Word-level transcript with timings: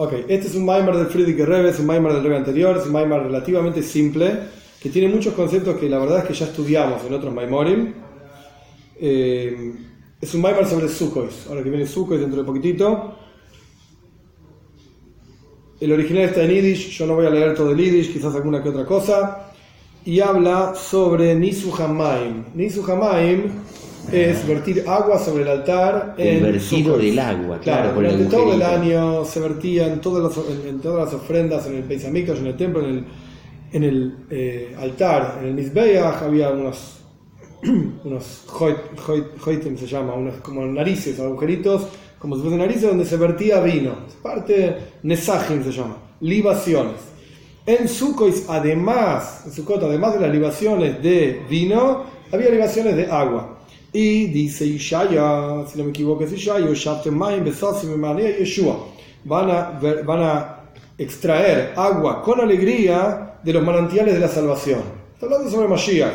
Ok, 0.00 0.12
este 0.28 0.46
es 0.46 0.54
un 0.54 0.64
Maimar 0.64 0.96
del 0.96 1.08
Friedrich 1.08 1.40
Rebbe, 1.40 1.70
es 1.70 1.80
un 1.80 1.86
Maimar 1.86 2.12
del 2.12 2.22
Rebbe 2.22 2.36
anterior, 2.36 2.76
es 2.76 2.86
un 2.86 2.92
Maimar 2.92 3.20
relativamente 3.20 3.82
simple, 3.82 4.32
que 4.80 4.90
tiene 4.90 5.12
muchos 5.12 5.34
conceptos 5.34 5.76
que 5.76 5.88
la 5.88 5.98
verdad 5.98 6.18
es 6.18 6.24
que 6.26 6.34
ya 6.34 6.46
estudiamos 6.46 7.04
en 7.04 7.14
otros 7.14 7.34
Maimorim. 7.34 7.94
Eh, 9.00 9.72
es 10.20 10.34
un 10.34 10.40
Maimar 10.40 10.68
sobre 10.68 10.88
Sukkot, 10.88 11.48
ahora 11.48 11.64
que 11.64 11.70
viene 11.70 11.84
Sukkot 11.84 12.16
dentro 12.16 12.38
de 12.38 12.46
poquitito. 12.46 13.16
El 15.80 15.90
original 15.90 16.26
está 16.26 16.44
en 16.44 16.50
Yiddish, 16.50 16.90
yo 16.96 17.04
no 17.04 17.16
voy 17.16 17.26
a 17.26 17.30
leer 17.30 17.56
todo 17.56 17.72
el 17.72 17.78
Yiddish, 17.78 18.12
quizás 18.12 18.32
alguna 18.36 18.62
que 18.62 18.68
otra 18.68 18.86
cosa. 18.86 19.50
Y 20.04 20.20
habla 20.20 20.76
sobre 20.76 21.34
Nisu 21.34 21.74
Hamaim. 21.74 22.44
Nisu 22.54 22.88
Hamaim 22.88 23.50
es 24.12 24.46
vertir 24.46 24.84
agua 24.86 25.18
sobre 25.18 25.42
el 25.42 25.48
altar. 25.48 26.14
El 26.18 26.26
en 26.38 26.42
vertido 26.42 26.96
del 26.98 27.18
agua, 27.18 27.58
Claro, 27.60 27.92
durante 27.94 28.24
todo 28.26 28.54
el 28.54 28.62
año 28.62 29.24
se 29.24 29.40
vertían 29.40 29.92
en 29.92 30.00
todas 30.00 30.22
las, 30.36 30.46
en, 30.46 30.68
en 30.68 30.80
todas 30.80 31.04
las 31.06 31.14
ofrendas, 31.14 31.66
en 31.66 31.76
el 31.76 31.82
Beis 31.82 32.04
Hamikdash, 32.04 32.38
en 32.38 32.46
el 32.46 32.56
templo, 32.56 32.80
en 32.84 32.90
el, 32.90 33.04
en 33.72 33.84
el 33.84 34.16
eh, 34.30 34.74
altar, 34.78 35.38
en 35.40 35.48
el 35.48 35.54
Mizbeach, 35.54 36.22
había 36.22 36.50
unos, 36.50 37.00
unos 38.04 38.44
hoit- 38.48 38.96
hoit- 39.06 39.26
hoitim 39.46 39.76
se 39.76 39.86
llama, 39.86 40.14
unos 40.14 40.36
como 40.36 40.64
narices, 40.64 41.18
agujeritos, 41.20 41.86
como 42.18 42.34
si 42.36 42.42
fuesen 42.42 42.58
narices, 42.60 42.82
donde 42.88 43.04
se 43.04 43.16
vertía 43.16 43.60
vino. 43.60 43.92
Es 44.08 44.14
parte, 44.14 44.76
nesajim 45.02 45.62
se 45.62 45.70
llama, 45.72 45.96
libaciones. 46.20 46.96
En 47.66 47.86
Sukkot, 47.86 48.34
además, 48.48 49.42
en 49.46 49.52
Sukkot, 49.52 49.82
además 49.82 50.14
de 50.14 50.20
las 50.20 50.30
libaciones 50.32 51.02
de 51.02 51.42
vino, 51.50 52.04
había 52.32 52.48
libaciones 52.50 52.96
de 52.96 53.06
agua. 53.06 53.57
Y 53.92 54.26
dice 54.26 54.66
Ishaya, 54.66 55.66
si 55.66 55.78
no 55.78 55.84
me 55.84 55.90
equivoco 55.90 56.24
es 56.24 56.32
Ishaya, 56.32 56.66
"Shaftem 56.74 57.16
mayim 57.16 57.44
besasim 57.44 57.92
emanea 57.92 58.38
Yeshua". 58.38 58.86
Van 59.24 59.50
a, 59.50 59.80
van 60.04 60.22
a 60.22 60.60
extraer 60.98 61.72
agua 61.76 62.22
con 62.22 62.40
alegría 62.40 63.38
de 63.42 63.52
los 63.52 63.64
manantiales 63.64 64.14
de 64.14 64.20
la 64.20 64.28
salvación. 64.28 64.82
Está 65.14 65.26
hablando 65.26 65.50
sobre 65.50 65.68
Mashiach. 65.68 66.12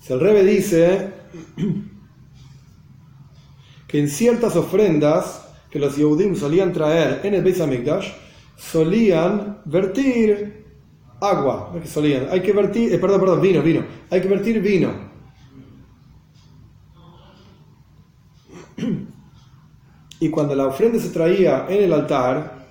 Si 0.00 0.12
el 0.12 0.20
Rebbe 0.20 0.44
dice 0.44 1.10
que 3.88 3.98
en 3.98 4.08
ciertas 4.08 4.56
ofrendas 4.56 5.42
que 5.70 5.78
los 5.78 5.96
Yehudim 5.96 6.36
solían 6.36 6.72
traer 6.72 7.20
en 7.24 7.34
el 7.34 7.42
Beis 7.42 7.60
Hamikdash, 7.60 8.12
solían 8.56 9.58
vertir 9.64 10.64
agua, 11.20 11.72
que 11.80 11.88
solían, 11.88 12.28
hay 12.30 12.40
que 12.40 12.52
vertir, 12.52 12.92
eh, 12.92 12.98
perdón, 12.98 13.20
perdón, 13.20 13.40
vino, 13.40 13.62
vino, 13.62 13.84
hay 14.10 14.20
que 14.20 14.28
vertir 14.28 14.60
vino. 14.60 15.15
Y 20.18 20.30
cuando 20.30 20.54
la 20.54 20.66
ofrenda 20.66 20.98
se 20.98 21.10
traía 21.10 21.66
en 21.68 21.84
el 21.84 21.92
altar, 21.92 22.66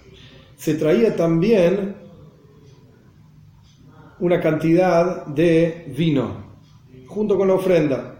se 0.57 0.73
traía 0.75 1.15
también 1.15 1.95
una 4.19 4.41
cantidad 4.41 5.25
de 5.27 5.93
vino, 5.95 6.43
junto 7.07 7.37
con 7.37 7.47
la 7.47 7.53
ofrenda. 7.53 8.15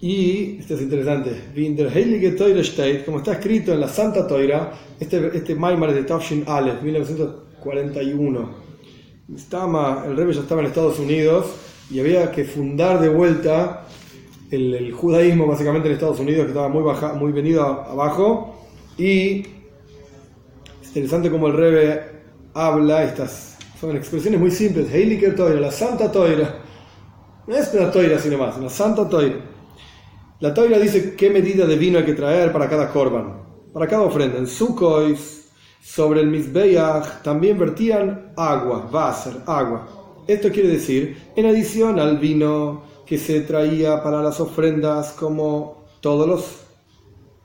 Y, 0.00 0.58
esto 0.60 0.74
es 0.74 0.82
interesante, 0.82 1.50
como 3.04 3.18
está 3.18 3.32
escrito 3.32 3.72
en 3.74 3.80
la 3.80 3.88
Santa 3.88 4.26
Toira, 4.26 4.72
este, 4.98 5.36
este 5.36 5.54
Maimar 5.54 5.92
de 5.92 6.04
Tafshin 6.04 6.44
Aleph, 6.46 6.82
1941. 6.82 8.68
Estaba, 9.34 10.04
el 10.06 10.16
rey 10.16 10.32
ya 10.32 10.40
estaba 10.40 10.60
en 10.60 10.68
Estados 10.68 10.98
Unidos 11.00 11.46
y 11.90 11.98
había 12.00 12.30
que 12.30 12.44
fundar 12.44 13.00
de 13.00 13.08
vuelta 13.08 13.84
el, 14.50 14.92
judaísmo 14.92 15.46
básicamente 15.46 15.88
en 15.88 15.94
Estados 15.94 16.20
Unidos, 16.20 16.44
que 16.44 16.48
estaba 16.48 16.68
muy, 16.68 16.82
baja, 16.82 17.14
muy 17.14 17.32
venido 17.32 17.62
abajo. 17.62 18.54
Y 18.96 19.40
es 20.82 20.88
interesante 20.88 21.30
como 21.30 21.48
el 21.48 21.54
Rebe 21.54 22.02
habla, 22.54 23.04
estas 23.04 23.58
son 23.80 23.96
expresiones 23.96 24.40
muy 24.40 24.50
simples, 24.50 24.92
Heilige 24.92 25.30
Toira, 25.30 25.60
la 25.60 25.70
Santa 25.70 26.10
Toira. 26.10 26.62
No 27.48 27.56
es 27.56 27.72
una 27.72 27.90
toira 27.90 28.18
sino 28.18 28.36
más, 28.36 28.58
una 28.58 28.68
santa 28.68 29.08
toira. 29.08 29.36
La 30.40 30.52
toira 30.52 30.78
dice 30.78 31.16
qué 31.16 31.30
medida 31.30 31.64
de 31.64 31.76
vino 31.76 31.98
hay 31.98 32.04
que 32.04 32.12
traer 32.12 32.52
para 32.52 32.68
cada 32.68 32.92
korban, 32.92 33.42
para 33.72 33.86
cada 33.86 34.02
ofrenda. 34.02 34.36
En 34.36 34.46
Sukois, 34.46 35.48
sobre 35.80 36.20
el 36.20 36.26
Mizbeach, 36.26 37.22
también 37.22 37.58
vertían 37.58 38.34
agua, 38.36 38.90
Wasser, 38.92 39.32
agua. 39.46 39.88
Esto 40.26 40.50
quiere 40.50 40.68
decir, 40.68 41.16
en 41.36 41.46
adición 41.46 41.98
al 41.98 42.18
vino 42.18 42.82
que 43.08 43.18
se 43.18 43.40
traía 43.40 44.02
para 44.02 44.22
las 44.22 44.38
ofrendas, 44.38 45.12
como 45.12 45.84
todos 46.00 46.28
los, 46.28 46.44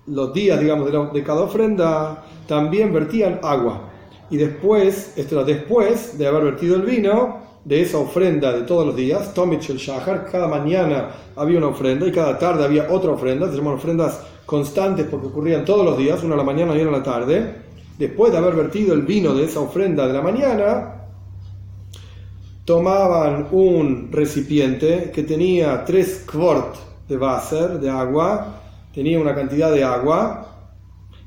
los 0.08 0.34
días, 0.34 0.60
digamos, 0.60 0.92
de, 0.92 1.20
de 1.20 1.24
cada 1.24 1.42
ofrenda, 1.42 2.26
también 2.48 2.92
vertían 2.92 3.40
agua. 3.42 3.90
Y 4.30 4.38
después, 4.38 5.14
esto 5.16 5.36
era 5.36 5.46
después 5.46 6.18
de 6.18 6.28
haber 6.28 6.44
vertido 6.44 6.76
el 6.76 6.82
vino, 6.82 7.42
de 7.66 7.82
esa 7.82 7.98
ofrenda 7.98 8.52
de 8.52 8.64
todos 8.64 8.86
los 8.86 8.96
días, 8.96 9.34
Tomich 9.34 9.70
el 9.70 9.78
Shahar, 9.78 10.28
cada 10.30 10.48
mañana 10.48 11.12
había 11.36 11.60
una 11.60 11.68
ofrenda 11.68 12.06
y 12.06 12.12
cada 12.12 12.38
tarde 12.38 12.66
había 12.66 12.92
otra 12.92 13.12
ofrenda, 13.12 13.50
se 13.50 13.56
llaman 13.56 13.76
ofrendas 13.76 14.22
constantes 14.46 15.08
porque 15.10 15.28
ocurrían 15.28 15.64
todos 15.64 15.86
los 15.86 15.98
días, 15.98 16.22
una 16.24 16.34
a 16.34 16.38
la 16.38 16.44
mañana 16.44 16.76
y 16.76 16.82
una 16.82 16.90
a 16.90 17.00
la 17.00 17.04
tarde. 17.04 17.56
Después 17.98 18.34
de 18.34 18.40
haber 18.40 18.56
vertido 18.56 18.94
el 18.94 19.04
vino 19.04 19.34
de 19.34 19.46
esa 19.46 19.62
ofrenda 19.62 20.06
de 20.08 20.14
la 20.14 20.22
mañana, 20.22 21.03
tomaban 22.66 23.48
un 23.52 24.10
recipiente 24.12 25.12
que 25.14 25.24
tenía 25.24 25.84
tres 25.86 26.26
quart 26.32 26.76
de 27.08 27.18
Wasser, 27.18 27.80
de 27.80 27.90
agua, 27.90 28.62
tenía 28.94 29.20
una 29.20 29.36
cantidad 29.36 29.72
de 29.72 29.84
agua, 29.84 30.48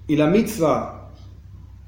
y 0.06 0.16
la 0.16 0.26
mitzvah 0.26 1.10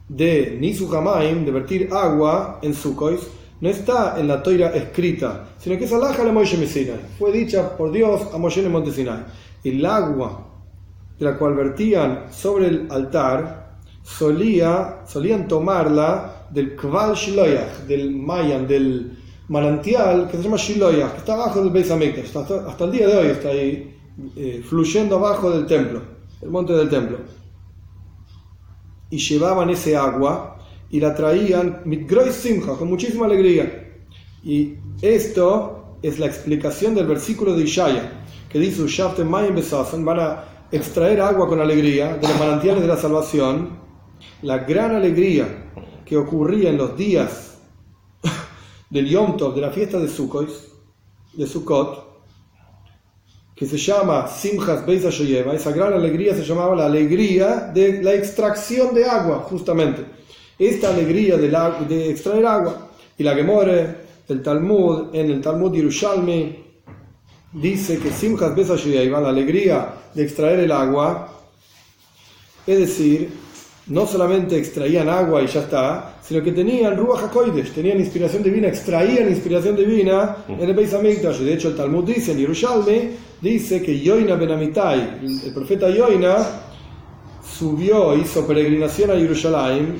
de 0.08 0.56
Nisu 0.60 0.94
Hamaim, 0.94 1.44
de 1.44 1.50
vertir 1.50 1.88
agua 1.92 2.58
en 2.62 2.74
Sukois, 2.74 3.20
no 3.60 3.68
está 3.68 4.18
en 4.18 4.28
la 4.28 4.42
toira 4.42 4.68
escrita, 4.68 5.48
sino 5.58 5.76
que 5.76 5.84
es 5.84 5.92
alaja 5.92 6.24
la 6.24 6.32
Moshe 6.32 6.64
Sinai. 6.66 7.00
Fue 7.18 7.32
dicha 7.32 7.76
por 7.76 7.90
Dios 7.90 8.22
a 8.32 8.38
Moshe 8.38 8.60
en 8.60 8.66
el 8.66 8.72
monte 8.72 8.92
Sinai. 8.92 9.24
Agua 9.84 10.46
de 11.18 11.24
la 11.24 11.36
cual 11.36 11.54
vertían 11.54 12.26
sobre 12.30 12.68
el 12.68 12.86
altar, 12.90 13.78
solía, 14.02 15.00
solían 15.06 15.48
tomarla 15.48 16.46
del 16.50 16.76
Kval 16.76 17.14
Shiloyach, 17.14 17.86
del 17.88 18.14
Mayan, 18.14 18.68
del 18.68 19.17
manantial 19.48 20.28
que 20.30 20.36
se 20.36 20.42
llama 20.42 20.56
Shiloyach, 20.56 21.12
que 21.12 21.18
está 21.18 21.34
abajo 21.34 21.60
del 21.62 21.70
Beis 21.70 21.90
hasta, 21.90 22.84
el 22.84 22.90
día 22.92 23.06
de 23.06 23.16
hoy 23.16 23.26
está 23.28 23.48
ahí 23.48 23.96
eh, 24.36 24.62
fluyendo 24.68 25.16
abajo 25.16 25.50
del 25.50 25.66
templo, 25.66 26.02
el 26.42 26.50
monte 26.50 26.72
del 26.72 26.88
templo 26.88 27.18
y 29.10 29.18
llevaban 29.18 29.70
ese 29.70 29.96
agua 29.96 30.58
y 30.90 31.00
la 31.00 31.14
traían 31.14 31.82
simcha, 32.30 32.72
con 32.72 32.88
muchísima 32.88 33.26
alegría. 33.26 34.00
Y 34.42 34.74
esto 35.02 35.96
es 36.02 36.18
la 36.18 36.26
explicación 36.26 36.94
del 36.94 37.06
versículo 37.06 37.54
de 37.54 37.64
Ishaya, 37.64 38.24
que 38.48 38.58
dice 38.58 38.82
van 39.18 40.20
a 40.20 40.44
extraer 40.70 41.20
agua 41.20 41.48
con 41.48 41.60
alegría 41.60 42.16
de 42.16 42.28
los 42.28 42.38
manantiales 42.38 42.82
de 42.82 42.88
la 42.88 42.96
salvación. 42.96 43.78
La 44.42 44.58
gran 44.58 44.94
alegría 44.94 45.70
que 46.04 46.16
ocurría 46.16 46.70
en 46.70 46.78
los 46.78 46.96
días 46.96 47.47
del 48.90 49.08
Yom 49.08 49.36
Tov, 49.36 49.54
de 49.54 49.60
la 49.60 49.70
fiesta 49.70 49.98
de 49.98 50.08
Sukkot, 50.08 50.48
de 51.34 51.46
Sukkot, 51.46 52.06
que 53.54 53.66
se 53.66 53.76
llama 53.76 54.28
Simchas 54.28 54.86
Beis 54.86 55.04
Hashoyeva, 55.04 55.52
esa 55.54 55.72
gran 55.72 55.92
alegría 55.92 56.34
se 56.34 56.44
llamaba 56.44 56.76
la 56.76 56.86
alegría 56.86 57.70
de 57.74 58.02
la 58.02 58.14
extracción 58.14 58.94
de 58.94 59.04
agua, 59.04 59.40
justamente. 59.50 60.04
Esta 60.58 60.90
alegría 60.90 61.36
de, 61.36 61.48
la- 61.48 61.80
de 61.88 62.10
extraer 62.10 62.46
agua. 62.46 62.88
Y 63.16 63.24
la 63.24 63.34
Gemore, 63.34 63.96
el 64.28 64.42
Talmud, 64.42 65.14
en 65.14 65.30
el 65.30 65.40
Talmud 65.40 65.74
Yerushalmi, 65.74 66.64
dice 67.52 67.98
que 67.98 68.12
Simchas 68.12 68.54
Beis 68.54 68.70
Hashoyeva, 68.70 69.20
la 69.20 69.30
alegría 69.30 69.92
de 70.14 70.22
extraer 70.22 70.60
el 70.60 70.70
agua, 70.72 71.32
es 72.66 72.78
decir, 72.78 73.30
no 73.88 74.06
solamente 74.06 74.58
extraían 74.58 75.08
agua 75.08 75.42
y 75.42 75.46
ya 75.46 75.60
está, 75.60 76.16
sino 76.22 76.42
que 76.42 76.52
tenían 76.52 76.96
Ruach 76.96 77.24
HaKodesh, 77.24 77.72
tenían 77.72 77.98
inspiración 77.98 78.42
divina, 78.42 78.68
extraían 78.68 79.28
inspiración 79.28 79.76
divina 79.76 80.36
en 80.46 80.60
el 80.60 80.74
Beis 80.74 80.92
Hamikdash. 80.92 81.40
Y 81.40 81.44
De 81.44 81.54
hecho, 81.54 81.68
el 81.68 81.76
Talmud 81.76 82.04
dice, 82.04 82.32
en 82.32 82.38
Yerushalmi, 82.38 83.10
dice 83.40 83.82
que 83.82 83.98
Yoina 83.98 84.34
Ben 84.36 84.50
Amitai, 84.50 85.20
el 85.44 85.54
profeta 85.54 85.88
Yoina, 85.88 86.36
subió, 87.42 88.14
hizo 88.16 88.46
peregrinación 88.46 89.10
a 89.10 89.14
Jerusalén 89.14 89.96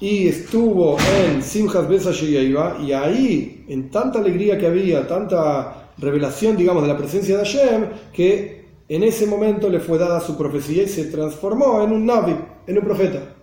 y 0.00 0.28
estuvo 0.28 0.96
en 0.98 1.42
Simchas 1.42 1.88
Besa 1.88 2.10
y 2.22 2.92
ahí, 2.92 3.64
en 3.68 3.90
tanta 3.90 4.18
alegría 4.18 4.58
que 4.58 4.66
había, 4.66 5.06
tanta 5.06 5.90
revelación, 5.98 6.56
digamos, 6.56 6.82
de 6.82 6.88
la 6.88 6.96
presencia 6.96 7.36
de 7.36 7.44
Hashem, 7.44 7.86
que 8.12 8.57
en 8.88 9.02
ese 9.02 9.26
momento 9.26 9.68
le 9.68 9.80
fue 9.80 9.98
dada 9.98 10.20
su 10.20 10.36
profecía 10.36 10.84
y 10.84 10.88
se 10.88 11.04
transformó 11.04 11.82
en 11.82 11.92
un 11.92 12.06
Navi, 12.06 12.36
en 12.66 12.78
un 12.78 12.84
profeta. 12.84 13.34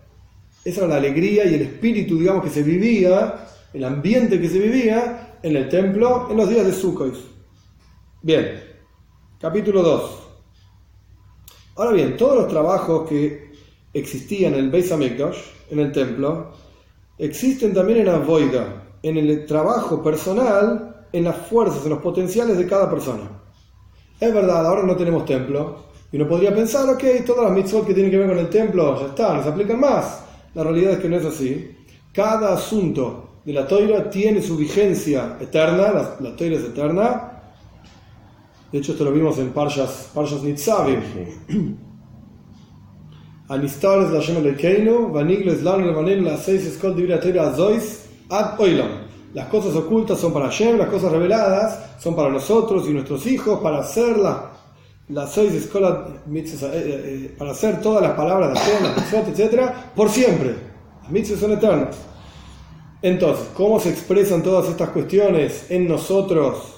Esa 0.63 0.81
era 0.81 0.89
la 0.89 0.95
alegría 0.95 1.45
y 1.45 1.53
el 1.53 1.61
espíritu, 1.61 2.17
digamos, 2.17 2.43
que 2.43 2.49
se 2.49 2.63
vivía, 2.63 3.47
el 3.71 3.83
ambiente 3.83 4.41
que 4.41 4.49
se 4.49 4.57
vivía 4.57 5.37
en 5.43 5.55
el 5.55 5.69
templo 5.69 6.27
en 6.31 6.37
los 6.37 6.49
días 6.49 6.65
de 6.65 6.73
Sukkot. 6.73 7.15
Bien, 8.23 8.59
capítulo 9.39 9.83
2. 9.83 10.11
Ahora 11.75 11.91
bien, 11.91 12.17
todos 12.17 12.37
los 12.37 12.47
trabajos 12.47 13.07
que 13.07 13.51
existían 13.93 14.55
en 14.55 14.61
el 14.61 14.71
Beis 14.71 14.91
Hamikdash, 14.91 15.37
en 15.69 15.79
el 15.79 15.91
templo, 15.91 16.53
existen 17.19 17.71
también 17.73 17.99
en 17.99 18.09
Avoida, 18.09 18.97
en 19.03 19.17
el 19.17 19.45
trabajo 19.45 20.01
personal, 20.01 21.05
en 21.11 21.23
las 21.23 21.37
fuerzas, 21.47 21.83
en 21.83 21.91
los 21.91 22.01
potenciales 22.01 22.57
de 22.57 22.65
cada 22.65 22.89
persona. 22.89 23.44
Es 24.19 24.33
verdad, 24.33 24.65
ahora 24.65 24.83
no 24.83 24.95
tenemos 24.95 25.25
templo, 25.25 25.85
y 26.11 26.17
uno 26.17 26.27
podría 26.27 26.55
pensar, 26.55 26.89
ok, 26.89 27.03
todas 27.25 27.45
las 27.45 27.53
mitzvot 27.53 27.85
que 27.85 27.93
tienen 27.93 28.11
que 28.11 28.17
ver 28.17 28.29
con 28.29 28.37
el 28.37 28.49
templo 28.49 28.99
ya 28.99 29.07
están, 29.07 29.37
no 29.37 29.43
se 29.43 29.49
aplican 29.49 29.79
más. 29.79 30.23
La 30.53 30.63
realidad 30.63 30.93
es 30.93 30.99
que 30.99 31.09
no 31.09 31.17
es 31.17 31.25
así. 31.25 31.75
Cada 32.13 32.53
asunto 32.53 33.41
de 33.43 33.51
la 33.51 33.67
toira 33.67 34.09
tiene 34.09 34.41
su 34.41 34.55
vigencia 34.55 35.37
eterna, 35.41 35.91
la, 35.91 36.15
la 36.21 36.35
toira 36.35 36.55
es 36.55 36.63
eterna. 36.63 37.31
De 38.71 38.77
hecho, 38.77 38.93
esto 38.93 39.03
lo 39.03 39.11
vimos 39.11 39.37
en 39.39 39.49
Parshas, 39.49 40.09
Parshas 40.13 40.41
Nitzavim. 40.43 41.01
Anistar 43.49 44.01
es 44.01 44.11
la 44.11 44.19
Shem 44.21 44.37
Elekeinu, 44.37 45.11
Vaniglo 45.11 45.51
es 45.51 45.61
la 45.61 45.77
la 45.77 46.37
seis 46.37 46.65
escol 46.65 46.95
de 46.95 47.39
Azois, 47.39 48.05
Ad 48.29 48.59
Oilam. 48.59 49.04
Las 49.35 49.49
cosas 49.49 49.75
ocultas 49.75 50.17
son 50.17 50.31
para 50.31 50.45
Hashem, 50.45 50.77
las 50.77 50.87
cosas 50.87 51.11
reveladas 51.11 51.99
son 51.99 52.15
para 52.15 52.29
nosotros 52.29 52.87
y 52.87 52.93
nuestros 52.93 53.27
hijos, 53.27 53.59
para 53.59 53.79
hacer 53.79 54.15
las, 54.17 55.33
seis 55.33 55.53
escolas, 55.53 56.07
eh, 56.33 56.55
eh, 56.63 57.35
para 57.37 57.51
hacer 57.51 57.81
todas 57.81 58.01
las 58.01 58.13
palabras 58.13 58.53
de 58.53 58.59
Hashem, 58.59 58.83
las 58.83 58.95
mitzvot, 58.95 59.37
etc., 59.37 59.71
por 59.93 60.09
siempre. 60.09 60.55
Las 61.01 61.11
mitzvot 61.11 61.37
son 61.37 61.51
eternas. 61.51 61.97
Entonces, 63.01 63.47
¿cómo 63.53 63.77
se 63.77 63.89
expresan 63.89 64.41
todas 64.41 64.69
estas 64.69 64.91
cuestiones 64.91 65.65
en 65.69 65.85
nosotros 65.85 66.73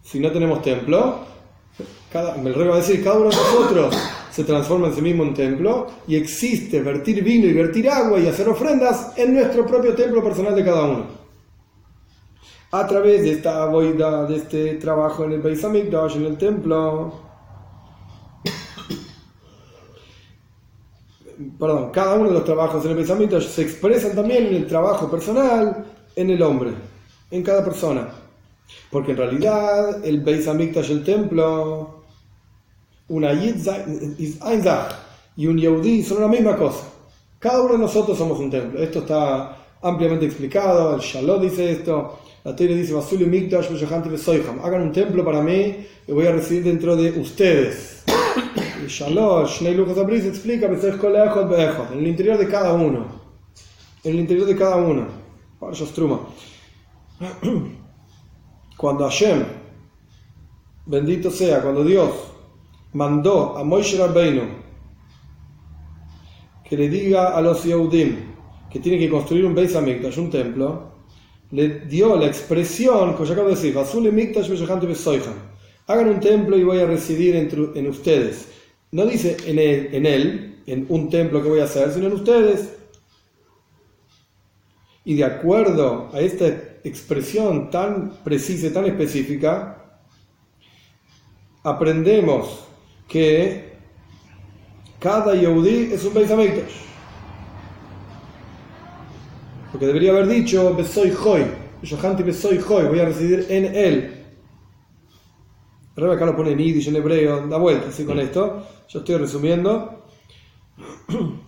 si 0.00 0.20
no 0.20 0.30
tenemos 0.30 0.62
templo? 0.62 1.16
Cada, 2.12 2.36
el 2.36 2.54
rey 2.54 2.68
va 2.68 2.74
a 2.74 2.78
decir, 2.78 3.02
cada 3.02 3.16
uno 3.16 3.30
de 3.30 3.36
nosotros 3.36 3.96
se 4.30 4.44
transforma 4.44 4.86
en 4.86 4.94
sí 4.94 5.02
mismo 5.02 5.24
en 5.24 5.34
templo 5.34 5.88
y 6.06 6.14
existe 6.14 6.82
vertir 6.82 7.24
vino 7.24 7.48
y 7.48 7.52
vertir 7.52 7.90
agua 7.90 8.20
y 8.20 8.28
hacer 8.28 8.48
ofrendas 8.48 9.12
en 9.16 9.34
nuestro 9.34 9.66
propio 9.66 9.92
templo 9.92 10.22
personal 10.22 10.54
de 10.54 10.64
cada 10.64 10.84
uno. 10.84 11.19
A 12.72 12.86
través 12.86 13.22
de 13.22 13.32
esta 13.32 13.66
boida, 13.66 14.26
de 14.26 14.36
este 14.36 14.74
trabajo 14.74 15.24
en 15.24 15.32
el 15.32 15.40
Beis 15.40 15.64
Hamikdash, 15.64 16.16
en 16.16 16.26
el 16.26 16.38
templo, 16.38 17.12
perdón, 21.58 21.90
cada 21.90 22.14
uno 22.14 22.28
de 22.28 22.34
los 22.34 22.44
trabajos 22.44 22.84
en 22.84 22.92
el 22.92 23.04
Beis 23.04 23.44
se 23.44 23.62
expresan 23.62 24.14
también 24.14 24.46
en 24.46 24.54
el 24.54 24.66
trabajo 24.68 25.10
personal 25.10 25.84
en 26.14 26.30
el 26.30 26.42
hombre, 26.42 26.72
en 27.30 27.42
cada 27.42 27.64
persona. 27.64 28.08
Porque 28.90 29.12
en 29.12 29.16
realidad 29.16 30.04
el 30.04 30.20
Beis 30.20 30.46
Hamikdash, 30.46 30.90
el 30.92 31.04
templo, 31.04 32.04
una 33.08 33.32
Yid 33.32 33.66
y 35.36 35.46
un 35.46 35.58
Yehudi 35.58 36.02
son 36.04 36.20
la 36.20 36.28
misma 36.28 36.56
cosa. 36.56 36.84
Cada 37.40 37.62
uno 37.62 37.72
de 37.72 37.78
nosotros 37.78 38.16
somos 38.16 38.38
un 38.38 38.50
templo. 38.50 38.80
Esto 38.80 39.00
está 39.00 39.56
ampliamente 39.82 40.26
explicado. 40.26 40.94
El 40.94 41.00
Shalom 41.00 41.40
dice 41.40 41.72
esto. 41.72 42.18
La 42.44 42.56
Torah 42.56 42.74
dice: 42.74 42.94
Hagan 44.62 44.82
un 44.82 44.92
templo 44.92 45.24
para 45.24 45.42
mí 45.42 45.86
y 46.06 46.12
voy 46.12 46.26
a 46.26 46.32
residir 46.32 46.64
dentro 46.64 46.96
de 46.96 47.18
ustedes. 47.18 48.04
Y 48.82 48.86
Shalom, 48.88 49.46
Shnei 49.46 49.74
Lucas 49.74 49.98
explica: 50.24 50.66
En 50.66 51.98
el 51.98 52.06
interior 52.06 52.38
de 52.38 52.48
cada 52.48 52.72
uno. 52.72 53.04
En 54.04 54.14
el 54.14 54.20
interior 54.20 54.46
de 54.46 54.56
cada 54.56 54.76
uno. 54.76 55.06
Cuando 58.78 59.04
Hashem, 59.04 59.44
bendito 60.86 61.30
sea, 61.30 61.60
cuando 61.60 61.84
Dios 61.84 62.10
mandó 62.94 63.58
a 63.58 63.62
Moshe 63.62 63.98
Rabbeinu 63.98 64.58
que 66.64 66.76
le 66.76 66.88
diga 66.88 67.36
a 67.36 67.42
los 67.42 67.64
Yehudim 67.64 68.16
que 68.70 68.78
tiene 68.78 68.98
que 68.98 69.10
construir 69.10 69.44
un 69.44 69.54
Beis 69.54 69.74
Hamikdash, 69.74 70.18
un 70.18 70.30
templo, 70.30 70.89
le 71.50 71.80
dio 71.80 72.16
la 72.16 72.26
expresión, 72.26 73.14
como 73.14 73.24
ya 73.24 73.32
acabo 73.32 73.48
de 73.48 73.54
decir, 73.56 73.76
hagan 75.86 76.08
un 76.08 76.20
templo 76.20 76.56
y 76.56 76.64
voy 76.64 76.78
a 76.78 76.86
residir 76.86 77.34
en, 77.36 77.86
ustedes. 77.88 78.48
No 78.92 79.06
dice 79.06 79.36
en 79.46 79.58
él, 79.58 79.88
en 79.92 80.06
él, 80.06 80.62
en 80.66 80.86
un 80.88 81.10
templo 81.10 81.42
que 81.42 81.48
voy 81.48 81.60
a 81.60 81.64
hacer, 81.64 81.92
sino 81.92 82.06
en 82.06 82.12
ustedes. 82.12 82.76
Y 85.04 85.14
de 85.14 85.24
acuerdo 85.24 86.10
a 86.12 86.20
esta 86.20 86.46
expresión 86.84 87.70
tan 87.70 88.10
precisa 88.22 88.68
y 88.68 88.70
tan 88.70 88.84
específica, 88.84 90.00
aprendemos 91.64 92.64
que 93.08 93.70
cada 95.00 95.34
Yehudi 95.34 95.92
es 95.92 96.04
un 96.04 96.14
Beis. 96.14 96.30
Porque 99.70 99.86
debería 99.86 100.10
haber 100.10 100.26
dicho 100.26 100.74
Besoy 100.74 101.12
Hoy, 101.24 101.44
Yohanti 101.82 102.22
Besoy 102.22 102.58
Hoy, 102.58 102.86
voy 102.86 102.98
a 103.00 103.06
residir 103.06 103.46
en 103.48 103.74
él. 103.74 104.16
El 105.96 106.10
acá 106.10 106.24
lo 106.24 106.36
pone 106.36 106.52
en 106.52 106.58
Yiddish, 106.58 106.88
en 106.88 106.96
hebreo, 106.96 107.46
da 107.46 107.58
vuelta 107.58 107.88
así 107.88 108.04
con 108.04 108.18
esto. 108.18 108.66
Yo 108.88 109.00
estoy 109.00 109.16
resumiendo. 109.16 110.04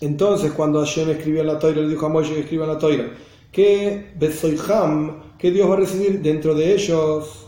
Entonces, 0.00 0.52
cuando 0.52 0.80
Hashem 0.80 1.10
escribió 1.10 1.42
en 1.42 1.46
la 1.46 1.58
Toira, 1.58 1.80
le 1.80 1.88
dijo 1.88 2.06
a 2.06 2.08
Moshe 2.08 2.34
que 2.34 2.40
escriba 2.40 2.64
en 2.64 2.72
la 2.72 2.78
Toira, 2.78 3.10
que 3.52 4.12
Besoy 4.16 4.58
Ham, 4.68 5.36
que 5.38 5.50
Dios 5.50 5.70
va 5.70 5.74
a 5.74 5.78
residir 5.78 6.20
dentro 6.20 6.54
de 6.54 6.74
ellos 6.74 7.44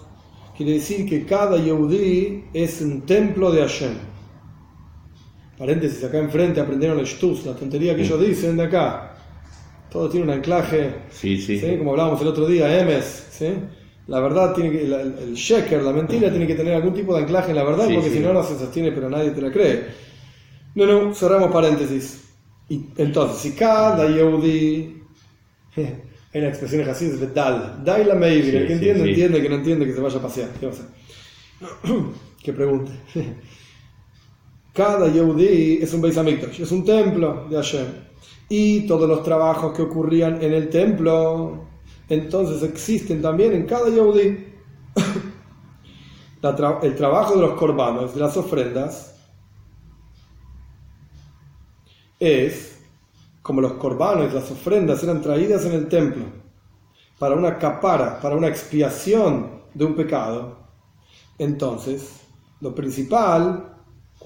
quiere 0.57 0.73
decir 0.73 1.09
que 1.09 1.27
cada 1.27 1.59
Yehudi 1.59 2.45
es 2.53 2.81
un 2.81 3.03
templo 3.03 3.53
de 3.53 3.61
Hashem. 3.61 3.93
Paréntesis, 5.59 6.03
acá 6.05 6.19
enfrente 6.19 6.61
aprendieron 6.61 6.99
el 6.99 7.07
Shtus, 7.07 7.45
la 7.45 7.55
tontería 7.55 7.95
que 7.95 8.03
ellos 8.03 8.21
dicen 8.21 8.57
de 8.57 8.65
acá. 8.65 9.16
Todo 9.97 10.11
tiene 10.11 10.27
un 10.27 10.33
anclaje, 10.33 10.95
sí, 11.09 11.39
sí. 11.39 11.59
como 11.79 11.93
hablábamos 11.93 12.21
el 12.21 12.29
otro 12.29 12.47
día, 12.47 12.83
Emes. 12.83 13.29
¿sí? 13.31 13.47
La 14.09 14.21
verdad 14.21 14.53
tiene 14.53 14.71
que, 14.71 14.85
el, 14.85 15.33
sheker, 15.33 15.83
la 15.83 15.91
mentira, 15.91 16.29
tiene 16.29 16.47
que 16.47 16.55
tener 16.55 16.75
algún 16.75 16.93
tipo 16.93 17.15
de 17.15 17.23
anclaje 17.23 17.53
en 17.53 17.57
la 17.57 17.65
verdad, 17.65 17.89
porque 17.95 18.11
si 18.11 18.19
no, 18.19 18.35
no 18.35 18.43
se 18.43 18.59
sostiene, 18.59 18.93
pero 18.93 19.09
nadie 19.09 19.31
te 19.31 19.41
la 19.41 19.51
cree. 19.51 19.87
No, 20.75 20.85
no, 20.85 21.15
cerramos 21.15 21.51
paréntesis. 21.51 22.25
Y 22.69 22.89
entonces, 22.99 23.39
si 23.39 23.53
cada 23.53 24.07
Yehudi 24.07 25.03
hay 25.77 26.41
una 26.41 26.49
expresión 26.49 26.87
así, 26.91 27.07
es 27.07 27.35
dal, 27.35 27.83
dai 27.83 28.05
la 28.05 28.17
meir, 28.17 28.55
el 28.55 28.67
que 28.67 28.73
entiende, 28.75 29.09
entiende, 29.09 29.41
que 29.41 29.49
no 29.49 29.55
entiende, 29.55 29.87
que 29.87 29.95
se 29.95 30.01
vaya 30.03 30.19
a 30.19 30.23
pasear. 30.23 30.51
¿Qué 30.61 30.67
va 30.67 30.73
a 30.73 30.75
hacer? 30.75 32.05
que 32.43 32.53
pregunte. 32.53 32.93
Cada 34.75 35.11
Yehudi 35.11 35.79
es 35.81 35.95
un 35.95 36.03
Beis 36.03 36.19
Hamikdash, 36.19 36.61
es 36.61 36.71
un 36.71 36.85
templo 36.85 37.47
de 37.49 37.57
Hashem. 37.57 38.06
Y 38.49 38.87
todos 38.87 39.09
los 39.09 39.23
trabajos 39.23 39.75
que 39.75 39.83
ocurrían 39.83 40.43
en 40.43 40.53
el 40.53 40.69
templo, 40.69 41.65
entonces 42.09 42.63
existen 42.63 43.21
también 43.21 43.53
en 43.53 43.67
cada 43.67 43.89
Yehudi. 43.89 44.55
el 46.83 46.97
trabajo 46.97 47.35
de 47.35 47.41
los 47.41 47.55
corbanos, 47.59 48.15
de 48.15 48.21
las 48.21 48.37
ofrendas, 48.37 49.17
es 52.21 52.79
como 53.43 53.61
los 53.61 53.75
corbanos, 53.75 54.33
las 54.33 54.51
ofrendas 54.51 55.03
eran 55.03 55.21
traídas 55.21 55.65
en 55.67 55.73
el 55.73 55.89
templo 55.89 56.25
para 57.19 57.35
una 57.35 57.59
capara, 57.59 58.21
para 58.21 58.37
una 58.37 58.49
expiación 58.49 59.63
de 59.75 59.85
un 59.85 59.95
pecado, 59.95 60.59
entonces 61.39 62.21
lo 62.61 62.75
principal, 62.75 63.76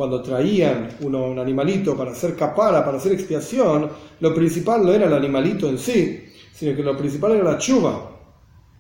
cuando 0.01 0.23
traían 0.23 0.89
un 1.03 1.39
animalito 1.39 1.95
para 1.95 2.13
hacer 2.13 2.35
capara, 2.35 2.83
para 2.83 2.97
hacer 2.97 3.13
expiación, 3.13 3.87
lo 4.21 4.35
principal 4.35 4.83
no 4.83 4.95
era 4.95 5.05
el 5.05 5.13
animalito 5.13 5.69
en 5.69 5.77
sí, 5.77 6.25
sino 6.55 6.75
que 6.75 6.83
lo 6.83 6.97
principal 6.97 7.33
era 7.33 7.45
la 7.45 7.59
chuva, 7.59 8.09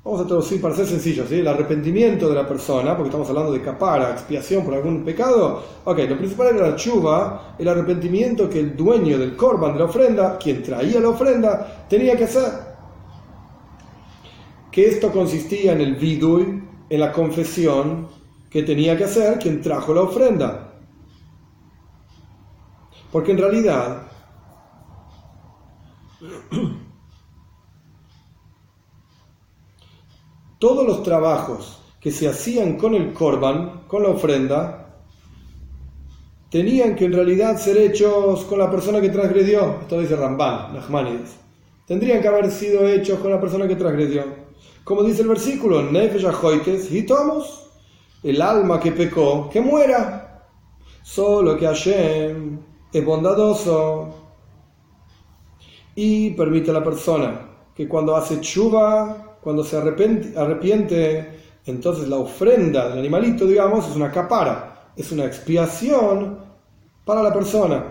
Vamos 0.02 0.22
a 0.22 0.26
traducir 0.26 0.62
para 0.62 0.74
ser 0.74 0.86
sencillo, 0.86 1.26
¿sí? 1.28 1.40
el 1.40 1.46
arrepentimiento 1.46 2.26
de 2.26 2.34
la 2.34 2.48
persona, 2.48 2.96
porque 2.96 3.10
estamos 3.10 3.28
hablando 3.28 3.52
de 3.52 3.60
capara, 3.60 4.12
expiación 4.12 4.64
por 4.64 4.72
algún 4.72 5.04
pecado. 5.04 5.62
Ok, 5.84 5.98
lo 6.08 6.16
principal 6.16 6.56
era 6.56 6.70
la 6.70 6.76
chuva, 6.76 7.54
el 7.58 7.68
arrepentimiento 7.68 8.48
que 8.48 8.60
el 8.60 8.74
dueño 8.74 9.18
del 9.18 9.36
korban 9.36 9.74
de 9.74 9.80
la 9.80 9.84
ofrenda, 9.84 10.38
quien 10.38 10.62
traía 10.62 11.00
la 11.00 11.10
ofrenda, 11.10 11.84
tenía 11.86 12.16
que 12.16 12.24
hacer. 12.24 12.50
Que 14.72 14.88
esto 14.88 15.12
consistía 15.12 15.72
en 15.74 15.82
el 15.82 15.96
vidui, 15.96 16.62
en 16.88 16.98
la 16.98 17.12
confesión 17.12 18.08
que 18.48 18.62
tenía 18.62 18.96
que 18.96 19.04
hacer 19.04 19.38
quien 19.38 19.60
trajo 19.60 19.92
la 19.92 20.00
ofrenda. 20.00 20.69
Porque 23.12 23.32
en 23.32 23.38
realidad 23.38 24.02
todos 30.58 30.86
los 30.86 31.02
trabajos 31.02 31.80
que 32.00 32.10
se 32.10 32.28
hacían 32.28 32.76
con 32.76 32.94
el 32.94 33.12
korban, 33.12 33.82
con 33.86 34.02
la 34.02 34.10
ofrenda, 34.10 35.02
tenían 36.50 36.94
que 36.94 37.06
en 37.06 37.12
realidad 37.12 37.58
ser 37.58 37.78
hechos 37.78 38.44
con 38.44 38.58
la 38.58 38.70
persona 38.70 39.00
que 39.00 39.08
transgredió. 39.08 39.80
Esto 39.82 40.00
dice 40.00 40.16
Ramban, 40.16 40.74
Nachmanides. 40.74 41.36
Tendrían 41.86 42.22
que 42.22 42.28
haber 42.28 42.50
sido 42.50 42.86
hechos 42.86 43.18
con 43.18 43.30
la 43.30 43.40
persona 43.40 43.66
que 43.66 43.76
transgredió. 43.76 44.24
Como 44.84 45.02
dice 45.02 45.22
el 45.22 45.28
versículo, 45.28 45.82
Nefesh 45.82 46.26
y 48.22 48.30
el 48.30 48.42
alma 48.42 48.80
que 48.80 48.92
pecó, 48.92 49.48
que 49.50 49.60
muera. 49.60 50.46
Solo 51.02 51.56
que 51.56 51.66
Hashem 51.66 52.69
es 52.92 53.04
bondadoso 53.04 54.14
y 55.94 56.30
permite 56.30 56.70
a 56.70 56.74
la 56.74 56.84
persona 56.84 57.48
que 57.74 57.88
cuando 57.88 58.16
hace 58.16 58.40
chuva, 58.40 59.38
cuando 59.40 59.64
se 59.64 59.76
arrepiente, 59.76 60.38
arrepiente, 60.38 61.40
entonces 61.66 62.08
la 62.08 62.16
ofrenda 62.16 62.88
del 62.88 62.98
animalito, 62.98 63.46
digamos, 63.46 63.88
es 63.88 63.96
una 63.96 64.10
capara, 64.10 64.92
es 64.96 65.10
una 65.12 65.24
expiación 65.24 66.38
para 67.04 67.22
la 67.22 67.32
persona. 67.32 67.84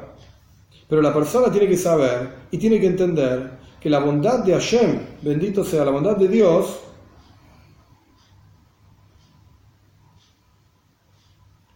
Pero 0.87 1.01
la 1.01 1.13
persona 1.13 1.51
tiene 1.51 1.67
que 1.67 1.77
saber 1.77 2.29
y 2.51 2.57
tiene 2.57 2.79
que 2.79 2.87
entender 2.87 3.59
que 3.79 3.89
la 3.89 3.99
bondad 3.99 4.43
de 4.43 4.53
Hashem, 4.53 4.99
bendito 5.21 5.63
sea 5.63 5.85
la 5.85 5.91
bondad 5.91 6.17
de 6.17 6.27
Dios, 6.27 6.79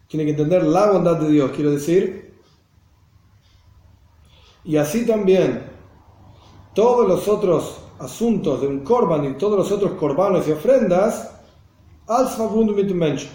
tiene 0.08 0.24
que 0.24 0.30
entender 0.30 0.62
la 0.64 0.92
bondad 0.92 1.16
de 1.16 1.28
Dios, 1.28 1.50
quiero 1.54 1.72
decir. 1.72 2.23
Y 4.64 4.76
así 4.76 5.06
también 5.06 5.62
todos 6.74 7.06
los 7.06 7.28
otros 7.28 7.80
asuntos 7.98 8.60
de 8.60 8.66
un 8.66 8.80
korban 8.80 9.24
y 9.24 9.34
todos 9.34 9.58
los 9.58 9.70
otros 9.70 9.92
korbanos 9.92 10.46
y 10.48 10.52
ofrendas, 10.52 11.30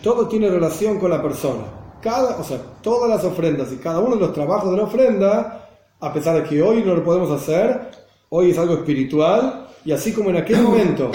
todo 0.04 0.28
tiene 0.28 0.50
relación 0.50 1.00
con 1.00 1.12
la 1.12 1.22
persona. 1.22 1.64
Cada, 2.02 2.38
o 2.38 2.44
sea, 2.44 2.60
todas 2.82 3.10
las 3.10 3.24
ofrendas 3.24 3.72
y 3.72 3.78
cada 3.78 4.00
uno 4.00 4.16
de 4.16 4.22
los 4.22 4.34
trabajos 4.34 4.72
de 4.72 4.78
la 4.78 4.84
ofrenda, 4.84 5.70
a 6.00 6.14
pesar 6.14 6.42
de 6.42 6.48
que 6.48 6.62
hoy 6.62 6.84
no 6.84 6.96
lo 6.96 7.04
podemos 7.04 7.30
hacer, 7.32 7.92
hoy 8.30 8.52
es 8.52 8.58
algo 8.58 8.76
espiritual, 8.76 9.68
y 9.84 9.92
así 9.92 10.14
como 10.14 10.30
en 10.30 10.38
aquel 10.38 10.62
momento 10.62 11.12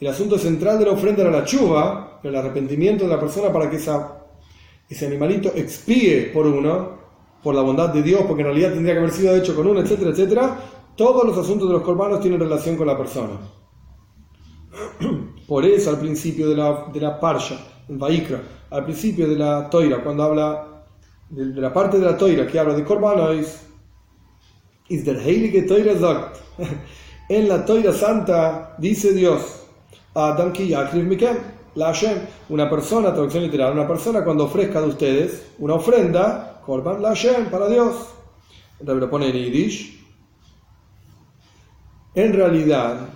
el 0.00 0.06
asunto 0.06 0.38
central 0.38 0.78
de 0.78 0.86
la 0.86 0.92
ofrenda 0.92 1.22
era 1.22 1.30
la 1.30 1.44
chuva, 1.44 2.20
el 2.22 2.34
arrepentimiento 2.34 3.04
de 3.04 3.10
la 3.10 3.20
persona 3.20 3.52
para 3.52 3.68
que 3.68 3.76
esa, 3.76 4.24
ese 4.88 5.06
animalito 5.06 5.52
expíe 5.54 6.30
por 6.32 6.46
uno, 6.46 7.01
por 7.42 7.54
la 7.54 7.62
bondad 7.62 7.90
de 7.90 8.02
Dios, 8.02 8.22
porque 8.26 8.42
en 8.42 8.48
realidad 8.48 8.72
tendría 8.72 8.94
que 8.94 9.00
haber 9.00 9.10
sido 9.10 9.34
hecho 9.36 9.54
con 9.54 9.66
uno, 9.66 9.80
etcétera, 9.80 10.10
etcétera, 10.10 10.58
todos 10.96 11.24
los 11.24 11.36
asuntos 11.36 11.68
de 11.68 11.74
los 11.74 11.82
corbanos 11.82 12.20
tienen 12.20 12.40
relación 12.40 12.76
con 12.76 12.86
la 12.86 12.96
persona. 12.96 13.38
Por 15.48 15.64
eso 15.64 15.90
al 15.90 15.98
principio 15.98 16.48
de 16.48 16.56
la, 16.56 16.86
de 16.92 17.00
la 17.00 17.18
Parsha, 17.18 17.56
en 17.88 17.98
Vaikra, 17.98 18.40
al 18.70 18.84
principio 18.84 19.28
de 19.28 19.36
la 19.36 19.68
Toira, 19.68 20.02
cuando 20.02 20.22
habla 20.22 20.84
de, 21.30 21.60
la 21.60 21.72
parte 21.72 21.98
de 21.98 22.06
la 22.06 22.16
Toira 22.16 22.46
que 22.46 22.58
habla 22.58 22.74
de 22.74 22.84
corbanos, 22.84 23.60
is 24.88 25.04
der 25.04 25.18
Heilige 25.18 25.62
Toira 25.62 25.98
sagt, 25.98 26.38
en 27.28 27.48
la 27.48 27.64
Toira 27.64 27.92
Santa 27.92 28.74
dice 28.78 29.12
Dios, 29.12 29.42
Adam 30.14 30.52
ki 30.52 30.68
yakriv 30.68 31.04
mikem, 31.04 31.36
la 31.74 31.86
Hashem, 31.86 32.18
una 32.48 32.68
persona, 32.68 33.12
traducción 33.12 33.44
literal, 33.44 33.72
una 33.72 33.88
persona 33.88 34.24
cuando 34.24 34.44
ofrezca 34.44 34.80
de 34.80 34.88
ustedes 34.88 35.46
una 35.58 35.74
ofrenda, 35.74 36.60
korban 36.64 37.02
la 37.02 37.08
Hashem, 37.08 37.46
para 37.50 37.68
Dios. 37.68 37.94
Lo 38.80 39.08
pone 39.08 39.28
en 39.28 39.32
Yiddish, 39.32 40.02
en 42.14 42.32
realidad, 42.34 43.08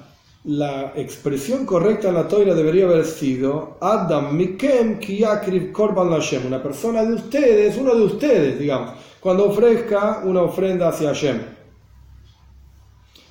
la 0.45 0.93
expresión 0.95 1.67
correcta 1.67 2.09
en 2.09 2.15
la 2.15 2.29
toira 2.29 2.55
debería 2.55 2.85
haber 2.85 3.05
sido 3.05 3.77
Adam 3.81 4.35
Mikem 4.35 5.01
Kiyakriv 5.01 5.73
Korban 5.73 6.11
Hashem, 6.11 6.47
una 6.47 6.63
persona 6.63 7.05
de 7.05 7.15
ustedes, 7.15 7.77
uno 7.77 7.95
de 7.95 8.03
ustedes, 8.05 8.59
digamos, 8.59 8.93
cuando 9.21 9.51
ofrezca 9.51 10.23
una 10.25 10.43
ofrenda 10.43 10.89
hacia 10.89 11.09
Hashem. 11.09 11.56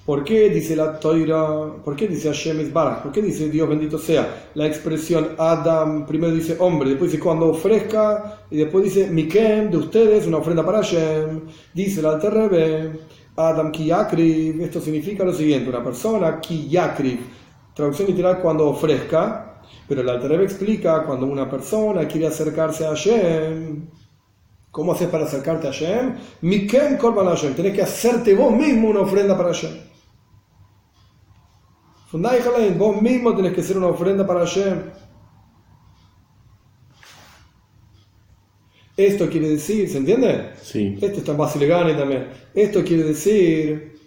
¿Por 0.06 0.24
qué 0.24 0.50
dice 0.50 0.76
la 0.76 1.00
toira? 1.00 1.82
¿Por 1.84 1.96
qué 1.96 2.08
dice 2.08 2.28
Hashem 2.28 2.62
Isbarach? 2.62 3.02
¿Por 3.02 3.12
qué 3.12 3.24
dice 3.24 3.50
Dios 3.50 3.68
bendito 3.68 3.98
sea? 3.98 4.50
La 4.54 4.68
expresión 4.68 5.30
Adam, 5.36 6.06
primero 6.06 6.32
dice 6.32 6.58
hombre, 6.60 6.90
después 6.90 7.12
dice 7.12 7.24
cuando 7.24 7.48
ofrezca, 7.48 8.42
y 8.52 8.58
después 8.58 8.84
dice 8.84 9.10
Mikem, 9.10 9.72
de 9.72 9.78
ustedes, 9.78 10.28
una 10.28 10.38
ofrenda 10.38 10.64
para 10.64 10.84
Hashem. 10.84 11.42
Dice 11.74 12.02
el 12.02 12.06
Alter 12.06 12.34
Rebbe 12.34 13.00
Adam 13.36 13.72
Kiyakriv, 13.72 14.62
esto 14.62 14.80
significa 14.80 15.24
lo 15.24 15.34
siguiente, 15.34 15.72
una 15.72 15.84
persona 15.84 16.40
Kiyakriv, 16.40 17.20
traducción 17.74 18.08
literal 18.08 18.42
cuando 18.42 18.70
ofrezca, 18.70 19.64
pero 19.88 20.02
el 20.02 20.10
Alter 20.10 20.40
explica 20.42 21.04
cuando 21.04 21.26
una 21.26 21.50
persona 21.50 22.08
quiere 22.08 22.28
acercarse 22.28 22.86
a 22.86 22.90
Hashem, 22.90 23.88
¿cómo 24.70 24.94
haces 24.94 25.10
para 25.10 25.26
acercarte 25.26 25.68
a 25.68 25.72
Hashem? 25.72 26.14
Mikem 26.42 26.98
Korban 26.98 27.26
Hashem, 27.26 27.56
tenés 27.56 27.74
que 27.74 27.82
hacerte 27.82 28.36
vos 28.36 28.52
mismo 28.52 28.90
una 28.90 29.00
ofrenda 29.00 29.36
para 29.36 29.50
Hashem. 29.50 29.95
Vos 32.12 33.02
mismo 33.02 33.36
tenés 33.36 33.54
que 33.54 33.62
hacer 33.62 33.78
una 33.78 33.88
ofrenda 33.88 34.26
para 34.26 34.42
Hashem. 34.42 34.84
Esto 38.96 39.30
quiere 39.30 39.50
decir, 39.50 39.90
¿se 39.90 39.98
entiende? 39.98 40.52
Sí. 40.62 40.98
Esto 41.02 41.20
está 41.20 41.32
en 41.32 41.38
Basilegani 41.38 41.94
también. 41.96 42.30
Esto 42.54 42.84
quiere 42.84 43.04
decir 43.04 44.00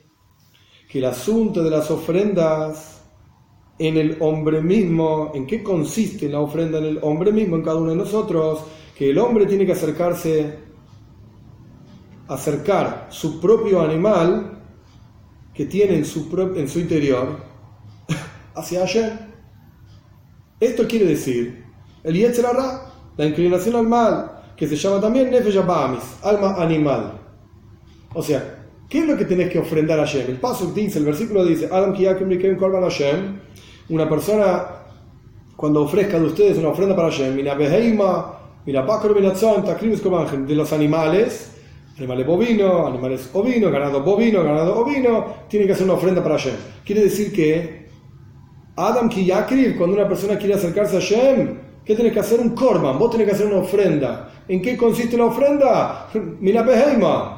que 0.89 0.99
el 0.99 1.05
asunto 1.05 1.63
de 1.63 1.71
las 1.71 1.91
ofrendas 1.91 3.03
en 3.79 3.99
el 3.99 4.17
hombre 4.21 4.63
mismo, 4.63 5.31
¿en 5.35 5.47
qué 5.47 5.63
consiste 5.63 6.29
la 6.29 6.41
ofrenda 6.41 6.79
en 6.79 6.85
el 6.85 6.99
hombre 7.03 7.33
mismo, 7.33 7.57
en 7.57 7.63
cada 7.63 7.77
uno 7.77 7.91
de 7.91 7.97
nosotros? 7.97 8.65
Que 8.97 9.11
el 9.11 9.19
hombre 9.19 9.45
tiene 9.45 9.67
que 9.67 9.73
acercarse, 9.73 10.55
acercar 12.29 13.09
su 13.11 13.39
propio 13.39 13.83
animal 13.83 14.63
que 15.53 15.67
tiene 15.67 15.97
en 15.97 16.05
su, 16.07 16.29
en 16.57 16.69
su 16.69 16.81
interior 16.81 17.48
hacia 18.59 18.83
ayer. 18.83 19.13
Esto 20.61 20.87
quiere 20.87 21.07
decir 21.07 21.65
el 22.03 22.15
Yetzerara, 22.15 22.93
la 23.17 23.27
inclinación 23.27 23.77
al 23.77 23.87
mal, 23.87 24.33
que 24.57 24.67
se 24.67 24.77
llama 24.77 25.01
también 25.01 25.31
Nefesh 25.31 25.59
alma 25.59 26.55
animal. 26.59 27.13
O 28.15 28.23
sea, 28.23 28.67
¿qué 28.89 29.01
es 29.01 29.07
lo 29.07 29.17
que 29.17 29.25
tenés 29.25 29.51
que 29.51 29.59
ofrendar 29.59 30.01
a 30.01 30.07
Hashem? 30.07 30.29
El 30.29 30.37
paso 30.37 30.73
dice, 30.73 30.99
el 30.99 31.05
versículo 31.05 31.45
dice, 31.45 31.69
Adam 31.71 31.95
Hashem, 31.95 33.39
una 33.91 34.09
persona 34.09 34.67
cuando 35.57 35.83
ofrezca 35.83 36.19
de 36.19 36.27
ustedes 36.27 36.59
una 36.59 36.69
ofrenda 36.69 36.97
para 36.97 37.11
Hashem, 37.11 37.35
mira 37.35 37.55
Beheima, 37.55 38.39
mira 38.65 38.85
de 38.85 40.55
los 40.55 40.73
animales, 40.73 41.53
animales 41.99 42.27
bovinos, 42.27 42.87
animales 42.87 43.31
ovinos, 43.33 43.73
ganado 43.73 44.03
bovino, 44.03 44.43
ganado 44.45 44.79
ovino, 44.79 45.27
tiene 45.49 45.67
que 45.67 45.73
hacer 45.73 45.85
una 45.85 45.95
ofrenda 45.95 46.23
para 46.23 46.37
Hashem. 46.37 46.55
Quiere 46.85 47.03
decir 47.03 47.33
que 47.33 47.78
Adam 48.79 49.09
Kiyakriv, 49.09 49.77
cuando 49.77 49.97
una 49.97 50.07
persona 50.07 50.39
quiere 50.39 50.55
acercarse 50.55 50.97
a 50.97 51.01
Hashem, 51.01 51.59
¿qué 51.85 51.97
tiene 51.97 52.13
que 52.13 52.21
hacer? 52.21 52.39
Un 52.39 52.51
korban, 52.51 52.97
vos 52.97 53.11
tenés 53.11 53.27
que 53.27 53.33
hacer 53.35 53.47
una 53.47 53.57
ofrenda. 53.57 54.31
¿En 54.47 54.63
qué 54.63 54.77
consiste 54.77 55.17
la 55.17 55.25
ofrenda? 55.25 56.09
Mira, 56.41 56.63
Beheima. 56.63 57.35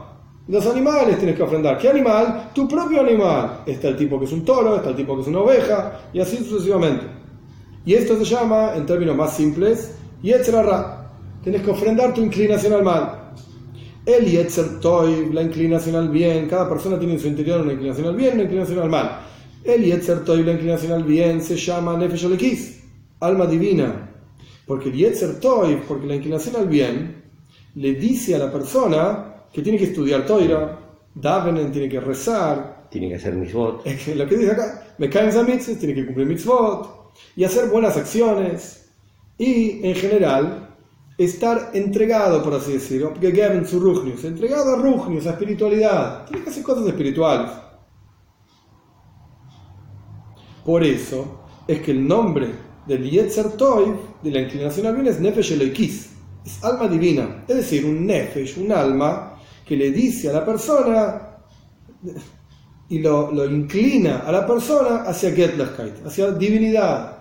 Los 0.49 0.67
animales 0.67 1.17
tienes 1.17 1.37
que 1.37 1.43
ofrendar. 1.43 1.79
¿Qué 1.79 1.89
animal? 1.89 2.51
Tu 2.53 2.69
propio 2.69 3.01
animal. 3.01 3.63
Está 3.65 3.89
el 3.89 3.97
tipo 3.97 4.19
que 4.19 4.27
es 4.27 4.33
un 4.33 4.45
toro, 4.45 4.77
está 4.77 4.91
el 4.91 4.97
tipo 4.97 5.15
que 5.15 5.23
es 5.23 5.29
una 5.29 5.39
oveja, 5.39 6.01
y 6.13 6.21
así 6.21 6.37
sucesivamente. 6.37 7.07
Y 7.87 7.95
esto 7.95 8.19
se 8.19 8.25
llama, 8.27 8.75
en 8.77 8.85
términos 8.85 9.17
más 9.17 9.35
simples, 9.35 9.95
Yetzerara. 10.21 11.11
Tienes 11.43 11.63
que 11.63 11.71
ofrendar 11.71 12.13
tu 12.13 12.21
inclinación 12.21 12.75
al 12.75 12.85
mal. 12.85 13.33
El 14.05 14.27
Yetzer 14.27 14.79
Toy, 14.79 15.31
la 15.33 15.43
inclinación 15.43 15.97
al 15.97 16.11
bien. 16.11 16.49
Cada 16.49 16.69
persona 16.69 16.99
tiene 16.99 17.15
en 17.15 17.21
su 17.21 17.29
interior 17.29 17.63
una 17.63 17.73
inclinación 17.73 18.09
al 18.09 18.17
bien, 18.17 18.35
una 18.35 18.43
inclinación 18.43 18.81
al 18.81 18.91
mal. 18.91 19.30
El 19.63 19.85
Yetzer 19.85 20.25
Toy, 20.25 20.43
la 20.43 20.53
inclinación 20.53 20.93
al 20.93 21.05
bien, 21.05 21.43
se 21.43 21.57
llama 21.57 21.97
Nefesh 21.97 22.81
alma 23.21 23.47
divina. 23.47 24.11
Porque 24.67 24.89
el 24.89 24.97
Yetzer 24.97 25.39
Toy, 25.39 25.83
porque 25.87 26.07
la 26.07 26.15
inclinación 26.15 26.57
al 26.57 26.69
bien, 26.69 27.23
le 27.75 27.95
dice 27.95 28.35
a 28.37 28.39
la 28.39 28.51
persona 28.51 29.45
que 29.53 29.63
tiene 29.63 29.79
que 29.79 29.85
estudiar 29.85 30.25
Toira, 30.25 30.79
Davenen 31.15 31.73
tiene 31.73 31.89
que 31.89 32.01
rezar, 32.01 32.87
tiene 32.91 33.09
que 33.09 33.17
hacer 33.17 33.35
mitzvot. 33.35 33.85
Lo 34.15 34.27
que 34.27 34.37
dice 34.37 34.53
acá, 34.53 34.95
me 34.99 35.11
caen 35.11 35.29
mitzvot, 35.47 35.79
tiene 35.79 35.95
que 35.95 36.07
cumplir 36.07 36.27
mitzvot 36.27 37.13
y 37.37 37.45
hacer 37.45 37.69
buenas 37.69 37.97
acciones. 37.97 38.89
Y 39.37 39.87
en 39.87 39.95
general, 39.95 40.69
estar 41.19 41.71
entregado, 41.75 42.43
por 42.43 42.55
así 42.55 42.73
decirlo, 42.73 43.13
entregado 43.21 44.75
a 44.75 44.77
Rujnius, 44.77 45.27
a 45.27 45.31
espiritualidad. 45.31 46.25
Tiene 46.27 46.45
que 46.45 46.51
hacer 46.51 46.63
cosas 46.63 46.87
espirituales. 46.87 47.51
Por 50.65 50.85
eso 50.85 51.43
es 51.67 51.81
que 51.81 51.93
el 51.93 52.07
nombre 52.07 52.49
del 52.87 53.09
Yetzer 53.09 53.53
Toy, 53.53 53.95
de 54.23 54.31
la 54.31 54.41
inclinación 54.41 54.87
al 54.87 54.95
bien, 54.95 55.07
es 55.07 55.21
Nefesh 55.21 55.53
Eloikis, 55.53 56.11
es 56.45 56.65
alma 56.65 56.89
divina, 56.89 57.45
es 57.47 57.57
decir, 57.57 57.85
un 57.85 58.07
Nefesh, 58.07 58.59
un 58.59 58.73
alma 58.73 59.37
que 59.67 59.77
le 59.77 59.91
dice 59.91 60.31
a 60.31 60.33
la 60.33 60.45
persona 60.45 61.37
y 62.89 62.99
lo, 62.99 63.31
lo 63.31 63.45
inclina 63.45 64.21
a 64.27 64.33
la 64.33 64.47
persona 64.47 65.03
hacia 65.03 65.31
Getlechkeit, 65.31 66.07
hacia 66.07 66.33
divinidad. 66.33 67.19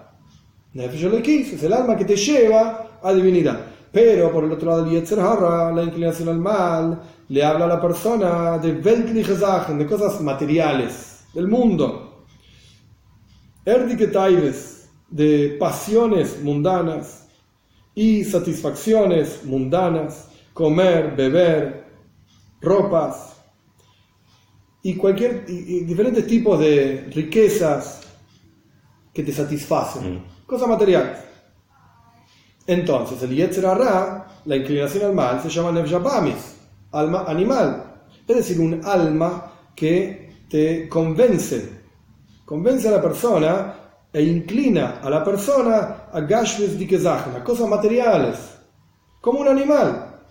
Nefesh 0.73 1.03
Eloikis 1.03 1.53
es 1.53 1.63
el 1.63 1.73
alma 1.73 1.95
que 1.95 2.05
te 2.05 2.15
lleva 2.15 2.99
a 3.01 3.13
divinidad. 3.13 3.59
Pero 3.91 4.31
por 4.31 4.43
el 4.43 4.51
otro 4.51 4.69
lado, 4.69 4.85
el 4.85 4.91
Yetzer 4.91 5.19
Hara, 5.19 5.71
la 5.71 5.83
inclinación 5.83 6.29
al 6.29 6.37
mal, 6.37 7.01
le 7.27 7.43
habla 7.43 7.65
a 7.65 7.67
la 7.67 7.81
persona 7.81 8.57
de 8.57 8.73
Weltliche 8.73 9.33
de 9.33 9.85
cosas 9.87 10.21
materiales, 10.21 11.25
del 11.33 11.47
mundo. 11.47 12.08
Erdike 13.69 14.07
Taives 14.07 14.89
de 15.09 15.57
pasiones 15.59 16.41
mundanas 16.41 17.27
y 17.93 18.23
satisfacciones 18.23 19.43
mundanas, 19.43 20.29
comer, 20.53 21.15
beber, 21.15 21.85
ropas 22.61 23.35
y 24.81 24.95
cualquier 24.95 25.45
y, 25.47 25.81
diferentes 25.81 26.25
tipos 26.25 26.59
de 26.59 27.09
riquezas 27.13 28.01
que 29.13 29.23
te 29.23 29.31
satisfacen, 29.31 30.15
mm. 30.15 30.45
cosas 30.45 30.67
materiales. 30.67 31.19
Entonces, 32.65 33.21
el 33.23 33.35
Yetzer 33.35 33.65
la 33.65 34.55
inclinación 34.55 35.05
al 35.05 35.13
mal, 35.13 35.41
se 35.41 35.49
llama 35.49 35.71
Nevjabamis, 35.71 36.55
alma 36.91 37.25
animal, 37.27 37.83
es 38.27 38.35
decir, 38.35 38.59
un 38.59 38.81
alma 38.85 39.51
que 39.75 40.29
te 40.49 40.87
convence, 40.87 41.78
convence 42.49 42.87
a 42.87 42.91
la 42.91 42.99
persona 42.99 43.75
e 44.11 44.23
inclina 44.23 45.01
a 45.03 45.09
la 45.11 45.23
persona 45.23 46.09
a 46.11 46.19
Gashves 46.21 47.05
a 47.05 47.43
cosas 47.43 47.69
materiales, 47.69 48.37
como 49.21 49.41
un 49.41 49.49
animal 49.49 50.23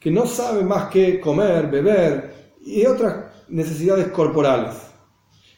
que 0.00 0.10
no 0.10 0.24
sabe 0.24 0.64
más 0.64 0.88
que 0.88 1.20
comer, 1.20 1.70
beber 1.70 2.56
y 2.64 2.86
otras 2.86 3.26
necesidades 3.50 4.08
corporales. 4.08 4.76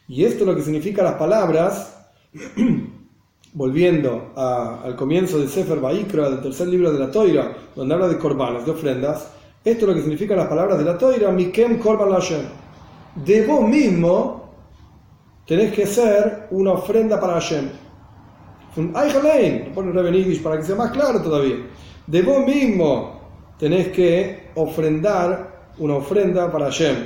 Y 0.09 0.25
esto 0.25 0.41
es 0.41 0.47
lo 0.49 0.57
que 0.57 0.63
significa 0.63 1.05
las 1.05 1.15
palabras, 1.15 1.97
volviendo 3.53 4.33
al 4.35 4.97
comienzo 4.97 5.39
del 5.39 5.49
Sefer 5.49 5.79
Baikra, 5.79 6.29
del 6.29 6.43
tercer 6.43 6.67
libro 6.67 6.91
de 6.91 6.99
la 6.99 7.11
Toira, 7.13 7.57
donde 7.77 7.95
habla 7.95 8.09
de 8.09 8.19
corbanos, 8.19 8.67
de 8.67 8.73
ofrendas, 8.73 9.29
esto 9.65 9.85
es 9.85 9.89
lo 9.89 9.95
que 9.95 10.03
significan 10.03 10.39
las 10.39 10.49
palabras 10.49 10.77
de 10.77 10.85
la 10.87 10.99
Toira, 10.99 11.31
Mikem 11.31 11.79
Korban 11.79 12.11
Lashem. 12.11 12.43
De 13.15 13.47
vos 13.47 13.67
mismo 13.69 14.44
tenés 15.47 15.73
que 15.73 15.87
ser 15.87 16.49
una 16.51 16.73
ofrenda 16.73 17.21
para 17.21 17.35
Hashem. 17.35 17.71
Un 18.77 18.95
Eichelein, 18.97 19.73
pone 19.73 19.93
Rebenidish 19.93 20.43
para 20.43 20.57
que 20.57 20.65
sea 20.65 20.75
más 20.75 20.91
claro 20.91 21.23
todavía. 21.23 21.57
De 22.07 22.23
vos 22.23 22.45
mismo 22.45 23.21
tenés 23.59 23.89
que 23.89 24.51
ofrendar 24.55 25.71
una 25.79 25.95
ofrenda 25.95 26.51
para 26.51 26.67
Hashem. 26.67 26.97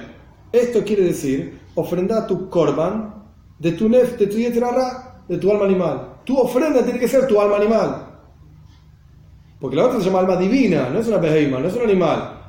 Esto 0.53 0.83
quiere 0.83 1.05
decir, 1.05 1.61
ofrendar 1.75 2.27
tu 2.27 2.49
korban 2.49 3.15
de 3.59 3.73
tu 3.73 3.89
nef, 3.89 4.19
de 4.19 4.27
tu 4.27 4.37
de 4.37 5.39
tu 5.39 5.51
alma 5.51 5.65
animal. 5.65 6.17
Tu 6.25 6.37
ofrenda 6.37 6.83
tiene 6.83 6.99
que 6.99 7.09
ser 7.09 7.27
tu 7.27 7.41
alma 7.41 7.57
animal. 7.57 8.07
Porque 9.61 9.77
la 9.77 9.87
otra 9.87 9.99
se 9.99 10.07
llama 10.07 10.21
alma 10.21 10.37
divina, 10.37 10.89
no 10.89 11.01
es 11.01 11.09
una 11.09 11.19
beheima, 11.19 11.59
no 11.59 11.69
es 11.69 11.75
un 11.75 11.83
animal. 11.83 12.41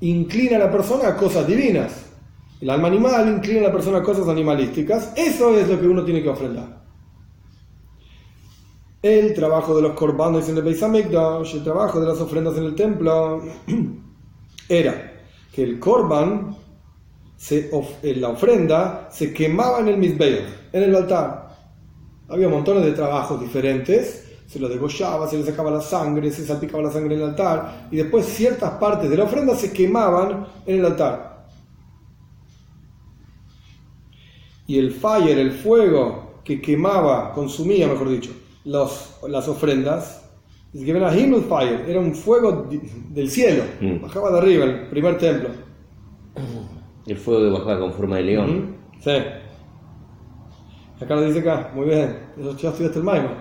Inclina 0.00 0.56
a 0.56 0.60
la 0.60 0.70
persona 0.70 1.08
a 1.08 1.16
cosas 1.16 1.46
divinas. 1.46 2.09
El 2.60 2.68
alma 2.68 2.88
animal 2.88 3.28
inclina 3.28 3.60
a 3.60 3.64
la 3.64 3.72
persona 3.72 3.98
a 3.98 4.02
cosas 4.02 4.28
animalísticas. 4.28 5.12
Eso 5.16 5.56
es 5.56 5.68
lo 5.68 5.80
que 5.80 5.88
uno 5.88 6.04
tiene 6.04 6.22
que 6.22 6.28
ofrendar. 6.28 6.80
El 9.02 9.32
trabajo 9.32 9.74
de 9.74 9.82
los 9.82 9.94
corbanos 9.94 10.46
en 10.50 10.58
el 10.58 10.62
Beis 10.62 10.82
el 10.82 11.64
trabajo 11.64 12.00
de 12.00 12.06
las 12.06 12.20
ofrendas 12.20 12.58
en 12.58 12.64
el 12.64 12.74
templo, 12.74 13.42
era 14.68 15.12
que 15.52 15.62
el 15.62 15.80
korban 15.80 16.54
la 18.02 18.28
ofrenda 18.28 19.08
se 19.10 19.32
quemaba 19.32 19.80
en 19.80 19.88
el 19.88 19.96
Mizbeach, 19.96 20.44
en 20.72 20.82
el 20.82 20.94
altar. 20.94 21.48
Había 22.28 22.50
montones 22.50 22.84
de 22.84 22.92
trabajos 22.92 23.40
diferentes, 23.40 24.28
se 24.46 24.60
lo 24.60 24.68
degollaba, 24.68 25.26
se 25.26 25.38
le 25.38 25.44
sacaba 25.44 25.70
la 25.70 25.80
sangre, 25.80 26.30
se 26.30 26.44
salpicaba 26.44 26.82
la 26.82 26.92
sangre 26.92 27.14
en 27.14 27.22
el 27.22 27.28
altar, 27.30 27.88
y 27.90 27.96
después 27.96 28.26
ciertas 28.26 28.72
partes 28.72 29.08
de 29.08 29.16
la 29.16 29.24
ofrenda 29.24 29.56
se 29.56 29.72
quemaban 29.72 30.46
en 30.66 30.78
el 30.78 30.84
altar. 30.84 31.29
Y 34.70 34.78
el 34.78 34.92
fire, 34.92 35.36
el 35.36 35.50
fuego 35.50 36.42
que 36.44 36.62
quemaba, 36.62 37.32
consumía, 37.32 37.88
mejor 37.88 38.08
dicho, 38.08 38.30
los, 38.64 39.18
las 39.28 39.48
ofrendas, 39.48 40.30
era 40.72 41.98
un 41.98 42.14
fuego 42.14 42.68
del 43.08 43.28
cielo, 43.28 43.64
mm. 43.80 44.02
bajaba 44.02 44.30
de 44.30 44.38
arriba, 44.38 44.64
el 44.66 44.88
primer 44.88 45.18
templo. 45.18 45.48
El 47.04 47.16
fuego 47.16 47.42
que 47.42 47.50
bajaba 47.50 47.80
con 47.80 47.92
forma 47.94 48.18
de 48.18 48.22
león. 48.22 48.76
Sí. 49.00 49.10
Acá 51.00 51.16
lo 51.16 51.22
dice 51.22 51.40
acá, 51.40 51.72
muy 51.74 51.86
bien. 51.86 52.16
Eso 52.38 52.56
ya 52.56 52.68
estudiaste 52.68 53.00
el 53.00 53.04
Maimon. 53.04 53.34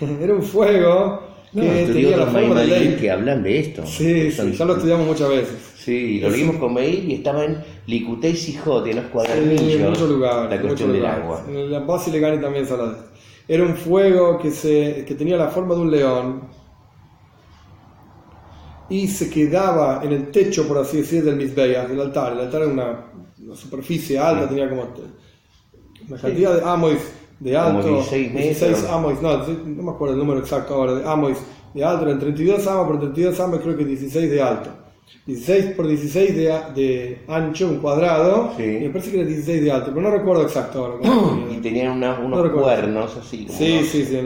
Era 0.22 0.32
un 0.32 0.42
fuego 0.42 1.20
que 1.60 1.86
tenía 1.92 2.16
la 2.16 2.26
forma 2.26 2.60
de 2.60 2.66
ley. 2.66 2.96
que 2.98 3.10
hablan 3.10 3.42
de 3.42 3.58
esto. 3.58 3.86
Sí, 3.86 4.30
sí, 4.30 4.52
ya 4.52 4.64
lo 4.64 4.76
estudiamos 4.76 5.06
muchas 5.06 5.28
veces. 5.28 5.72
Sí, 5.76 6.20
lo 6.20 6.30
leímos 6.30 6.56
con 6.56 6.74
Meir 6.74 7.04
y 7.08 7.14
estaba 7.14 7.44
en 7.44 7.58
Licutei 7.86 8.32
y 8.32 8.36
Sijot, 8.36 8.86
en 8.86 8.96
los 8.96 9.06
cuadernillos. 9.06 9.60
Sí, 9.60 9.72
en 9.72 9.88
muchos 9.88 10.08
lugares. 10.08 10.50
La 10.50 10.62
cuestión 10.62 10.92
del 10.92 11.04
agua. 11.04 11.44
En 11.48 11.70
la 11.70 11.80
base 11.80 12.10
legal 12.10 12.40
también 12.40 12.66
se 12.66 12.72
habla 12.72 12.96
Era 13.48 13.64
un 13.64 13.76
fuego 13.76 14.38
que, 14.38 14.50
se, 14.50 15.04
que 15.06 15.14
tenía 15.14 15.36
la 15.36 15.48
forma 15.48 15.74
de 15.74 15.80
un 15.80 15.90
león 15.90 16.42
y 18.88 19.08
se 19.08 19.30
quedaba 19.30 20.02
en 20.04 20.12
el 20.12 20.30
techo, 20.30 20.68
por 20.68 20.78
así 20.78 20.98
decir, 20.98 21.24
del 21.24 21.36
Mizbeach, 21.36 21.88
del 21.88 22.00
altar. 22.00 22.32
El 22.32 22.40
altar 22.40 22.62
era 22.62 22.70
una, 22.70 23.06
superficie 23.54 24.18
alta, 24.18 24.48
tenía 24.48 24.68
como 24.68 24.86
una 26.08 26.18
cantidad 26.20 26.54
de 26.54 26.62
amois 26.62 27.00
de 27.42 27.56
alto, 27.56 27.88
16, 27.88 28.34
16 28.34 28.84
amois, 28.88 29.20
no, 29.20 29.36
no 29.36 29.82
me 29.82 29.90
acuerdo 29.90 30.14
el 30.14 30.20
número 30.20 30.40
exacto 30.40 30.74
ahora, 30.74 30.94
de 30.94 31.08
amois 31.08 31.38
de 31.74 31.84
alto, 31.84 32.04
eran 32.04 32.20
32 32.20 32.66
amos 32.68 32.86
por 32.86 33.00
32 33.00 33.40
amos, 33.40 33.60
creo 33.60 33.76
que 33.76 33.84
16 33.84 34.30
de 34.30 34.42
alto. 34.42 34.70
16 35.26 35.74
por 35.76 35.86
16 35.86 36.36
de, 36.36 36.42
de 36.74 37.22
ancho, 37.28 37.68
un 37.68 37.78
cuadrado, 37.78 38.52
y 38.58 38.62
me 38.62 38.90
parece 38.90 39.10
que 39.10 39.20
era 39.20 39.26
16 39.26 39.62
de 39.62 39.72
alto, 39.72 39.90
pero 39.94 40.00
no 40.02 40.10
recuerdo 40.10 40.42
exacto 40.42 40.84
ahora. 40.84 41.48
y 41.50 41.56
tenían 41.56 42.02
unos 42.24 42.50
cuernos 42.50 43.16
así. 43.16 43.46
Sí, 43.48 43.84
sí, 43.84 44.04
sí, 44.04 44.20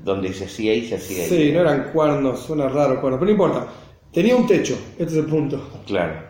Donde 0.00 0.32
se 0.32 0.44
hacía 0.44 0.74
y 0.74 0.86
se 0.86 0.96
hacía. 0.96 1.26
Sí, 1.26 1.50
no 1.52 1.60
eran 1.60 1.90
cuernos, 1.92 2.40
suena 2.40 2.68
raro 2.68 3.00
cuernos, 3.00 3.20
pero 3.20 3.26
no 3.26 3.30
importa. 3.30 3.66
Tenía 4.12 4.36
un 4.36 4.46
techo, 4.46 4.74
este 4.98 5.12
es 5.12 5.18
el 5.18 5.26
punto. 5.26 5.60
Claro. 5.86 6.28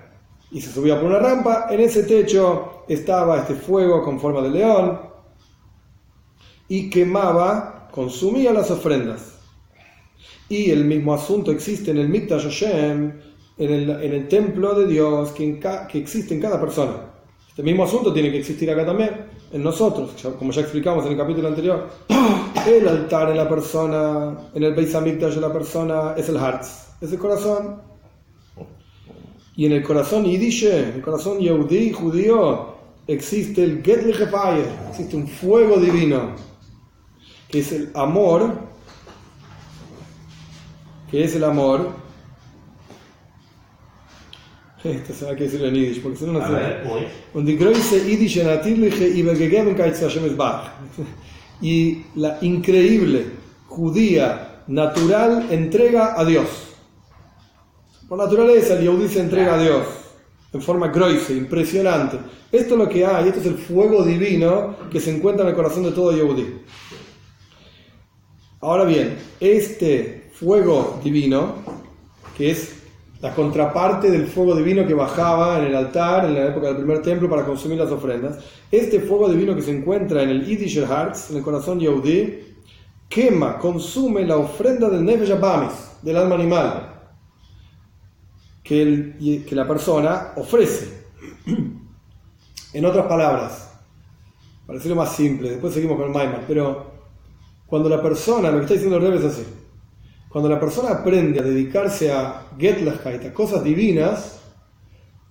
Y 0.53 0.61
se 0.61 0.71
subía 0.71 0.97
por 1.01 1.09
una 1.09 1.19
rampa, 1.19 1.67
en 1.71 1.81
ese 1.81 2.03
techo 2.03 2.85
estaba 2.89 3.39
este 3.39 3.55
fuego 3.55 4.03
con 4.05 4.19
forma 4.21 4.43
de 4.43 4.51
león 4.51 5.10
y 6.71 6.89
quemaba, 6.89 7.89
consumía 7.91 8.53
las 8.53 8.71
ofrendas. 8.71 9.39
Y 10.49 10.71
el 10.71 10.85
mismo 10.85 11.13
asunto 11.13 11.51
existe 11.51 11.91
en 11.91 11.99
el 11.99 12.09
Mikdash 12.09 12.45
Hashem, 12.45 13.13
en 13.59 13.73
el, 13.73 13.91
en 13.91 14.15
el 14.15 14.29
templo 14.29 14.75
de 14.79 14.87
Dios 14.87 15.33
que, 15.33 15.61
que 15.91 15.99
existe 15.99 16.33
en 16.33 16.41
cada 16.41 16.61
persona. 16.61 16.93
Este 17.49 17.65
mismo 17.65 17.83
asunto 17.85 18.13
tiene 18.13 18.31
que 18.31 18.39
existir 18.39 18.71
acá 18.71 18.87
también, 18.87 19.27
en 19.53 19.63
nosotros, 19.65 20.13
como 20.39 20.53
ya 20.53 20.61
explicamos 20.63 21.05
en 21.07 21.13
el 21.13 21.19
capítulo 21.19 21.49
anterior. 21.49 21.91
El 22.67 22.87
altar 22.87 23.31
en 23.31 23.37
la 23.37 23.49
persona, 23.49 24.37
en 24.55 24.63
el 24.63 24.75
Beis 24.75 24.95
Hamikdash 24.95 25.35
de 25.35 25.41
la 25.41 25.53
persona 25.53 26.15
es 26.17 26.29
el 26.29 26.37
Hartz 26.37 26.91
es 27.01 27.13
el 27.13 27.19
corazón. 27.19 27.81
Y 29.57 29.67
en 29.67 29.73
el 29.73 29.83
corazón 29.83 30.25
yiddish, 30.25 30.65
en 30.65 30.95
el 30.97 31.03
corazón 31.03 31.39
yehudí, 31.39 31.93
judío, 31.93 32.75
existe 33.07 33.65
el 33.65 33.83
Fire, 33.83 34.67
existe 34.91 35.17
un 35.17 35.27
fuego 35.27 35.77
divino, 35.79 36.35
que 37.51 37.61
es 37.61 37.73
el 37.73 37.91
amor, 37.95 38.53
que 41.11 41.25
es 41.25 41.35
el 41.35 41.45
amor. 41.45 41.91
Esto 44.83 45.13
se 45.13 45.25
va 45.27 45.33
a 45.33 45.35
decir 45.35 45.63
en 45.63 45.75
yiddish, 45.75 46.03
porque 46.03 46.19
si 46.19 46.25
no 46.25 46.33
no 46.33 46.47
sé. 46.47 47.09
Und 47.35 47.47
die 47.47 47.59
Größe 47.59 47.99
yiddish 47.99 48.43
natürliche 48.43 49.07
Übergegebenkeit 49.07 49.97
zu 49.97 50.05
Hashem 50.07 50.25
Y 51.61 52.05
la 52.15 52.39
increíble, 52.41 53.27
judía, 53.69 54.63
natural 54.67 55.47
entrega 55.51 56.19
a 56.19 56.25
Dios. 56.25 56.49
Por 58.09 58.19
naturaleza, 58.19 58.75
el 58.75 58.85
Yehudi 58.85 59.09
se 59.09 59.21
entrega 59.21 59.55
a 59.55 59.63
Dios 59.63 59.87
en 60.53 60.63
forma 60.63 60.89
groise, 60.89 61.35
impresionante. 61.35 62.19
Esto 62.51 62.75
es 62.75 62.79
lo 62.79 62.89
que 62.89 63.05
hay, 63.05 63.29
esto 63.29 63.41
es 63.41 63.47
el 63.47 63.59
fuego 63.59 64.03
divino 64.05 64.75
que 64.91 65.01
se 65.01 65.15
encuentra 65.15 65.45
en 65.45 65.51
el 65.51 65.55
corazón 65.55 65.85
de 65.85 65.93
todo 65.93 66.13
Yehudi. 66.13 66.47
Ahora 68.63 68.85
bien, 68.85 69.17
este 69.41 70.29
fuego 70.35 71.01
divino, 71.03 71.55
que 72.37 72.51
es 72.51 72.77
la 73.23 73.35
contraparte 73.35 74.11
del 74.11 74.27
fuego 74.27 74.55
divino 74.55 74.87
que 74.87 74.93
bajaba 74.93 75.59
en 75.59 75.65
el 75.65 75.75
altar 75.75 76.27
en 76.27 76.35
la 76.35 76.49
época 76.49 76.67
del 76.67 76.77
primer 76.77 77.01
templo 77.01 77.31
para 77.31 77.47
consumir 77.47 77.79
las 77.79 77.91
ofrendas, 77.91 78.39
este 78.71 79.01
fuego 79.01 79.31
divino 79.31 79.57
que 79.57 79.63
se 79.63 79.75
encuentra 79.75 80.23
en 80.23 80.29
el 80.29 80.45
Yiddish 80.45 80.79
Hearts, 80.79 81.31
en 81.31 81.39
el 81.39 81.43
corazón 81.43 81.81
Yehudi, 81.81 82.55
quema, 83.09 83.59
consume 83.59 84.27
la 84.27 84.37
ofrenda 84.37 84.91
del 84.91 85.07
Nefesh 85.07 85.33
Abamis, 85.33 85.73
del 86.03 86.19
alma 86.19 86.35
animal 86.35 87.01
que, 88.63 89.45
que 89.49 89.55
la 89.55 89.67
persona 89.67 90.33
ofrece. 90.37 91.07
en 92.75 92.85
otras 92.85 93.07
palabras, 93.07 93.73
para 94.67 94.77
decirlo 94.77 94.97
más 94.97 95.17
simple, 95.17 95.49
después 95.49 95.73
seguimos 95.73 95.97
con 95.97 96.09
el 96.09 96.13
Maimar, 96.13 96.45
pero 96.47 96.90
cuando 97.71 97.89
la 97.89 98.03
persona, 98.03 98.51
lo 98.51 98.57
que 98.57 98.63
está 98.65 98.75
diciendo 98.75 98.97
el 98.97 99.03
Rebbe 99.05 99.19
es 99.19 99.33
así, 99.33 99.45
cuando 100.29 100.49
la 100.49 100.59
persona 100.59 100.91
aprende 100.91 101.41
a 101.41 101.43
dedicarse 101.43 102.13
a 102.13 102.49
Getlachkeit, 102.59 103.25
a 103.27 103.33
cosas 103.33 103.65
divinas, 103.65 104.41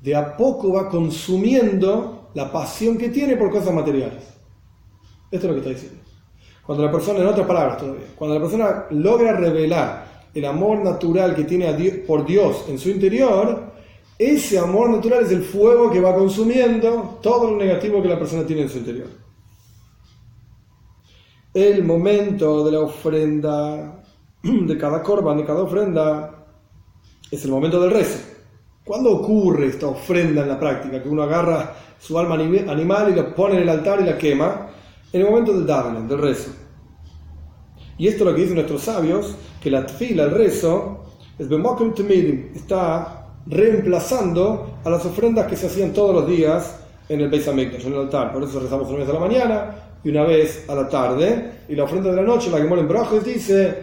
de 0.02 0.16
a 0.16 0.38
poco 0.38 0.72
va 0.74 0.90
consumiendo 0.90 2.30
la 2.34 2.52
pasión 2.52 2.98
que 2.98 3.10
tiene 3.10 3.36
por 3.36 3.52
cosas 3.52 3.74
materiales. 3.74 4.24
Esto 5.30 5.46
es 5.48 5.54
lo 5.54 5.54
que 5.54 5.60
está 5.60 5.70
diciendo. 5.70 6.00
Cuando 6.66 6.86
la 6.86 6.92
persona, 6.92 7.20
en 7.20 7.28
otras 7.28 7.46
palabras 7.46 7.78
todavía, 7.78 8.06
cuando 8.16 8.36
la 8.36 8.42
persona 8.42 8.86
logra 8.92 9.34
revelar 9.34 10.30
el 10.34 10.46
amor 10.46 10.80
natural 10.80 11.36
que 11.36 11.44
tiene 11.44 11.72
por 12.08 12.26
Dios 12.26 12.66
en 12.70 12.80
su 12.80 12.90
interior, 12.90 13.70
Ese 14.20 14.60
amor 14.60 14.90
natural 14.90 15.24
es 15.24 15.32
el 15.32 15.44
fuego 15.44 15.90
que 15.90 16.02
va 16.02 16.14
consumiendo 16.14 17.20
todo 17.22 17.52
lo 17.52 17.56
negativo 17.56 18.02
que 18.02 18.10
la 18.10 18.20
persona 18.20 18.46
tiene 18.46 18.64
en 18.64 18.70
su 18.70 18.80
interior. 18.80 19.08
El 21.60 21.84
momento 21.84 22.64
de 22.64 22.72
la 22.72 22.80
ofrenda, 22.80 24.02
de 24.44 24.78
cada 24.78 25.04
corban, 25.04 25.40
de 25.40 25.44
cada 25.44 25.64
ofrenda, 25.64 26.46
es 27.30 27.44
el 27.44 27.52
momento 27.52 27.82
del 27.82 27.92
rezo. 27.92 28.18
¿Cuándo 28.86 29.12
ocurre 29.12 29.68
esta 29.68 29.88
ofrenda 29.88 30.44
en 30.44 30.48
la 30.48 30.58
práctica? 30.58 31.04
Que 31.04 31.10
uno 31.10 31.24
agarra 31.24 31.76
su 32.00 32.18
alma 32.18 32.36
animal 32.36 33.12
y 33.12 33.14
la 33.14 33.36
pone 33.36 33.58
en 33.58 33.64
el 33.64 33.68
altar 33.68 34.00
y 34.00 34.06
la 34.06 34.18
quema. 34.18 34.70
En 35.12 35.20
el 35.20 35.30
momento 35.30 35.52
del 35.52 35.68
daven, 35.68 36.08
del 36.08 36.20
rezo. 36.20 36.50
Y 37.98 38.08
esto 38.08 38.24
es 38.24 38.30
lo 38.30 38.36
que 38.38 38.42
dicen 38.42 38.56
nuestros 38.56 38.82
sabios, 38.82 39.36
que 39.62 39.70
la 39.70 39.86
tfila, 39.86 40.24
el 40.24 40.32
rezo, 40.32 41.08
es 41.38 41.50
está 42.56 43.34
reemplazando 43.48 44.80
a 44.86 44.90
las 44.90 45.06
ofrendas 45.06 45.48
que 45.48 45.58
se 45.58 45.68
hacían 45.68 45.92
todos 45.92 46.16
los 46.16 46.26
días 46.26 46.80
en 47.10 47.20
el 47.20 47.28
Beis 47.28 47.46
en 47.50 47.60
el 47.60 48.00
altar. 48.00 48.32
Por 48.32 48.44
eso 48.44 48.62
rezamos 48.62 48.88
una 48.88 49.00
vez 49.00 49.10
a 49.10 49.14
la 49.14 49.20
mañana 49.20 49.89
y 50.04 50.10
una 50.10 50.24
vez 50.24 50.66
a 50.68 50.76
la 50.76 50.88
tarde. 50.88 51.52
Y 51.68 51.76
la 51.76 51.84
ofrenda 51.84 52.10
de 52.10 52.16
la 52.16 52.24
noche, 52.24 52.50
la 52.50 52.58
que 52.58 52.68
en 52.68 52.88
Brojes 52.88 53.24
dice, 53.24 53.78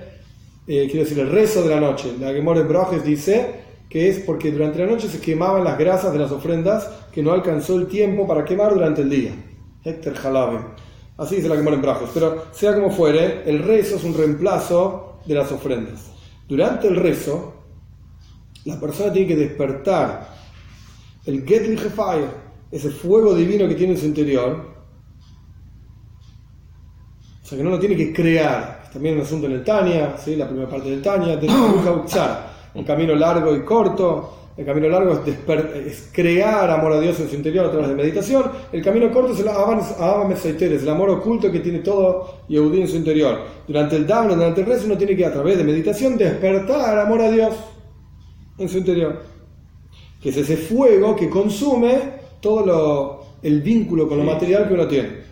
eh, 0.67 0.87
quiero 0.91 1.05
decir, 1.05 1.19
el 1.21 1.31
rezo 1.31 1.63
de 1.63 1.75
la 1.75 1.81
noche, 1.81 2.13
la 2.21 2.33
que 2.33 2.39
en 2.39 2.69
Brojes 2.69 3.05
dice 3.05 3.67
que 3.89 4.09
es 4.09 4.19
porque 4.21 4.51
durante 4.51 4.81
la 4.81 4.87
noche 4.87 5.09
se 5.09 5.21
quemaban 5.21 5.63
las 5.63 5.79
grasas 5.79 6.13
de 6.13 6.19
las 6.19 6.33
ofrendas 6.33 6.91
que 7.13 7.23
no 7.23 7.33
alcanzó 7.33 7.77
el 7.77 7.87
tiempo 7.87 8.27
para 8.27 8.45
quemar 8.45 8.75
durante 8.75 9.03
el 9.03 9.11
día. 9.11 9.31
Héctor 9.85 10.15
Jalabe. 10.15 10.59
Así 11.17 11.37
dice 11.37 11.49
la 11.49 11.55
que 11.55 11.67
en 11.67 11.83
Brojes. 11.83 12.11
Pero 12.13 12.47
sea 12.53 12.75
como 12.75 12.91
fuere, 12.91 13.43
el 13.47 13.63
rezo 13.63 13.97
es 13.97 14.05
un 14.05 14.15
reemplazo 14.15 15.21
de 15.25 15.35
las 15.35 15.51
ofrendas. 15.53 16.11
Durante 16.49 16.89
el 16.89 16.97
rezo, 16.97 17.55
la 18.65 18.79
persona 18.79 19.13
tiene 19.13 19.29
que 19.29 19.37
despertar 19.37 20.29
el 21.25 21.45
Getliche 21.45 21.91
Fire, 21.91 22.29
ese 22.71 22.91
fuego 22.91 23.35
divino 23.35 23.67
que 23.69 23.75
tiene 23.75 23.95
en 23.95 23.99
su 23.99 24.07
interior. 24.07 24.76
O 27.47 27.49
sea, 27.49 27.59
que 27.59 27.63
no 27.63 27.71
lo 27.71 27.79
tiene 27.79 27.95
que 27.95 28.13
crear. 28.13 28.91
También 28.93 29.15
un 29.15 29.21
asunto 29.21 29.47
en 29.47 29.53
el 29.53 29.63
Tania, 29.63 30.17
¿sí? 30.19 30.35
la 30.35 30.49
primera 30.49 30.69
parte 30.69 30.91
del 30.91 31.01
Tania, 31.01 31.37
de 31.37 31.47
un 32.75 32.83
camino 32.83 33.15
largo 33.15 33.55
y 33.55 33.61
corto. 33.61 34.33
El 34.57 34.67
camino 34.67 34.89
largo 34.89 35.23
es, 35.25 36.09
crear 36.11 36.69
amor 36.69 36.95
a 36.95 37.01
Dios 37.01 37.21
en 37.21 37.29
su 37.29 37.37
interior 37.37 37.67
a 37.67 37.71
través 37.71 37.91
de 37.91 37.95
meditación. 37.95 38.51
El 38.73 38.83
camino 38.83 39.13
corto 39.13 39.33
es 39.33 39.39
el 39.39 39.47
el 40.73 40.89
amor 40.89 41.11
oculto 41.11 41.53
que 41.53 41.61
tiene 41.61 41.79
todo 41.81 42.41
Yehudí 42.49 42.81
en 42.81 42.89
su 42.89 42.97
interior. 42.97 43.39
Durante 43.69 43.95
el 43.95 44.09
Down, 44.09 44.31
durante 44.31 44.63
el 44.63 44.67
resto, 44.67 44.87
uno 44.87 44.99
tiene 44.99 45.15
que 45.15 45.25
a 45.25 45.33
través 45.33 45.57
de 45.57 45.63
meditación 45.63 46.19
despertar 46.19 46.99
amor 46.99 47.21
a 47.21 47.31
Dios 47.31 47.55
en 48.59 48.69
su 48.69 48.79
interior. 48.79 49.23
Que 50.21 50.31
es 50.31 50.37
ese 50.37 50.57
fuego 50.57 51.15
que 51.15 51.31
consume 51.31 51.97
todo 52.41 53.25
el 53.41 53.63
vínculo 53.63 54.09
con 54.09 54.19
lo 54.19 54.25
material 54.25 54.67
que 54.67 54.75
uno 54.75 54.89
tiene. 54.89 55.26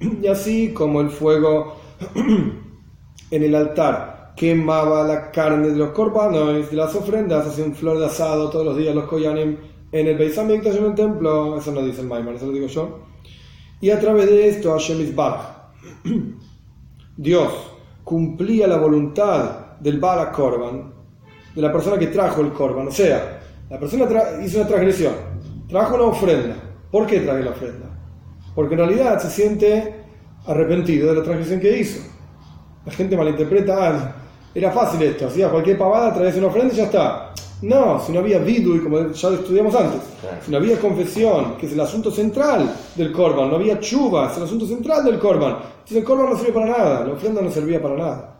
Y 0.00 0.26
así 0.26 0.72
como 0.72 1.00
el 1.00 1.10
fuego 1.10 1.76
en 3.30 3.42
el 3.42 3.54
altar 3.54 4.34
quemaba 4.36 5.02
la 5.04 5.30
carne 5.30 5.68
de 5.68 5.76
los 5.76 5.90
corbanos, 5.90 6.70
de 6.70 6.76
las 6.76 6.94
ofrendas, 6.94 7.46
hacían 7.46 7.74
flor 7.74 7.98
de 7.98 8.06
asado 8.06 8.50
todos 8.50 8.66
los 8.66 8.76
días 8.76 8.94
los 8.94 9.06
koyanim 9.06 9.56
en 9.92 10.06
el 10.06 10.18
Beis 10.18 10.36
en 10.36 10.50
el 10.50 10.94
templo, 10.94 11.56
eso 11.56 11.72
no 11.72 11.80
dice 11.82 12.02
el 12.02 12.08
Maimon, 12.08 12.34
eso 12.34 12.46
lo 12.46 12.52
digo 12.52 12.66
yo. 12.66 13.00
Y 13.80 13.90
a 13.90 13.98
través 13.98 14.26
de 14.26 14.48
esto 14.48 14.72
Hashem 14.72 15.00
Isbach, 15.00 15.70
Dios 17.16 17.52
cumplía 18.04 18.66
la 18.66 18.76
voluntad 18.76 19.78
del 19.80 19.98
Bala 19.98 20.30
Korban, 20.30 20.92
de 21.54 21.62
la 21.62 21.72
persona 21.72 21.98
que 21.98 22.08
trajo 22.08 22.42
el 22.42 22.52
corban. 22.52 22.88
O 22.88 22.90
sea, 22.90 23.40
la 23.70 23.80
persona 23.80 24.06
hizo 24.44 24.58
una 24.58 24.68
transgresión, 24.68 25.14
trajo 25.68 25.94
una 25.94 26.04
ofrenda. 26.04 26.56
¿Por 26.90 27.06
qué 27.06 27.20
trae 27.20 27.42
la 27.42 27.50
ofrenda? 27.50 27.95
Porque 28.56 28.74
en 28.74 28.78
realidad 28.80 29.20
se 29.20 29.30
siente 29.30 29.94
arrepentido 30.46 31.10
de 31.10 31.16
la 31.16 31.22
transgresión 31.22 31.60
que 31.60 31.78
hizo. 31.78 32.00
La 32.86 32.92
gente 32.92 33.16
malinterpreta, 33.16 33.76
ah, 33.78 34.16
era 34.54 34.72
fácil 34.72 35.02
esto, 35.02 35.26
hacía 35.26 35.50
cualquier 35.50 35.76
pavada, 35.76 36.14
traes 36.14 36.36
una 36.36 36.46
ofrenda 36.46 36.72
y 36.72 36.78
ya 36.78 36.84
está. 36.84 37.34
No, 37.60 38.00
si 38.00 38.12
no 38.12 38.20
había 38.20 38.38
vidu, 38.38 38.76
y 38.76 38.80
como 38.80 39.12
ya 39.12 39.28
estudiamos 39.28 39.74
antes, 39.74 40.00
si 40.44 40.50
no 40.50 40.56
había 40.56 40.78
confesión, 40.78 41.56
que 41.58 41.66
es 41.66 41.72
el 41.72 41.80
asunto 41.80 42.10
central 42.10 42.74
del 42.94 43.12
corban, 43.12 43.50
no 43.50 43.56
había 43.56 43.78
chuva, 43.78 44.30
es 44.30 44.38
el 44.38 44.44
asunto 44.44 44.66
central 44.66 45.04
del 45.04 45.18
corban. 45.18 45.52
Entonces 45.52 45.98
el 45.98 46.04
corban 46.04 46.30
no 46.30 46.38
sirve 46.38 46.52
para 46.52 46.66
nada, 46.66 47.04
la 47.04 47.12
ofrenda 47.12 47.42
no 47.42 47.50
servía 47.50 47.82
para 47.82 47.96
nada. 47.96 48.38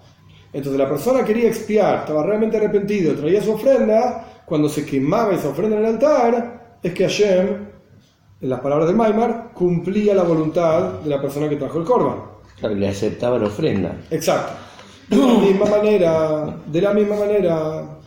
Entonces 0.53 0.79
la 0.79 0.89
persona 0.89 1.25
quería 1.25 1.49
expiar, 1.49 2.01
estaba 2.01 2.23
realmente 2.23 2.57
arrepentido, 2.57 3.15
traía 3.15 3.43
su 3.43 3.53
ofrenda, 3.53 4.43
cuando 4.47 4.69
se 4.69 4.87
quemaba 4.87 5.35
esa 5.35 5.51
ofrenda 5.51 5.77
en 5.77 5.85
el 5.85 5.91
altar, 5.95 6.79
es 6.83 6.95
que 6.95 7.05
Hashem, 7.05 7.66
en 8.41 8.51
las 8.51 8.61
palabras 8.61 8.89
del 8.89 8.97
Maimar, 8.97 9.53
cumplía 9.55 10.15
la 10.15 10.23
voluntad 10.23 11.01
de 11.01 11.11
la 11.11 11.21
persona 11.21 11.49
que 11.49 11.57
trajo 11.57 11.79
el 11.79 11.85
corban. 11.85 12.17
Claro, 12.59 12.75
le 12.75 12.89
aceptaba 12.89 13.39
la 13.39 13.47
ofrenda. 13.47 13.97
Exacto. 14.11 14.53
De 15.09 15.17
la 15.17 15.39
misma 15.39 15.67
manera, 15.67 16.57
de 16.67 16.81
la 16.81 16.93
misma 16.93 17.17
manera, 17.17 17.99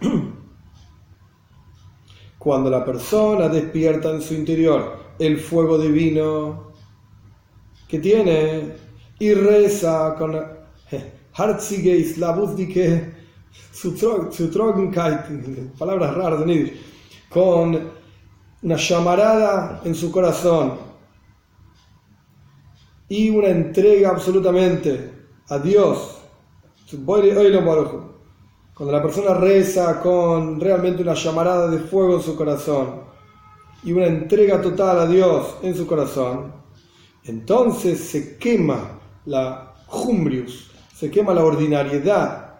cuando 2.38 2.70
la 2.70 2.84
persona 2.84 3.48
despierta 3.48 4.10
en 4.10 4.22
su 4.22 4.34
interior 4.34 4.98
el 5.18 5.38
fuego 5.38 5.78
divino 5.78 6.70
que 7.88 7.98
tiene 7.98 8.76
y 9.18 9.34
reza 9.34 10.14
con 10.16 10.40
Harzige 11.34 11.96
Islavusdike 11.96 13.14
Zutrogenkeit, 13.72 15.72
palabras 15.78 16.14
raras 16.14 16.46
de 16.46 16.80
con 17.28 17.99
una 18.62 18.76
llamarada 18.76 19.80
en 19.84 19.94
su 19.94 20.10
corazón 20.10 20.78
y 23.08 23.30
una 23.30 23.48
entrega 23.48 24.10
absolutamente 24.10 25.12
a 25.48 25.58
Dios. 25.58 26.18
Cuando 28.74 28.92
la 28.92 29.02
persona 29.02 29.34
reza 29.34 30.00
con 30.00 30.60
realmente 30.60 31.02
una 31.02 31.14
llamarada 31.14 31.68
de 31.68 31.78
fuego 31.80 32.16
en 32.16 32.22
su 32.22 32.36
corazón 32.36 33.02
y 33.82 33.92
una 33.92 34.06
entrega 34.06 34.60
total 34.60 35.00
a 35.00 35.06
Dios 35.06 35.56
en 35.62 35.74
su 35.74 35.86
corazón, 35.86 36.52
entonces 37.24 38.00
se 38.00 38.36
quema 38.38 38.98
la 39.26 39.74
jumbrius, 39.86 40.70
se 40.94 41.10
quema 41.10 41.34
la 41.34 41.44
ordinariedad 41.44 42.50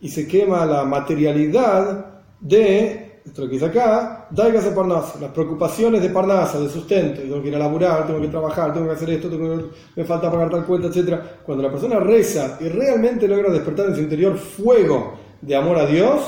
y 0.00 0.08
se 0.08 0.26
quema 0.28 0.66
la 0.66 0.84
materialidad 0.84 2.22
de, 2.40 3.03
esto 3.24 3.42
que 3.46 3.54
dice 3.54 3.64
acá, 3.64 4.26
daigas 4.30 4.64
de 4.64 4.72
Parnasa, 4.72 5.18
las 5.18 5.30
preocupaciones 5.30 6.02
de 6.02 6.10
Parnasa, 6.10 6.60
de 6.60 6.68
sustento, 6.68 7.22
tengo 7.22 7.40
que 7.40 7.48
ir 7.48 7.56
a 7.56 7.58
laburar, 7.58 8.06
tengo 8.06 8.20
que 8.20 8.28
trabajar, 8.28 8.74
tengo 8.74 8.86
que 8.86 8.92
hacer 8.92 9.10
esto, 9.10 9.30
me 9.96 10.04
falta 10.04 10.30
pagar 10.30 10.50
tal 10.50 10.66
cuenta, 10.66 10.88
etc. 10.88 11.18
Cuando 11.42 11.62
la 11.62 11.70
persona 11.70 11.98
reza 12.00 12.58
y 12.60 12.68
realmente 12.68 13.26
logra 13.26 13.50
despertar 13.50 13.86
en 13.86 13.94
su 13.94 14.02
interior 14.02 14.36
fuego 14.36 15.14
de 15.40 15.56
amor 15.56 15.78
a 15.78 15.86
Dios 15.86 16.20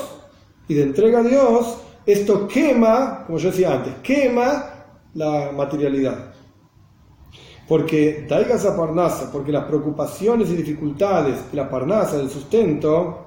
y 0.67 0.73
de 0.73 0.83
entrega 0.83 1.19
a 1.19 1.23
Dios, 1.23 1.77
esto 2.03 2.47
quema, 2.47 3.25
como 3.27 3.37
yo 3.37 3.51
decía 3.51 3.73
antes, 3.73 3.93
quema 4.01 4.65
la 5.13 5.51
materialidad. 5.51 6.33
Porque 7.67 8.25
Daigas 8.27 8.65
a 8.65 8.75
Parnasa, 8.75 9.31
porque 9.31 9.51
las 9.51 9.65
preocupaciones 9.65 10.49
y 10.49 10.55
dificultades 10.55 11.51
de 11.51 11.57
la 11.57 11.69
Parnasa, 11.69 12.17
del 12.17 12.29
sustento, 12.29 13.26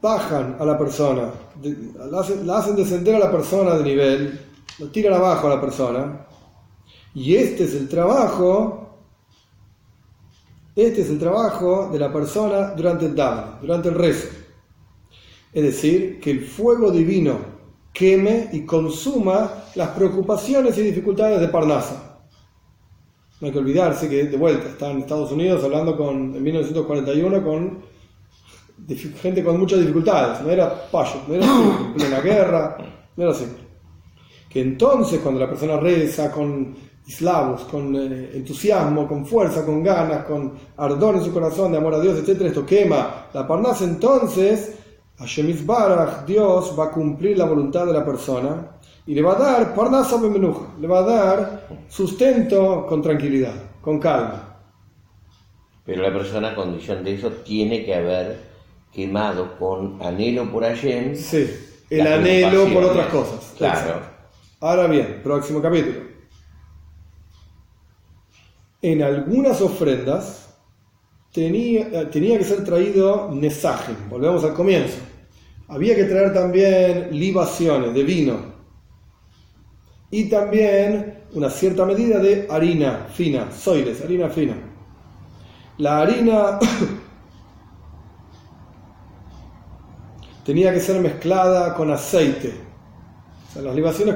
bajan 0.00 0.56
a 0.58 0.64
la 0.64 0.78
persona, 0.78 1.30
la 2.10 2.58
hacen, 2.58 2.76
descender 2.76 3.16
a 3.16 3.18
la 3.18 3.30
persona 3.30 3.74
de 3.76 3.84
nivel, 3.84 4.40
lo 4.78 4.88
tiran 4.88 5.14
abajo 5.14 5.46
a 5.46 5.54
la 5.54 5.60
persona. 5.60 6.26
Y 7.14 7.34
este 7.34 7.64
es 7.64 7.74
el 7.74 7.88
trabajo, 7.88 8.98
este 10.74 11.02
es 11.02 11.10
el 11.10 11.18
trabajo 11.18 11.88
de 11.90 11.98
la 11.98 12.12
persona 12.12 12.72
durante 12.76 13.06
el 13.06 13.14
Dhamma, 13.14 13.58
durante 13.60 13.88
el 13.88 13.94
rezo. 13.94 14.28
Es 15.52 15.62
decir, 15.62 16.20
que 16.20 16.30
el 16.30 16.44
fuego 16.44 16.90
divino 16.90 17.56
queme 17.92 18.50
y 18.52 18.66
consuma 18.66 19.64
las 19.74 19.88
preocupaciones 19.90 20.76
y 20.76 20.82
dificultades 20.82 21.40
de 21.40 21.48
Parnasa. 21.48 22.20
No 23.40 23.46
hay 23.46 23.52
que 23.52 23.58
olvidarse 23.58 24.08
que 24.08 24.24
de 24.24 24.36
vuelta 24.36 24.68
está 24.68 24.90
en 24.90 24.98
Estados 24.98 25.32
Unidos 25.32 25.64
hablando 25.64 25.96
con, 25.96 26.34
en 26.34 26.42
1941 26.42 27.42
con 27.42 27.95
gente 29.20 29.42
con 29.42 29.58
muchas 29.58 29.80
dificultades. 29.80 30.40
No 30.42 30.50
era 30.50 30.90
payo, 30.90 31.22
no 31.26 31.34
era 31.34 31.46
en 31.46 31.94
plena 31.94 32.20
guerra, 32.20 32.76
no 33.16 33.22
era 33.22 33.32
así. 33.32 33.46
Que 34.48 34.60
entonces 34.60 35.20
cuando 35.20 35.40
la 35.40 35.48
persona 35.48 35.76
reza 35.76 36.30
con 36.30 36.74
islavos, 37.06 37.62
con 37.62 37.94
eh, 37.94 38.30
entusiasmo, 38.34 39.06
con 39.06 39.24
fuerza, 39.24 39.64
con 39.64 39.82
ganas, 39.82 40.24
con 40.24 40.54
ardor 40.76 41.16
en 41.16 41.24
su 41.24 41.32
corazón 41.32 41.72
de 41.72 41.78
amor 41.78 41.94
a 41.94 42.00
Dios, 42.00 42.18
etc., 42.18 42.42
esto 42.42 42.66
quema 42.66 43.26
la 43.32 43.46
Parnasa, 43.46 43.84
entonces 43.84 44.76
Hashem 45.18 45.64
Baraj, 45.64 46.26
Dios 46.26 46.74
va 46.78 46.86
a 46.86 46.90
cumplir 46.90 47.38
la 47.38 47.46
voluntad 47.46 47.86
de 47.86 47.92
la 47.92 48.04
persona 48.04 48.72
y 49.06 49.14
le 49.14 49.22
va 49.22 49.32
a 49.32 49.38
dar 49.38 49.74
parnasa 49.74 50.18
menuja, 50.18 50.74
le 50.78 50.86
va 50.86 50.98
a 50.98 51.02
dar 51.02 51.68
sustento 51.88 52.84
con 52.86 53.00
tranquilidad, 53.00 53.54
con 53.80 53.98
calma. 53.98 54.58
Pero 55.84 56.02
la 56.02 56.12
persona, 56.12 56.50
a 56.50 56.54
condición 56.54 57.02
de 57.02 57.14
eso, 57.14 57.30
tiene 57.30 57.84
que 57.84 57.94
haber 57.94 58.36
quemado 58.96 59.58
con 59.58 60.02
anhelo 60.02 60.50
por 60.50 60.64
Hashem. 60.64 61.14
Sí, 61.14 61.50
el 61.90 62.06
anhelo 62.06 62.72
por 62.72 62.84
otras 62.84 63.08
cosas. 63.08 63.52
Claro. 63.58 63.78
Exacto. 63.78 64.06
Ahora 64.60 64.86
bien, 64.86 65.20
próximo 65.22 65.60
capítulo. 65.60 66.00
En 68.80 69.02
algunas 69.02 69.60
ofrendas 69.60 70.48
tenía, 71.30 72.10
tenía 72.10 72.38
que 72.38 72.44
ser 72.44 72.64
traído 72.64 73.30
nesajim. 73.32 74.08
Volvemos 74.08 74.42
al 74.44 74.54
comienzo. 74.54 74.96
Había 75.68 75.94
que 75.94 76.04
traer 76.04 76.32
también 76.32 77.08
libaciones 77.10 77.92
de 77.92 78.02
vino 78.02 78.56
y 80.10 80.30
también 80.30 81.24
una 81.34 81.50
cierta 81.50 81.84
medida 81.84 82.18
de 82.18 82.46
harina 82.48 83.08
fina, 83.12 83.52
soiles, 83.52 84.00
harina 84.00 84.30
fina. 84.30 84.54
La 85.76 86.00
harina 86.00 86.58
tenía 90.46 90.72
que 90.72 90.80
ser 90.80 91.00
mezclada 91.00 91.74
con 91.74 91.90
aceite. 91.90 92.52
O 93.48 93.52
sea, 93.52 93.62
las 93.62 93.74
libaciones 93.74 94.14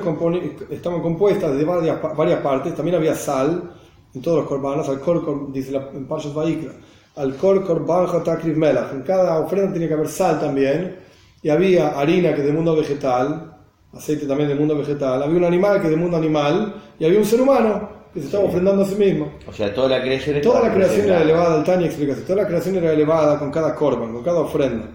estaban 0.70 1.02
compuestas 1.02 1.56
de 1.56 1.64
varias, 1.64 1.98
varias 2.16 2.40
partes, 2.40 2.74
también 2.74 2.96
había 2.96 3.14
sal 3.14 3.72
en 4.14 4.22
todos 4.22 4.38
los 4.38 4.46
corbanos, 4.46 4.88
al 4.88 5.00
kor, 5.00 5.24
kor- 5.24 5.52
dice 5.52 5.72
la, 5.72 5.88
en 5.94 6.06
Parshas 6.06 6.34
Vayikra, 6.34 6.72
al 7.16 7.36
kor 7.36 7.64
korban 7.64 8.06
hatakriv 8.06 8.56
melach. 8.56 8.92
En 8.92 9.02
cada 9.02 9.38
ofrenda 9.40 9.72
tenía 9.72 9.88
que 9.88 9.94
haber 9.94 10.08
sal 10.08 10.40
también, 10.40 10.96
y 11.42 11.48
había 11.48 11.98
harina 11.98 12.34
que 12.34 12.40
es 12.40 12.46
del 12.46 12.54
mundo 12.54 12.76
vegetal, 12.76 13.56
aceite 13.92 14.26
también 14.26 14.48
del 14.48 14.58
mundo 14.58 14.76
vegetal, 14.76 15.22
había 15.22 15.36
un 15.38 15.44
animal 15.44 15.78
que 15.80 15.86
es 15.86 15.90
del 15.90 16.00
mundo 16.00 16.16
animal, 16.16 16.74
y 16.98 17.04
había 17.04 17.18
un 17.18 17.24
ser 17.24 17.40
humano 17.40 17.88
que 18.12 18.20
se 18.20 18.26
estaba 18.26 18.44
ofrendando 18.44 18.82
a 18.82 18.86
sí 18.86 18.96
mismo. 18.96 19.32
O 19.48 19.52
sea, 19.52 19.72
toda 19.72 19.88
la 19.88 20.02
creación 20.02 20.40
Toda 20.42 20.62
la 20.68 20.74
creación 20.74 21.06
era 21.06 21.22
elevada, 21.22 21.58
el 21.58 21.64
Tanya 21.64 21.86
explica 21.86 22.12
así, 22.12 22.22
toda 22.22 22.42
la 22.42 22.48
creación 22.48 22.76
era 22.76 22.92
elevada 22.92 23.38
con 23.38 23.50
cada 23.52 23.74
corban, 23.74 24.12
con 24.12 24.22
cada 24.24 24.40
ofrenda. 24.40 24.86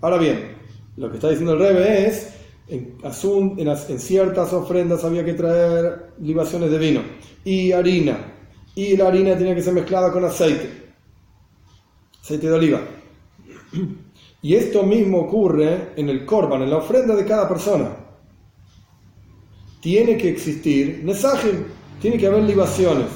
Ahora 0.00 0.18
bien, 0.18 0.61
lo 0.96 1.10
que 1.10 1.16
está 1.16 1.28
diciendo 1.30 1.54
el 1.54 1.58
Rebe 1.58 2.06
es, 2.08 2.34
en, 2.68 2.98
asun- 2.98 3.98
ciertas 3.98 4.52
ofrendas 4.52 5.04
había 5.04 5.24
que 5.24 5.34
traer 5.34 6.12
libaciones 6.20 6.70
de 6.70 6.78
vino 6.78 7.00
y 7.44 7.72
harina, 7.72 8.18
y 8.74 8.96
la 8.96 9.08
harina 9.08 9.36
tenía 9.36 9.54
que 9.54 9.62
ser 9.62 9.74
mezclada 9.74 10.12
con 10.12 10.24
aceite, 10.24 10.70
aceite 12.20 12.46
de 12.46 12.52
oliva. 12.52 12.80
Y 14.42 14.54
esto 14.54 14.82
mismo 14.82 15.20
ocurre 15.20 15.90
en 15.96 16.08
el 16.08 16.24
corban, 16.24 16.62
en 16.62 16.70
la 16.70 16.78
ofrenda 16.78 17.14
de 17.14 17.24
cada 17.24 17.48
persona. 17.48 17.90
Tiene 19.80 20.16
que 20.16 20.28
existir 20.28 21.02
nesajim, 21.04 21.64
tiene 22.00 22.18
que 22.18 22.26
haber 22.26 22.44
libaciones. 22.44 23.06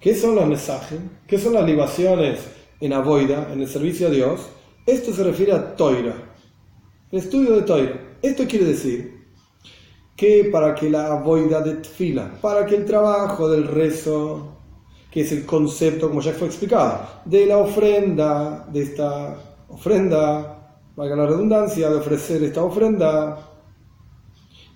¿Qué 0.00 0.14
son 0.14 0.34
los 0.34 0.46
mensajes? 0.46 0.98
¿Qué 1.26 1.38
son 1.38 1.54
las 1.54 1.64
libaciones 1.66 2.40
en 2.80 2.92
Avoida, 2.92 3.50
en 3.52 3.60
el 3.60 3.68
servicio 3.68 4.08
a 4.08 4.10
Dios? 4.10 4.48
Esto 4.86 5.12
se 5.12 5.22
refiere 5.24 5.52
a 5.52 5.76
Toira, 5.76 6.29
el 7.10 7.18
estudio 7.18 7.56
de 7.56 7.62
Toira. 7.62 8.00
Esto 8.22 8.46
quiere 8.46 8.66
decir 8.66 9.24
que 10.16 10.48
para 10.52 10.74
que 10.74 10.90
la 10.90 11.12
Avoida 11.12 11.60
de 11.60 11.76
Tfila, 11.76 12.38
para 12.40 12.64
que 12.66 12.76
el 12.76 12.84
trabajo 12.84 13.48
del 13.48 13.66
rezo, 13.66 14.58
que 15.10 15.22
es 15.22 15.32
el 15.32 15.44
concepto, 15.44 16.08
como 16.08 16.20
ya 16.20 16.32
fue 16.32 16.46
explicado, 16.46 17.00
de 17.24 17.46
la 17.46 17.58
ofrenda, 17.58 18.66
de 18.70 18.82
esta 18.82 19.36
ofrenda, 19.68 20.78
valga 20.94 21.16
la 21.16 21.26
redundancia, 21.26 21.88
de 21.88 21.96
ofrecer 21.96 22.42
esta 22.44 22.62
ofrenda, 22.62 23.46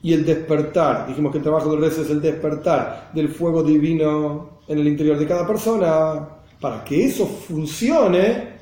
y 0.02 0.12
el 0.12 0.24
despertar, 0.24 1.06
dijimos 1.06 1.30
que 1.32 1.38
el 1.38 1.44
trabajo 1.44 1.70
del 1.70 1.80
rezo 1.80 2.02
es 2.02 2.10
el 2.10 2.20
despertar 2.20 3.10
del 3.14 3.28
fuego 3.28 3.62
divino 3.62 4.60
en 4.66 4.78
el 4.78 4.88
interior 4.88 5.18
de 5.18 5.26
cada 5.26 5.46
persona, 5.46 6.28
para 6.60 6.82
que 6.82 7.04
eso 7.04 7.26
funcione, 7.26 8.54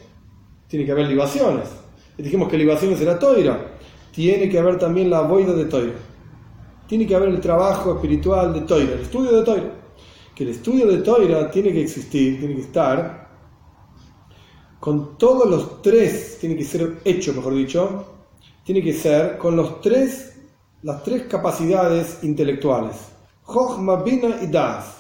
tiene 0.69 0.85
que 0.85 0.93
haber 0.93 1.07
libaciones. 1.07 1.82
Dijimos 2.19 2.49
que 2.49 2.59
libaciones 2.59 3.01
era 3.01 3.19
toira, 3.19 3.79
tiene 4.13 4.49
que 4.49 4.59
haber 4.59 4.79
también 4.79 5.11
la 5.11 5.23
boida 5.23 5.55
de 5.55 5.65
toira, 5.65 5.95
tiene 6.87 7.07
que 7.07 7.15
haber 7.15 7.31
el 7.31 7.41
trabajo 7.41 7.95
espiritual 7.95 8.53
de 8.53 8.61
toira, 8.63 8.93
el 8.93 9.01
estudio 9.01 9.33
de 9.33 9.43
toira, 9.43 9.71
que 10.35 10.45
el 10.45 10.51
estudio 10.51 10.87
de 10.87 10.99
toira 10.99 11.51
tiene 11.51 11.73
que 11.73 11.83
existir, 11.83 12.39
tiene 12.39 12.55
que 12.55 12.63
estar 12.63 13.23
con 14.79 15.17
todos 15.17 15.49
los 15.49 15.81
tres, 15.81 16.39
tiene 16.41 16.57
que 16.57 16.65
ser 16.65 16.99
hecho, 17.05 17.33
mejor 17.33 17.55
dicho, 17.55 18.05
tiene 18.65 18.83
que 18.83 18.93
ser 18.93 19.39
con 19.39 19.57
los 19.57 19.81
tres, 19.81 20.41
las 20.83 21.03
tres 21.03 21.23
capacidades 21.23 22.19
intelectuales. 22.23 22.97
Jochma, 23.43 24.03
Bina 24.03 24.39
y 24.43 24.47
Das. 24.47 24.97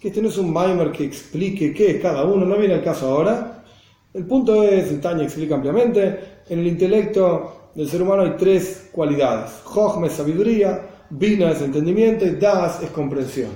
Que 0.00 0.08
este 0.08 0.22
no 0.22 0.28
es 0.28 0.38
un 0.38 0.52
Maimer 0.52 0.90
que 0.90 1.04
explique 1.04 1.72
qué 1.74 1.92
es 1.92 2.02
cada 2.02 2.24
uno, 2.24 2.44
no 2.46 2.56
viene 2.56 2.74
al 2.74 2.82
caso 2.82 3.06
ahora. 3.06 3.64
El 4.12 4.26
punto 4.26 4.64
es, 4.64 4.90
el 4.90 5.00
Tanya 5.00 5.24
explica 5.24 5.54
ampliamente, 5.54 6.39
en 6.50 6.58
el 6.58 6.66
intelecto 6.66 7.70
del 7.74 7.88
ser 7.88 8.02
humano 8.02 8.22
hay 8.22 8.34
tres 8.36 8.90
cualidades. 8.92 9.52
Jochma 9.64 10.08
es 10.08 10.14
sabiduría, 10.14 10.84
Bina 11.08 11.52
es 11.52 11.62
entendimiento 11.62 12.26
y 12.26 12.30
Das 12.30 12.82
es 12.82 12.90
comprensión. 12.90 13.50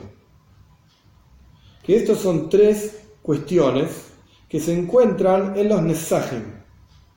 Que 1.83 1.97
estos 1.97 2.19
son 2.21 2.49
tres 2.49 3.03
cuestiones 3.21 4.13
que 4.49 4.61
se 4.61 4.73
encuentran 4.73 5.59
en 5.59 5.69
los 5.69 5.83
Nesajim, 5.83 6.45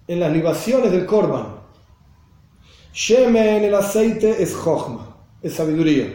en 0.07 0.19
las 0.19 0.33
libaciones 0.33 0.91
del 0.91 1.05
Korban. 1.05 1.57
Shemen, 2.91 3.63
el 3.63 3.75
aceite, 3.75 4.41
es 4.41 4.55
Jochma, 4.55 5.15
es 5.43 5.53
sabiduría. 5.53 6.11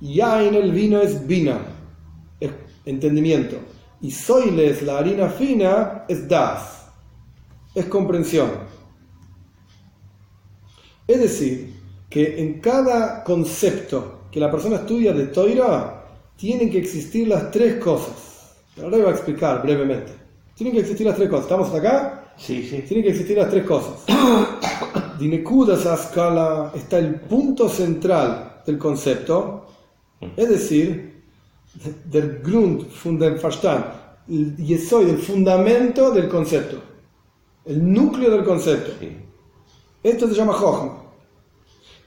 Yain, 0.00 0.54
el 0.54 0.72
vino, 0.72 1.02
es 1.02 1.26
Bina, 1.26 1.58
es 2.40 2.50
entendimiento. 2.86 3.56
Y 4.00 4.10
Soiles, 4.10 4.82
la 4.82 4.98
harina 4.98 5.28
fina, 5.28 6.06
es 6.08 6.26
Das, 6.26 6.81
es 7.74 7.86
comprensión. 7.86 8.50
Es 11.06 11.20
decir, 11.20 11.74
que 12.08 12.40
en 12.40 12.60
cada 12.60 13.24
concepto 13.24 14.22
que 14.30 14.40
la 14.40 14.50
persona 14.50 14.76
estudia 14.76 15.12
de 15.12 15.26
Toira, 15.26 16.04
tienen 16.36 16.70
que 16.70 16.78
existir 16.78 17.28
las 17.28 17.50
tres 17.50 17.76
cosas. 17.76 18.56
Ahora 18.82 18.96
voy 18.96 19.06
a 19.06 19.10
explicar 19.10 19.62
brevemente. 19.62 20.12
Tienen 20.54 20.74
que 20.74 20.80
existir 20.80 21.06
las 21.06 21.16
tres 21.16 21.28
cosas. 21.28 21.44
¿Estamos 21.44 21.66
hasta 21.68 21.78
acá? 21.78 22.34
Sí, 22.36 22.62
sí. 22.62 22.82
Tienen 22.88 23.04
que 23.04 23.10
existir 23.10 23.36
las 23.36 23.50
tres 23.50 23.64
cosas. 23.64 24.04
Dinekuda 25.18 25.74
esa 25.74 25.94
escala 25.94 26.72
está 26.74 26.98
el 26.98 27.16
punto 27.16 27.68
central 27.68 28.62
del 28.66 28.78
concepto, 28.78 29.66
es 30.36 30.48
decir, 30.48 31.22
del 32.04 32.40
Grund 32.42 32.86
Verstand, 33.20 33.84
el 34.28 34.56
yesoid, 34.56 35.08
el 35.08 35.18
fundamento 35.18 36.10
del 36.10 36.28
concepto, 36.28 36.80
el 37.64 37.92
núcleo 37.92 38.30
del 38.30 38.44
concepto. 38.44 38.92
sí. 39.00 39.16
Esto 40.02 40.28
se 40.28 40.34
llama 40.34 40.52
Jochma. 40.52 41.02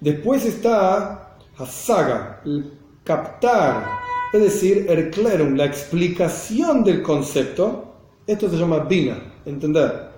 Después 0.01 0.45
está 0.45 1.37
Hasaga, 1.57 2.41
el 2.43 2.73
captar, 3.05 3.87
es 4.33 4.41
decir, 4.41 4.85
Erklärung, 4.89 5.55
la 5.55 5.65
explicación 5.65 6.83
del 6.83 7.01
concepto. 7.01 7.95
Esto 8.27 8.49
se 8.49 8.57
llama 8.57 8.79
Bina, 8.79 9.17
entender. 9.45 10.09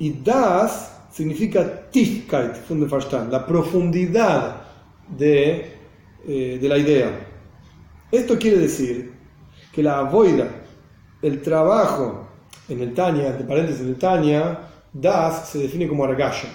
Y 0.00 0.10
Das 0.24 0.92
significa 1.10 1.88
Tiefkeit 1.90 2.56
la 3.30 3.46
profundidad 3.46 4.62
de, 5.16 5.72
eh, 6.26 6.58
de 6.60 6.68
la 6.68 6.78
idea. 6.78 7.26
Esto 8.10 8.38
quiere 8.38 8.58
decir 8.58 9.12
que 9.72 9.82
la 9.82 9.98
avoida, 9.98 10.48
el 11.22 11.42
trabajo 11.42 12.27
en 12.68 12.80
el 12.80 12.94
Tanya, 12.94 13.28
entre 13.28 13.46
paréntesis 13.46 13.82
en 13.82 13.88
el 13.88 13.96
Tanya, 13.96 14.58
Das 14.92 15.48
se 15.50 15.58
define 15.58 15.86
como 15.86 16.04
argasha, 16.04 16.48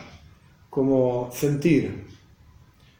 como 0.70 1.30
sentir, 1.32 2.06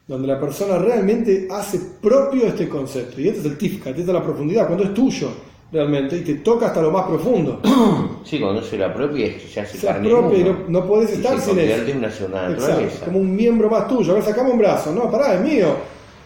donde 0.06 0.28
la 0.28 0.38
persona 0.38 0.78
realmente 0.78 1.48
hace 1.50 1.80
propio 2.00 2.46
este 2.46 2.68
concepto. 2.68 3.20
Y 3.20 3.28
este 3.28 3.40
es 3.40 3.46
el 3.46 3.58
Tifkat, 3.58 3.98
esta 3.98 4.10
es 4.10 4.14
la 4.14 4.22
profundidad, 4.22 4.66
cuando 4.66 4.84
es 4.84 4.94
tuyo 4.94 5.30
realmente 5.74 6.18
y 6.18 6.20
te 6.20 6.34
toca 6.36 6.66
hasta 6.66 6.80
lo 6.80 6.90
más 6.90 7.06
profundo. 7.06 7.60
Sí, 8.24 8.40
cuando 8.40 8.62
se 8.62 8.78
la 8.78 8.94
propia 8.94 9.26
es 9.26 9.42
que 9.42 9.48
ya 9.48 9.66
se 9.66 9.76
Se 9.76 9.86
carne 9.86 10.10
apropia 10.10 10.38
y 10.38 10.44
no, 10.44 10.56
no 10.68 10.86
podés 10.86 11.10
estar 11.10 11.38
sin 11.38 11.58
eso. 11.58 13.04
como 13.04 13.18
un 13.18 13.36
miembro 13.36 13.68
más 13.68 13.86
tuyo. 13.86 14.12
A 14.12 14.14
ver, 14.14 14.24
sacame 14.24 14.50
un 14.50 14.58
brazo. 14.58 14.94
No, 14.94 15.10
pará, 15.10 15.34
es 15.34 15.42
mío. 15.42 15.76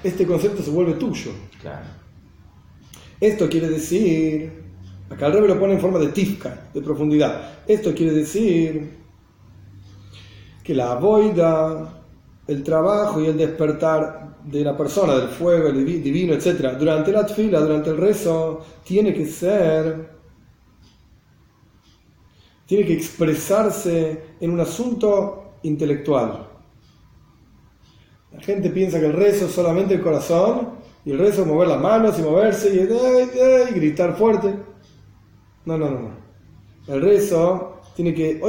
Este 0.05 0.25
concepto 0.25 0.63
se 0.63 0.71
vuelve 0.71 0.93
tuyo. 0.93 1.33
Claro. 1.61 1.87
Esto 3.21 3.49
quiere 3.49 3.69
decir, 3.69 4.53
acá 5.11 5.27
el 5.27 5.33
rebe 5.35 5.49
lo 5.49 5.59
pone 5.59 5.75
en 5.75 5.81
forma 5.81 5.99
de 5.99 6.09
tifka, 6.09 6.71
de 6.73 6.83
profundidad. 6.83 7.63
Esto 7.67 7.95
quiere 7.95 8.13
decir 8.13 8.99
que 10.63 10.75
la 10.75 10.95
boida, 10.97 12.03
el 12.47 12.63
trabajo 12.63 13.21
y 13.21 13.27
el 13.27 13.37
despertar 13.37 14.39
de 14.45 14.63
la 14.65 14.77
persona, 14.77 15.15
del 15.17 15.29
fuego, 15.29 15.69
el 15.69 15.77
divi- 15.85 16.01
divino, 16.03 16.35
etc., 16.35 16.77
durante 16.79 17.13
la 17.13 17.25
tfila, 17.27 17.61
durante 17.61 17.91
el 17.91 17.97
rezo, 17.97 18.65
tiene 18.85 19.13
que 19.15 19.27
ser, 19.27 20.11
tiene 22.67 22.85
que 22.87 22.93
expresarse 22.95 24.23
en 24.41 24.51
un 24.51 24.61
asunto 24.61 25.55
intelectual. 25.63 26.47
La 28.33 28.41
gente 28.41 28.71
piensa 28.71 29.01
que 29.01 29.07
el 29.07 29.15
rezo 29.15 29.47
es 29.47 29.53
solamente 29.53 29.95
el 29.95 30.03
corazón 30.03 30.69
y 31.05 31.11
el 31.13 31.19
rezo 31.19 31.43
es 31.43 31.49
mover 31.49 31.69
las 31.69 31.81
manos 31.81 32.19
y 32.19 32.23
moverse 32.23 32.75
y 32.75 33.75
gritar 33.75 34.17
fuerte. 34.17 34.55
No, 35.77 35.77
no, 35.77 35.91
no. 35.91 36.11
El 36.87 37.03
rezo 37.03 37.83
tiene 37.95 38.15
que, 38.15 38.41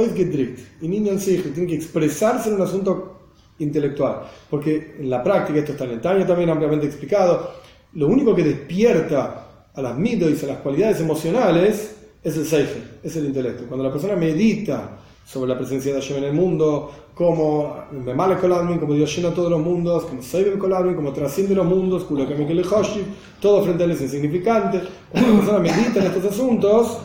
y 0.80 0.88
niño 0.88 1.12
tiene 1.18 1.66
que 1.66 1.74
expresarse 1.74 2.48
en 2.48 2.54
un 2.54 2.62
asunto 2.62 3.18
intelectual. 3.58 4.22
Porque 4.48 4.96
en 4.98 5.10
la 5.10 5.22
práctica, 5.22 5.58
esto 5.58 5.72
está 5.72 5.84
en 5.84 5.90
el 5.90 6.00
Taño 6.00 6.26
también 6.26 6.48
ampliamente 6.48 6.86
explicado, 6.86 7.50
lo 7.92 8.06
único 8.08 8.34
que 8.34 8.42
despierta 8.42 9.68
a 9.74 9.82
las 9.82 9.98
midos 9.98 10.30
y 10.30 10.44
a 10.46 10.48
las 10.48 10.58
cualidades 10.58 11.00
emocionales 11.00 11.96
es 12.22 12.36
el 12.38 12.46
seife, 12.46 12.82
es 13.02 13.14
el 13.16 13.26
intelecto. 13.26 13.64
Cuando 13.66 13.84
la 13.84 13.92
persona 13.92 14.16
medita 14.16 14.98
sobre 15.26 15.50
la 15.50 15.58
presencia 15.58 15.92
de 15.92 16.00
Hashem 16.00 16.18
en 16.18 16.24
el 16.24 16.32
mundo, 16.32 16.90
como 17.14 17.84
como 18.80 18.94
Dios 18.94 19.14
llena 19.14 19.34
todos 19.34 19.50
los 19.50 19.60
mundos, 19.60 20.04
como 20.04 20.22
Seibem 20.22 20.58
como 20.58 21.12
trasciende 21.12 21.54
los 21.54 21.66
mundos, 21.66 22.06
todo 23.40 23.62
frente 23.62 23.82
a 23.82 23.86
él 23.86 23.92
es 23.92 24.00
insignificante. 24.00 24.80
Cuando 25.10 25.28
la 25.28 25.36
persona 25.36 25.58
medita 25.58 26.00
en 26.00 26.06
estos 26.06 26.24
asuntos, 26.24 26.98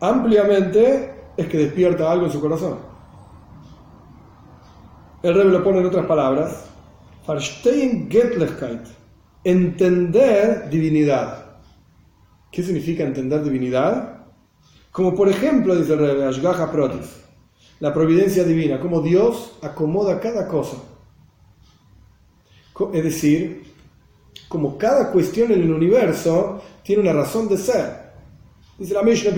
ampliamente 0.00 1.14
es 1.36 1.46
que 1.46 1.58
despierta 1.58 2.10
algo 2.10 2.26
en 2.26 2.32
su 2.32 2.40
corazón. 2.40 2.78
El 5.22 5.34
rey 5.34 5.48
lo 5.48 5.64
pone 5.64 5.80
en 5.80 5.86
otras 5.86 6.06
palabras, 6.06 6.64
Verstehen 7.26 8.08
entender 9.44 10.70
divinidad. 10.70 11.44
¿Qué 12.50 12.62
significa 12.62 13.04
entender 13.04 13.42
divinidad? 13.42 14.26
Como 14.90 15.14
por 15.14 15.28
ejemplo, 15.28 15.76
dice 15.76 15.92
el 15.92 15.98
rey, 15.98 16.22
Ashgaha 16.22 16.72
Protis, 16.72 17.20
la 17.80 17.92
providencia 17.92 18.44
divina, 18.44 18.80
como 18.80 19.02
Dios 19.02 19.58
acomoda 19.62 20.18
cada 20.20 20.48
cosa. 20.48 20.78
Es 22.92 23.04
decir, 23.04 23.64
como 24.48 24.78
cada 24.78 25.12
cuestión 25.12 25.52
en 25.52 25.62
el 25.62 25.72
universo 25.72 26.62
tiene 26.82 27.02
una 27.02 27.12
razón 27.12 27.48
de 27.48 27.58
ser. 27.58 27.97
Dice 28.78 28.94
la 28.94 29.02
Mishnah 29.02 29.32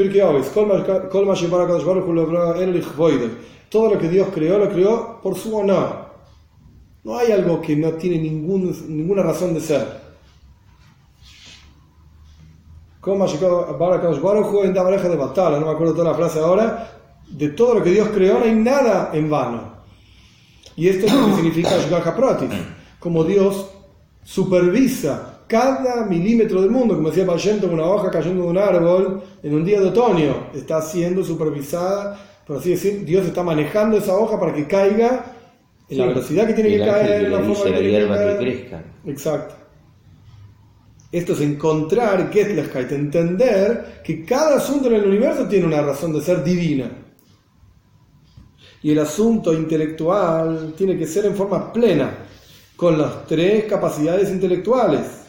todo 3.70 3.94
lo 3.94 3.98
que 3.98 4.09
Dios 4.09 4.29
creó, 4.35 4.59
lo 4.59 4.68
creó 4.68 5.18
por 5.22 5.35
su 5.35 5.57
honor. 5.57 6.11
No 7.05 7.16
hay 7.16 7.33
algo 7.33 7.62
que 7.62 7.74
no 7.74 7.92
tiene 7.92 8.18
ningún, 8.18 8.76
ninguna 8.88 9.22
razón 9.22 9.55
de 9.55 9.61
ser. 9.61 10.00
Como 13.00 13.26
en 13.26 14.74
de 15.09 15.16
batalla, 15.16 15.59
no 15.59 15.66
me 15.66 15.72
acuerdo 15.72 15.94
toda 15.94 16.11
la 16.11 16.16
frase 16.18 16.38
ahora, 16.38 17.00
de 17.26 17.48
todo 17.48 17.74
lo 17.74 17.83
que 17.83 17.92
Dios 17.92 18.09
creó 18.09 18.38
no 18.38 18.44
hay 18.44 18.55
nada 18.55 19.11
en 19.14 19.31
vano. 19.31 19.72
Y 20.76 20.88
esto 20.88 21.07
es 21.07 21.14
lo 21.14 21.26
que 21.29 21.35
significa 21.37 21.79
Shgaha 21.79 22.14
Pratis, 22.14 22.50
como 22.98 23.24
Dios 23.24 23.70
supervisa 24.22 25.39
cada 25.51 26.07
milímetro 26.07 26.63
del 26.63 26.71
mundo, 26.71 26.95
como 26.95 27.09
decía 27.09 27.27
Payento, 27.27 27.67
una 27.67 27.85
hoja 27.85 28.09
cayendo 28.09 28.45
de 28.45 28.51
un 28.51 28.59
árbol 28.59 29.21
en 29.43 29.53
un 29.53 29.65
día 29.65 29.81
de 29.81 29.89
otoño, 29.89 30.47
está 30.55 30.81
siendo 30.81 31.25
supervisada, 31.25 32.17
por 32.47 32.59
así 32.59 32.71
decir, 32.71 33.05
Dios 33.05 33.27
está 33.27 33.43
manejando 33.43 33.99
esa 33.99 34.17
hoja 34.17 34.39
para 34.39 34.55
que 34.55 34.69
caiga 34.69 35.35
en 35.89 35.99
la 35.99 36.07
velocidad 36.07 36.47
que 36.47 36.55
tiene 36.55 36.77
que 36.77 36.79
caer, 36.79 37.25
en 37.25 37.33
la 37.33 37.41
forma 37.41 37.65
que 37.65 37.81
tiene 37.81 37.99
que 37.99 38.69
caer. 38.69 38.85
Exacto. 39.07 39.55
Esto 41.11 41.33
es 41.33 41.41
encontrar 41.41 42.31
Getlechkeit, 42.33 42.93
entender 42.93 44.01
que 44.05 44.25
cada 44.25 44.59
asunto 44.59 44.87
en 44.87 44.95
el 44.95 45.09
universo 45.09 45.49
tiene 45.49 45.67
una 45.67 45.83
razón 45.83 46.13
de 46.13 46.21
ser 46.21 46.45
divina. 46.45 46.93
Y 48.85 48.93
el 48.93 49.01
asunto 49.01 49.53
intelectual 49.53 50.75
tiene 50.79 50.97
que 50.97 51.09
ser 51.09 51.27
en 51.27 51.35
forma 51.35 51.73
plena, 51.73 52.19
con 52.77 52.97
las 52.97 53.27
tres 53.27 53.65
capacidades 53.65 54.31
intelectuales. 54.31 55.20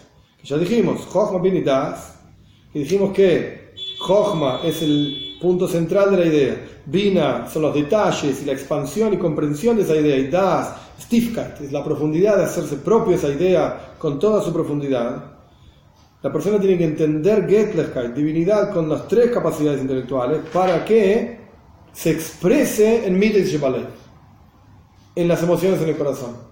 Ya 0.43 0.57
dijimos, 0.57 1.05
Jochma 1.07 1.41
Das, 1.63 2.15
que 2.73 2.79
dijimos 2.79 3.13
que 3.13 3.73
Jochma 3.99 4.61
es 4.63 4.81
el 4.81 5.37
punto 5.39 5.67
central 5.67 6.11
de 6.11 6.17
la 6.17 6.25
idea. 6.25 6.67
Bina 6.85 7.47
son 7.47 7.63
los 7.63 7.75
detalles 7.75 8.41
y 8.41 8.45
la 8.45 8.53
expansión 8.53 9.13
y 9.13 9.17
comprensión 9.17 9.77
de 9.77 9.83
esa 9.83 9.95
idea. 9.95 10.17
Y 10.17 10.27
Das, 10.27 10.75
Stifkeit, 10.99 11.61
es 11.61 11.71
la 11.71 11.83
profundidad 11.83 12.37
de 12.37 12.45
hacerse 12.45 12.77
propio 12.77 13.15
esa 13.15 13.29
idea 13.29 13.93
con 13.97 14.19
toda 14.19 14.41
su 14.43 14.51
profundidad. 14.51 15.31
La 16.21 16.31
persona 16.31 16.59
tiene 16.59 16.77
que 16.77 16.85
entender 16.85 17.47
Getlechkeit, 17.47 18.13
divinidad, 18.13 18.71
con 18.71 18.87
las 18.87 19.07
tres 19.07 19.31
capacidades 19.31 19.81
intelectuales 19.81 20.41
para 20.53 20.85
que 20.85 21.39
se 21.93 22.11
exprese 22.11 23.07
en 23.07 23.17
Mites 23.17 23.59
en 25.15 25.27
las 25.27 25.43
emociones 25.43 25.81
en 25.81 25.89
el 25.89 25.97
corazón. 25.97 26.50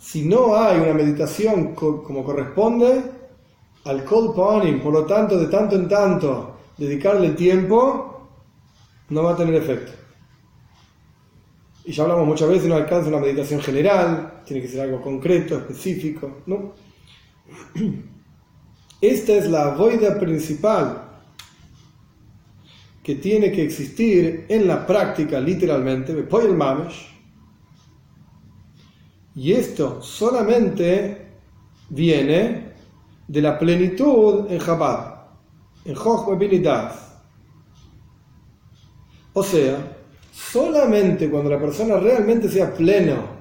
Si 0.00 0.22
no 0.24 0.56
hay 0.56 0.80
una 0.80 0.94
meditación 0.94 1.74
como 1.74 2.24
corresponde, 2.24 3.02
al 3.84 4.04
cold 4.04 4.34
pawning, 4.34 4.80
por 4.80 4.94
lo 4.94 5.04
tanto, 5.04 5.38
de 5.38 5.46
tanto 5.46 5.76
en 5.76 5.88
tanto, 5.88 6.56
dedicarle 6.78 7.30
tiempo, 7.30 8.28
no 9.10 9.22
va 9.22 9.32
a 9.32 9.36
tener 9.36 9.54
efecto. 9.54 9.92
Y 11.84 11.92
ya 11.92 12.04
hablamos 12.04 12.26
muchas 12.26 12.48
veces, 12.48 12.66
no 12.66 12.76
alcanza 12.76 13.08
una 13.08 13.18
meditación 13.18 13.60
general, 13.60 14.42
tiene 14.46 14.62
que 14.62 14.68
ser 14.68 14.80
algo 14.80 15.02
concreto, 15.02 15.58
específico, 15.58 16.38
¿no? 16.46 16.72
Esta 19.00 19.32
es 19.32 19.50
la 19.50 19.74
voida 19.74 20.18
principal 20.18 21.10
que 23.02 23.16
tiene 23.16 23.50
que 23.52 23.64
existir 23.64 24.46
en 24.48 24.66
la 24.66 24.86
práctica, 24.86 25.40
literalmente, 25.40 26.12
el 26.12 26.54
mamesh. 26.54 27.19
Y 29.34 29.52
esto 29.52 30.02
solamente 30.02 31.26
viene 31.88 32.70
de 33.28 33.42
la 33.42 33.58
plenitud 33.58 34.50
en 34.50 34.58
Chabad, 34.58 35.14
en 35.84 35.94
Jochma 35.94 36.36
O 39.32 39.42
sea, 39.42 39.76
solamente 40.32 41.30
cuando 41.30 41.50
la 41.50 41.58
persona 41.58 41.96
realmente 41.98 42.48
sea 42.48 42.74
pleno 42.74 43.40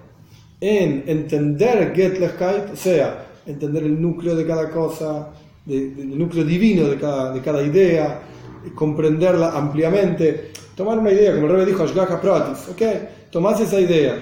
en 0.62 1.04
entender 1.08 1.94
Getlechkeit, 1.96 2.74
o 2.74 2.76
sea, 2.76 3.26
entender 3.46 3.84
el 3.84 4.00
núcleo 4.00 4.36
de 4.36 4.46
cada 4.46 4.70
cosa, 4.70 5.30
el 5.68 6.18
núcleo 6.18 6.44
divino 6.44 6.88
de 6.88 6.98
cada, 6.98 7.34
de 7.34 7.42
cada 7.42 7.64
idea, 7.64 8.22
comprenderla 8.76 9.58
ampliamente, 9.58 10.52
tomar 10.76 11.00
una 11.00 11.12
idea, 11.12 11.34
como 11.34 11.48
el 11.48 11.54
rey 11.54 11.66
dijo, 11.66 11.84
Ashgaha 11.84 12.22
Pratis, 12.22 12.68
¿ok? 12.70 12.82
Tomás 13.32 13.60
esa 13.60 13.80
idea, 13.80 14.22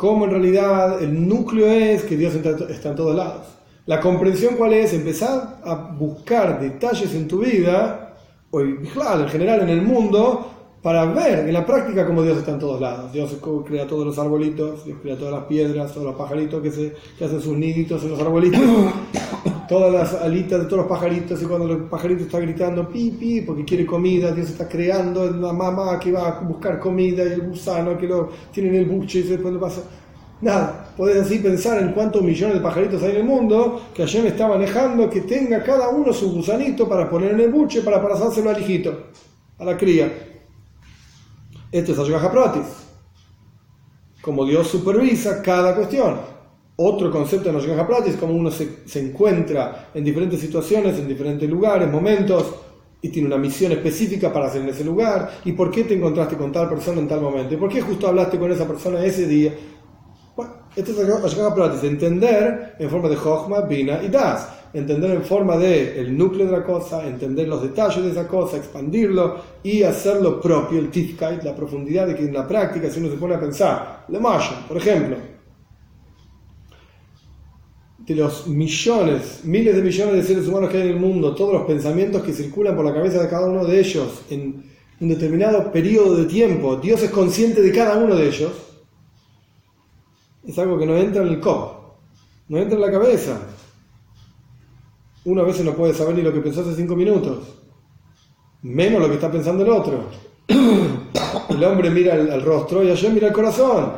cómo 0.00 0.24
en 0.24 0.30
realidad 0.30 1.02
el 1.02 1.28
núcleo 1.28 1.66
es 1.66 2.04
que 2.04 2.16
Dios 2.16 2.34
está 2.34 2.88
en 2.88 2.96
todos 2.96 3.14
lados. 3.14 3.42
La 3.84 4.00
comprensión 4.00 4.54
cuál 4.56 4.72
es, 4.72 4.94
empezar 4.94 5.58
a 5.62 5.74
buscar 5.74 6.58
detalles 6.58 7.14
en 7.14 7.28
tu 7.28 7.40
vida, 7.40 8.16
o 8.50 8.62
en 8.62 8.86
general 9.28 9.60
en 9.60 9.68
el 9.68 9.82
mundo, 9.82 10.52
para 10.80 11.04
ver 11.04 11.40
en 11.40 11.52
la 11.52 11.66
práctica 11.66 12.06
cómo 12.06 12.22
Dios 12.22 12.38
está 12.38 12.52
en 12.52 12.58
todos 12.58 12.80
lados. 12.80 13.12
Dios 13.12 13.36
crea 13.66 13.86
todos 13.86 14.06
los 14.06 14.18
arbolitos, 14.18 14.86
Dios 14.86 14.96
crea 15.02 15.18
todas 15.18 15.34
las 15.34 15.44
piedras, 15.44 15.92
todos 15.92 16.06
los 16.06 16.16
pajaritos 16.16 16.62
que, 16.62 16.70
se, 16.70 16.94
que 17.18 17.26
hacen 17.26 17.42
sus 17.42 17.58
niditos 17.58 18.02
en 18.02 18.12
los 18.12 18.20
arbolitos, 18.20 18.58
todas 19.70 19.92
las 19.92 20.20
alitas 20.20 20.58
de 20.58 20.64
todos 20.64 20.78
los 20.78 20.86
pajaritos, 20.88 21.40
y 21.40 21.44
cuando 21.44 21.72
el 21.72 21.84
pajarito 21.84 22.24
está 22.24 22.40
gritando 22.40 22.88
pi, 22.88 23.44
porque 23.46 23.64
quiere 23.64 23.86
comida, 23.86 24.32
Dios 24.32 24.50
está 24.50 24.68
creando 24.68 25.30
la 25.30 25.52
mamá 25.52 25.96
que 26.00 26.10
va 26.10 26.26
a 26.26 26.40
buscar 26.40 26.80
comida 26.80 27.22
y 27.22 27.34
el 27.34 27.42
gusano 27.42 27.96
que 27.96 28.08
lo 28.08 28.30
tiene 28.52 28.70
en 28.70 28.74
el 28.74 28.86
buche 28.86 29.20
y 29.20 29.22
después 29.22 29.54
lo 29.54 29.60
pasa. 29.60 29.82
Nada, 30.40 30.92
podés 30.96 31.24
así 31.24 31.38
pensar 31.38 31.80
en 31.80 31.92
cuántos 31.92 32.20
millones 32.20 32.56
de 32.56 32.60
pajaritos 32.60 33.00
hay 33.04 33.12
en 33.12 33.16
el 33.18 33.24
mundo, 33.24 33.80
que 33.94 34.02
me 34.20 34.28
está 34.30 34.48
manejando, 34.48 35.08
que 35.08 35.20
tenga 35.20 35.62
cada 35.62 35.88
uno 35.90 36.12
su 36.12 36.32
gusanito 36.32 36.88
para 36.88 37.08
poner 37.08 37.30
en 37.30 37.40
el 37.40 37.52
buche, 37.52 37.82
para 37.82 38.02
pasárselo 38.02 38.50
al 38.50 38.60
hijito, 38.60 39.04
a 39.56 39.64
la 39.64 39.76
cría. 39.76 40.12
Esto 41.70 41.92
es 41.92 41.98
Ashgaha 42.00 42.32
Pratis. 42.32 42.66
Como 44.20 44.44
Dios 44.44 44.66
supervisa 44.66 45.40
cada 45.40 45.76
cuestión. 45.76 46.39
Otro 46.82 47.10
concepto 47.10 47.50
en 47.50 47.56
Ashgaha 47.56 47.86
Pratis, 47.86 48.16
como 48.16 48.32
uno 48.32 48.50
se, 48.50 48.86
se 48.86 49.00
encuentra 49.00 49.90
en 49.92 50.02
diferentes 50.02 50.40
situaciones, 50.40 50.98
en 50.98 51.06
diferentes 51.06 51.48
lugares, 51.48 51.90
momentos, 51.90 52.54
y 53.02 53.10
tiene 53.10 53.28
una 53.28 53.36
misión 53.36 53.72
específica 53.72 54.32
para 54.32 54.46
hacer 54.46 54.62
en 54.62 54.70
ese 54.70 54.82
lugar. 54.82 55.30
¿Y 55.44 55.52
por 55.52 55.70
qué 55.70 55.84
te 55.84 55.92
encontraste 55.92 56.38
con 56.38 56.50
tal 56.50 56.70
persona 56.70 57.00
en 57.00 57.06
tal 57.06 57.20
momento? 57.20 57.52
¿Y 57.52 57.58
por 57.58 57.68
qué 57.68 57.82
justo 57.82 58.08
hablaste 58.08 58.38
con 58.38 58.50
esa 58.50 58.66
persona 58.66 59.04
ese 59.04 59.26
día? 59.26 59.52
Bueno, 60.34 60.52
esto 60.74 60.92
es 60.92 61.24
Ashgaha 61.24 61.54
Pratis, 61.54 61.84
entender 61.84 62.76
en 62.78 62.88
forma 62.88 63.10
de 63.10 63.16
Jochma, 63.16 63.60
Bina 63.60 64.00
y 64.02 64.08
Das 64.08 64.48
entender 64.72 65.10
en 65.10 65.22
forma 65.22 65.56
de 65.56 66.00
el 66.00 66.16
núcleo 66.16 66.46
de 66.46 66.52
la 66.52 66.64
cosa, 66.64 67.06
entender 67.06 67.48
los 67.48 67.60
detalles 67.60 68.04
de 68.04 68.10
esa 68.12 68.26
cosa, 68.26 68.56
expandirlo 68.56 69.36
y 69.62 69.82
hacerlo 69.82 70.40
propio, 70.40 70.78
el 70.78 70.90
tifkait, 70.90 71.42
la 71.42 71.54
profundidad 71.54 72.06
de 72.06 72.14
que 72.14 72.22
en 72.22 72.32
la 72.32 72.46
práctica, 72.46 72.88
si 72.88 73.00
uno 73.00 73.10
se 73.10 73.16
pone 73.16 73.34
a 73.34 73.40
pensar, 73.40 74.04
le 74.08 74.20
Masha, 74.20 74.64
por 74.68 74.76
ejemplo, 74.76 75.16
de 78.06 78.14
los 78.14 78.46
millones, 78.46 79.40
miles 79.44 79.76
de 79.76 79.82
millones 79.82 80.14
de 80.14 80.22
seres 80.22 80.48
humanos 80.48 80.70
que 80.70 80.78
hay 80.78 80.88
en 80.88 80.94
el 80.94 81.00
mundo, 81.00 81.34
todos 81.34 81.52
los 81.52 81.62
pensamientos 81.64 82.22
que 82.22 82.32
circulan 82.32 82.74
por 82.74 82.84
la 82.84 82.94
cabeza 82.94 83.22
de 83.22 83.28
cada 83.28 83.46
uno 83.48 83.64
de 83.64 83.78
ellos 83.78 84.22
en 84.30 84.64
un 85.00 85.08
determinado 85.08 85.70
periodo 85.70 86.16
de 86.16 86.24
tiempo, 86.24 86.76
Dios 86.76 87.02
es 87.02 87.10
consciente 87.10 87.62
de 87.62 87.72
cada 87.72 87.98
uno 87.98 88.16
de 88.16 88.28
ellos, 88.28 88.52
es 90.44 90.58
algo 90.58 90.78
que 90.78 90.86
no 90.86 90.96
entra 90.96 91.22
en 91.22 91.28
el 91.28 91.40
cop, 91.40 91.72
no 92.48 92.58
entra 92.58 92.76
en 92.76 92.80
la 92.82 92.90
cabeza. 92.90 93.40
Uno 95.24 95.42
a 95.42 95.44
veces 95.44 95.64
no 95.64 95.74
puede 95.74 95.92
saber 95.92 96.14
ni 96.14 96.22
lo 96.22 96.32
que 96.32 96.40
pensó 96.40 96.62
hace 96.62 96.74
cinco 96.74 96.96
minutos. 96.96 97.56
menos 98.62 99.00
lo 99.00 99.08
que 99.08 99.14
está 99.14 99.30
pensando 99.30 99.62
el 99.62 99.70
otro. 99.70 100.04
El 101.50 101.64
hombre 101.64 101.90
mira 101.90 102.14
al, 102.14 102.42
rostro 102.42 102.82
y 102.82 102.90
ayer 102.90 103.12
mira 103.12 103.28
el 103.28 103.32
corazón. 103.32 103.92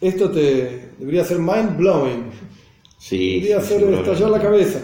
Esto 0.00 0.30
te 0.30 0.92
debería 0.98 1.24
ser 1.24 1.38
mind 1.38 1.76
blowing. 1.76 2.30
Sí, 2.98 3.40
debería 3.40 3.58
hacer 3.58 3.82
estallar 3.82 4.30
la 4.30 4.40
cabeza. 4.40 4.80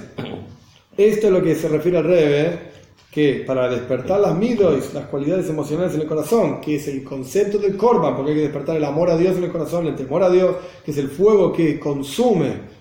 Esto 0.97 1.27
es 1.27 1.33
lo 1.33 1.43
que 1.43 1.55
se 1.55 1.69
refiere 1.69 1.99
al 1.99 2.05
Rebe, 2.05 2.59
que 3.11 3.45
para 3.47 3.69
despertar 3.69 4.19
las 4.19 4.35
midos, 4.37 4.93
las 4.93 5.07
cualidades 5.07 5.49
emocionales 5.49 5.95
en 5.95 6.01
el 6.01 6.09
corazón, 6.09 6.61
que 6.61 6.77
es 6.77 6.89
el 6.89 7.05
concepto 7.05 7.59
del 7.59 7.77
korban, 7.77 8.17
porque 8.17 8.33
hay 8.33 8.37
que 8.39 8.43
despertar 8.43 8.77
el 8.77 8.85
amor 8.85 9.09
a 9.09 9.17
Dios 9.17 9.37
en 9.37 9.45
el 9.45 9.53
corazón, 9.53 9.87
el 9.87 9.95
temor 9.95 10.25
a 10.25 10.31
Dios, 10.31 10.57
que 10.85 10.91
es 10.91 10.99
el 10.99 11.09
fuego 11.09 11.53
que 11.53 11.79
consume 11.79 12.75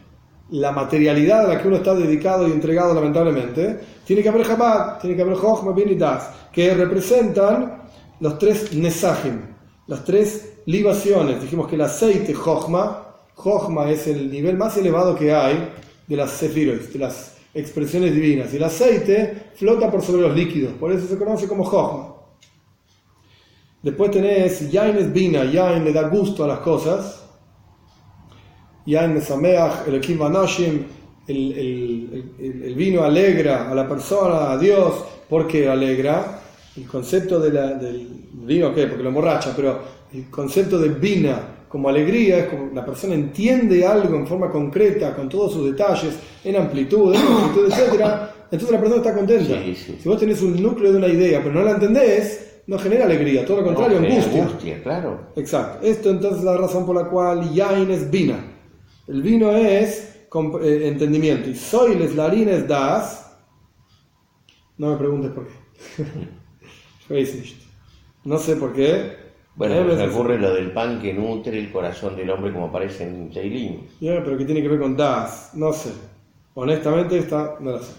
la 0.50 0.72
materialidad 0.72 1.46
a 1.46 1.54
la 1.54 1.62
que 1.62 1.68
uno 1.68 1.78
está 1.78 1.94
dedicado 1.94 2.48
y 2.48 2.52
entregado 2.52 2.96
lamentablemente, 2.96 3.80
tiene 4.06 4.24
que 4.24 4.30
haber 4.30 4.46
Chabad, 4.46 5.00
tiene 5.00 5.16
que 5.16 5.22
haber 5.22 5.36
Jochma, 5.36 5.72
Bin 5.72 5.90
y 5.90 5.96
Das, 5.96 6.30
que 6.52 6.74
representan 6.74 7.84
los 8.20 8.38
tres 8.40 8.74
Nesajim, 8.74 9.40
las 9.88 10.04
tres 10.04 10.53
libaciones. 10.66 11.42
Dijimos 11.42 11.68
que 11.68 11.76
el 11.76 11.82
aceite 11.82 12.34
Jochma, 12.34 13.16
Jochma 13.36 13.90
es 13.90 14.08
el 14.08 14.32
nivel 14.32 14.58
más 14.58 14.78
elevado 14.78 15.16
que 15.16 15.34
hay 15.34 15.70
de 16.08 16.16
las 16.16 16.32
Sefiros, 16.32 16.92
de 16.92 17.00
las 17.00 17.38
expresiones 17.54 18.14
divinas, 18.14 18.54
y 18.54 18.58
el 18.58 18.64
aceite 18.64 19.52
flota 19.56 19.92
por 19.92 20.02
sobre 20.02 20.24
los 20.24 20.36
líquidos, 20.36 20.74
por 20.74 20.92
eso 20.92 21.08
se 21.08 21.18
conoce 21.18 21.48
como 21.48 21.64
Jochma. 21.64 22.14
Después 23.82 24.12
tenés 24.12 24.72
Yain 24.72 24.98
es 24.98 25.12
Bina, 25.12 25.44
Yain 25.44 25.84
le 25.84 25.92
da 25.92 26.08
gusto 26.08 26.44
a 26.46 26.48
las 26.48 26.60
cosas, 26.60 27.24
Yain 28.86 29.14
Mesameach, 29.14 29.88
el 29.88 29.96
Ekim 29.96 30.18
Banashim, 30.18 30.86
el, 31.28 32.74
vino 32.76 33.04
alegra 33.04 33.72
a 33.72 33.76
la 33.76 33.88
persona, 33.88 34.52
a 34.52 34.58
Dios, 34.58 35.04
porque 35.30 35.70
alegra. 35.70 36.40
El 36.76 36.88
concepto 36.88 37.40
del 37.40 38.28
vino, 38.34 38.74
¿qué? 38.74 38.88
Porque 38.88 39.04
lo 39.04 39.10
emborracha, 39.10 39.54
pero 39.56 39.80
el 40.14 40.30
concepto 40.30 40.78
de 40.78 40.90
vina 40.90 41.54
como 41.74 41.90
alegría 41.90 42.38
es 42.38 42.46
como 42.50 42.72
la 42.72 42.86
persona 42.86 43.16
entiende 43.16 43.84
algo 43.84 44.16
en 44.16 44.28
forma 44.28 44.52
concreta, 44.52 45.16
con 45.16 45.28
todos 45.28 45.54
sus 45.54 45.66
detalles, 45.66 46.14
en 46.44 46.56
amplitud, 46.56 47.16
en 47.16 47.26
longitud, 47.26 47.66
etc. 47.66 48.06
Entonces 48.52 48.72
la 48.72 48.80
persona 48.80 48.98
está 48.98 49.16
contenta. 49.16 49.56
Si 49.76 50.08
vos 50.08 50.20
tenés 50.20 50.40
un 50.44 50.62
núcleo 50.62 50.92
de 50.92 51.00
una 51.00 51.08
idea, 51.08 51.42
pero 51.42 51.56
no 51.56 51.64
la 51.64 51.72
entendés, 51.72 52.62
no 52.68 52.78
genera 52.78 53.06
alegría, 53.06 53.44
todo 53.44 53.58
lo 53.58 53.64
contrario, 53.64 53.98
angustia. 53.98 54.84
claro. 54.84 55.32
Exacto. 55.36 55.84
Esto 55.84 56.12
entonces 56.12 56.40
es 56.40 56.46
la 56.46 56.58
razón 56.58 56.86
por 56.86 56.96
la 56.96 57.06
cual 57.06 57.52
Yain 57.52 57.90
es 57.90 58.12
vina. 58.12 58.38
El 59.08 59.24
vino 59.24 59.50
es 59.50 60.16
eh, 60.62 60.88
entendimiento. 60.88 61.50
Y 61.50 61.56
soy 61.56 61.96
les 61.96 62.16
larines 62.16 62.68
das. 62.68 63.32
No 64.78 64.92
me 64.92 64.98
preguntes 64.98 65.32
por 65.32 65.48
qué. 65.48 66.04
no 68.26 68.38
sé 68.38 68.56
por 68.58 68.74
qué. 68.74 69.23
Bueno, 69.56 69.84
me 69.84 70.08
ocurre 70.08 70.40
lo 70.40 70.54
del 70.54 70.72
pan 70.72 71.00
que 71.00 71.14
nutre 71.14 71.60
el 71.60 71.72
corazón 71.72 72.16
del 72.16 72.30
hombre 72.32 72.52
como 72.52 72.68
aparece 72.68 73.04
en 73.04 73.30
Teilín. 73.30 73.88
Ya, 74.00 74.24
pero 74.24 74.36
¿qué 74.38 74.46
tiene 74.46 74.64
que 74.64 74.68
ver 74.68 74.80
con 74.80 74.98
das? 74.98 75.52
No 75.54 75.72
sé. 75.72 75.92
Honestamente, 76.56 77.20
esta 77.20 77.56
no 77.60 77.72
la 77.72 77.80
sé. 77.80 77.94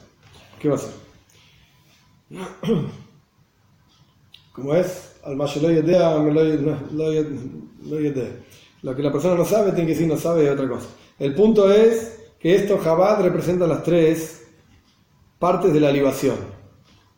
¿Qué 0.59 0.69
va 0.69 0.75
a 0.75 0.79
ser? 0.79 0.91
Como 4.53 4.75
es, 4.75 5.17
al 5.25 5.37
Lo 8.83 8.97
que 8.97 9.03
la 9.03 9.13
persona 9.13 9.35
no 9.35 9.45
sabe, 9.45 9.73
tiene 9.73 9.87
que 9.87 9.95
decir 9.95 10.09
no 10.09 10.17
sabe 10.17 10.47
es 10.47 10.51
otra 10.51 10.69
cosa. 10.69 10.89
El 11.19 11.35
punto 11.35 11.73
es 11.73 12.21
que 12.39 12.55
esto 12.57 12.79
Jabad 12.79 13.23
representa 13.23 13.67
las 13.67 13.83
tres 13.83 14.47
partes 15.39 15.73
de 15.73 15.81
la 15.81 15.91
libación. 15.91 16.37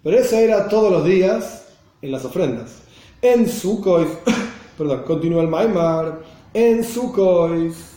Pero 0.02 0.18
eso 0.18 0.36
era 0.36 0.68
todos 0.68 0.90
los 0.90 1.04
días 1.04 1.68
en 2.00 2.12
las 2.12 2.24
ofrendas. 2.24 2.85
En 3.22 3.48
Sukois, 3.48 4.08
perdón, 4.78 5.02
continúa 5.06 5.42
el 5.42 5.48
Maimar, 5.48 6.22
en 6.52 6.84
Sukois 6.84 7.96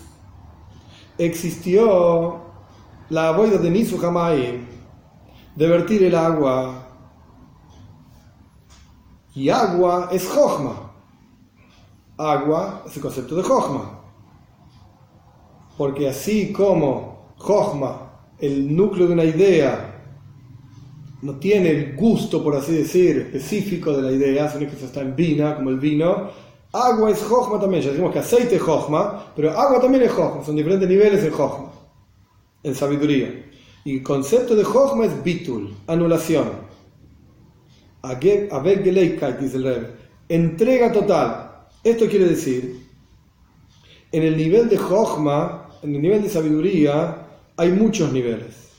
existió 1.17 2.39
la 3.09 3.31
boida 3.31 3.57
de 3.57 3.69
Nisu 3.69 3.99
de 5.55 5.67
vertir 5.67 6.03
el 6.03 6.15
agua. 6.15 6.87
Y 9.35 9.49
agua 9.49 10.09
es 10.11 10.27
Jochma. 10.27 10.93
Agua 12.17 12.83
es 12.85 12.95
el 12.95 13.01
concepto 13.01 13.35
de 13.35 13.43
Jochma. 13.43 13.99
Porque 15.77 16.09
así 16.09 16.51
como 16.51 17.33
Jochma, 17.37 18.11
el 18.39 18.75
núcleo 18.75 19.07
de 19.07 19.13
una 19.13 19.23
idea, 19.23 19.88
no 21.21 21.35
tiene 21.35 21.71
el 21.71 21.95
gusto, 21.95 22.43
por 22.43 22.55
así 22.55 22.73
decir, 22.73 23.17
específico 23.17 23.95
de 23.95 24.01
la 24.03 24.11
idea, 24.11 24.49
sino 24.49 24.69
que 24.69 24.75
eso 24.75 24.85
está 24.85 25.01
en 25.01 25.15
vina, 25.15 25.55
como 25.55 25.69
el 25.69 25.79
vino. 25.79 26.29
Agua 26.71 27.09
es 27.09 27.21
Jochma 27.23 27.59
también, 27.59 27.83
ya 27.83 27.89
decimos 27.89 28.13
que 28.13 28.19
aceite 28.19 28.55
es 28.55 28.61
Jochma, 28.61 29.33
pero 29.35 29.51
agua 29.51 29.81
también 29.81 30.03
es 30.03 30.11
Jochma, 30.11 30.45
son 30.45 30.55
diferentes 30.55 30.87
niveles 30.87 31.23
en 31.23 31.31
Jochma, 31.31 31.71
en 32.63 32.75
sabiduría. 32.75 33.45
Y 33.83 33.97
el 33.97 34.03
concepto 34.03 34.55
de 34.55 34.63
Jochma 34.63 35.05
es 35.05 35.23
bitul, 35.23 35.73
anulación. 35.87 36.47
dice 39.41 39.57
el 39.57 39.63
Rebbe, 39.63 39.91
entrega 40.29 40.91
total. 40.91 41.65
Esto 41.83 42.07
quiere 42.07 42.25
decir, 42.25 42.87
en 44.11 44.23
el 44.23 44.37
nivel 44.37 44.69
de 44.69 44.77
Jochma, 44.77 45.69
en 45.81 45.95
el 45.95 46.01
nivel 46.01 46.21
de 46.21 46.29
sabiduría, 46.29 47.25
hay 47.57 47.71
muchos 47.71 48.11
niveles. 48.11 48.69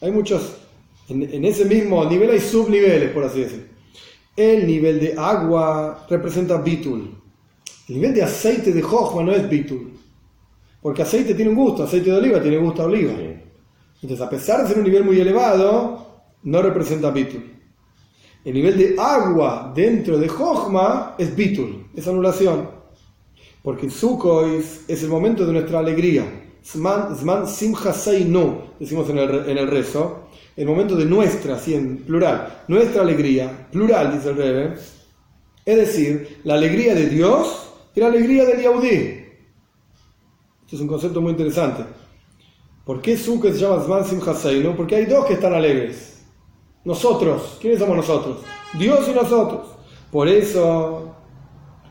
Hay 0.00 0.10
muchos, 0.10 0.58
en, 1.08 1.44
ese 1.44 1.64
mismo 1.64 2.04
nivel 2.04 2.30
hay 2.30 2.40
subniveles, 2.40 3.10
por 3.10 3.24
así 3.24 3.40
decir. 3.40 3.70
El 4.36 4.66
nivel 4.66 5.00
de 5.00 5.14
agua 5.16 6.06
representa 6.08 6.56
bitul. 6.56 7.14
El 7.88 7.94
nivel 7.96 8.14
de 8.14 8.22
aceite 8.22 8.72
de 8.72 8.82
Jochma 8.82 9.22
no 9.22 9.32
es 9.32 9.48
bitul. 9.48 9.92
Porque 10.80 11.02
aceite 11.02 11.34
tiene 11.34 11.50
un 11.50 11.56
gusto, 11.56 11.84
aceite 11.84 12.10
de 12.10 12.16
oliva 12.16 12.40
tiene 12.40 12.58
gusto 12.58 12.82
a 12.82 12.86
oliva. 12.86 13.12
Entonces, 14.02 14.20
a 14.20 14.28
pesar 14.28 14.62
de 14.62 14.68
ser 14.68 14.78
un 14.78 14.84
nivel 14.84 15.04
muy 15.04 15.20
elevado, 15.20 16.06
no 16.42 16.62
representa 16.62 17.10
bitul. 17.10 17.52
El 18.44 18.54
nivel 18.54 18.76
de 18.76 18.96
agua 18.98 19.72
dentro 19.74 20.18
de 20.18 20.28
Jochma 20.28 21.14
es 21.18 21.34
bitul, 21.34 21.86
es 21.94 22.06
anulación. 22.08 22.68
Porque 23.62 23.88
Sukkot 23.88 24.46
es 24.88 25.02
el 25.02 25.08
momento 25.08 25.46
de 25.46 25.52
nuestra 25.52 25.78
alegría. 25.78 26.24
Zman, 26.64 27.46
Simcha 27.46 27.94
no, 28.26 28.62
decimos 28.80 29.08
en 29.10 29.18
el, 29.18 29.50
en 29.50 29.58
el 29.58 29.68
rezo, 29.68 30.23
el 30.56 30.66
momento 30.66 30.96
de 30.96 31.04
nuestra, 31.04 31.56
así 31.56 31.74
en 31.74 31.98
plural, 31.98 32.62
nuestra 32.68 33.02
alegría, 33.02 33.68
plural, 33.72 34.12
dice 34.12 34.30
el 34.30 34.36
Rebe, 34.36 34.74
es 35.64 35.76
decir, 35.76 36.40
la 36.44 36.54
alegría 36.54 36.94
de 36.94 37.08
Dios 37.08 37.72
y 37.94 38.00
la 38.00 38.06
alegría 38.06 38.44
del 38.44 38.62
Yaudí. 38.62 39.24
Este 40.62 40.76
es 40.76 40.80
un 40.80 40.88
concepto 40.88 41.20
muy 41.20 41.32
interesante. 41.32 41.84
¿Por 42.84 43.00
qué 43.00 43.16
Sukkot 43.16 43.52
se 43.52 43.60
llama 43.60 43.82
Zman 43.82 44.04
Simcha 44.04 44.34
no? 44.62 44.76
Porque 44.76 44.96
hay 44.96 45.06
dos 45.06 45.24
que 45.24 45.34
están 45.34 45.54
alegres. 45.54 46.22
Nosotros, 46.84 47.56
¿quiénes 47.60 47.80
somos 47.80 47.96
nosotros? 47.96 48.38
Dios 48.78 49.08
y 49.08 49.14
nosotros. 49.14 49.68
Por 50.12 50.28
eso 50.28 51.14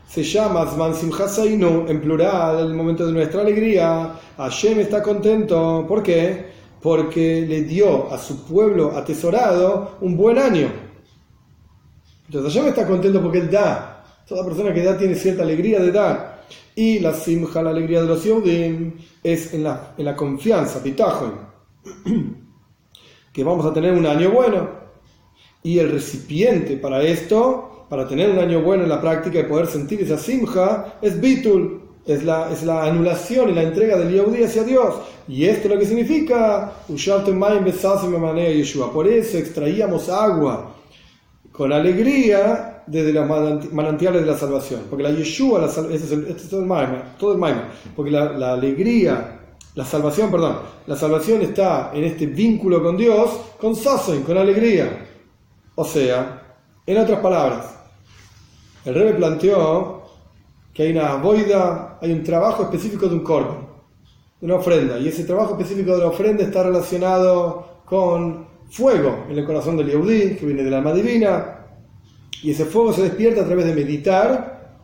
se 0.08 0.22
llama 0.22 0.66
Zman 0.66 0.94
Simchaseinu, 0.94 1.86
en 1.88 2.00
plural, 2.00 2.60
el 2.60 2.74
momento 2.74 3.04
de 3.04 3.12
nuestra 3.12 3.40
alegría. 3.40 4.14
Hashem 4.36 4.78
está 4.78 5.02
contento. 5.02 5.84
¿Por 5.88 6.02
qué? 6.02 6.53
Porque 6.84 7.46
le 7.48 7.62
dio 7.62 8.12
a 8.12 8.18
su 8.18 8.44
pueblo 8.44 8.92
atesorado 8.94 9.96
un 10.02 10.18
buen 10.18 10.36
año. 10.36 10.70
Entonces 12.26 12.52
Hashem 12.52 12.68
está 12.68 12.86
contento 12.86 13.22
porque 13.22 13.38
Él 13.38 13.50
da. 13.50 14.04
Toda 14.28 14.44
persona 14.44 14.74
que 14.74 14.82
da 14.82 14.98
tiene 14.98 15.14
cierta 15.14 15.44
alegría 15.44 15.80
de 15.80 15.90
dar. 15.90 16.44
Y 16.74 16.98
la 16.98 17.14
simja, 17.14 17.62
la 17.62 17.70
alegría 17.70 18.02
de 18.02 18.08
los 18.08 18.22
Yehudim, 18.22 18.98
es 19.22 19.54
en 19.54 19.64
la, 19.64 19.94
en 19.96 20.04
la 20.04 20.14
confianza, 20.14 20.82
pitajon, 20.82 21.32
que 23.32 23.44
vamos 23.44 23.64
a 23.64 23.72
tener 23.72 23.94
un 23.94 24.04
año 24.04 24.30
bueno. 24.30 24.68
Y 25.62 25.78
el 25.78 25.90
recipiente 25.90 26.76
para 26.76 27.02
esto 27.02 27.86
para 27.88 28.06
tener 28.08 28.30
un 28.30 28.38
año 28.38 28.60
bueno 28.60 28.82
en 28.82 28.88
la 28.88 29.00
práctica 29.00 29.40
y 29.40 29.44
poder 29.44 29.68
sentir 29.68 30.02
esa 30.02 30.18
simja, 30.18 30.98
es 31.00 31.20
bitul, 31.20 31.83
es 32.06 32.22
la, 32.24 32.50
es 32.52 32.62
la 32.62 32.84
anulación 32.84 33.50
y 33.50 33.54
la 33.54 33.62
entrega 33.62 33.96
del 33.96 34.12
Yehudi 34.12 34.44
hacia 34.44 34.62
Dios. 34.64 34.94
Y 35.26 35.46
esto 35.46 35.68
es 35.68 35.74
lo 35.74 35.80
que 35.80 35.86
significa, 35.86 36.72
por 38.92 39.08
eso 39.08 39.38
extraíamos 39.38 40.08
agua 40.10 40.74
con 41.50 41.72
alegría 41.72 42.82
desde 42.86 43.12
los 43.12 43.72
manantiales 43.72 44.22
de 44.22 44.30
la 44.30 44.36
salvación. 44.36 44.82
Porque 44.90 45.04
la 45.04 45.10
Yeshua, 45.10 45.64
este 45.66 45.94
es, 45.94 46.12
el, 46.12 46.26
este 46.26 46.48
todo 46.48 46.60
el 46.60 46.66
Maima, 46.66 47.14
todo 47.18 47.32
el 47.32 47.54
porque 47.96 48.10
la, 48.10 48.32
la, 48.32 48.52
alegría, 48.52 49.40
la 49.74 49.84
salvación, 49.84 50.30
perdón, 50.30 50.58
la 50.86 50.96
salvación 50.96 51.40
está 51.42 51.90
en 51.94 52.04
este 52.04 52.26
vínculo 52.26 52.82
con 52.82 52.96
Dios, 52.96 53.30
con 53.58 53.74
Sasen, 53.74 54.22
con 54.24 54.36
alegría. 54.36 55.06
O 55.76 55.84
sea, 55.84 56.42
en 56.86 56.98
otras 56.98 57.20
palabras, 57.20 57.66
el 58.84 58.94
Rebbe 58.94 59.14
planteó 59.14 60.02
que 60.74 60.82
hay 60.82 60.90
una 60.90 61.14
boida, 61.14 61.93
hay 62.04 62.12
un 62.12 62.22
trabajo 62.22 62.64
específico 62.64 63.08
de 63.08 63.14
un 63.14 63.22
corpo, 63.22 63.82
de 64.38 64.46
una 64.46 64.56
ofrenda, 64.56 64.98
y 64.98 65.08
ese 65.08 65.24
trabajo 65.24 65.52
específico 65.52 65.92
de 65.92 66.00
la 66.00 66.08
ofrenda 66.08 66.44
está 66.44 66.62
relacionado 66.62 67.80
con 67.86 68.46
fuego 68.68 69.24
en 69.30 69.38
el 69.38 69.44
corazón 69.46 69.78
del 69.78 69.86
Yehudi, 69.86 70.36
que 70.36 70.44
viene 70.44 70.62
del 70.62 70.74
alma 70.74 70.92
divina, 70.92 71.60
y 72.42 72.50
ese 72.50 72.66
fuego 72.66 72.92
se 72.92 73.04
despierta 73.04 73.40
a 73.40 73.46
través 73.46 73.64
de 73.64 73.74
meditar 73.74 74.76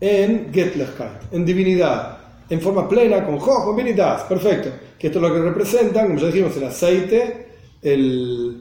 en 0.00 0.52
Getlechkeit, 0.52 1.32
en 1.32 1.44
divinidad, 1.44 2.18
en 2.48 2.60
forma 2.60 2.88
plena, 2.88 3.26
con 3.26 3.38
Joch, 3.38 3.64
con 3.64 3.74
Vinitas, 3.74 4.22
perfecto. 4.22 4.70
Que 4.96 5.08
esto 5.08 5.18
es 5.18 5.22
lo 5.22 5.34
que 5.34 5.40
representan, 5.40 6.06
como 6.06 6.20
ya 6.20 6.26
dijimos, 6.28 6.56
el 6.56 6.64
aceite, 6.64 7.48
eh, 7.82 8.54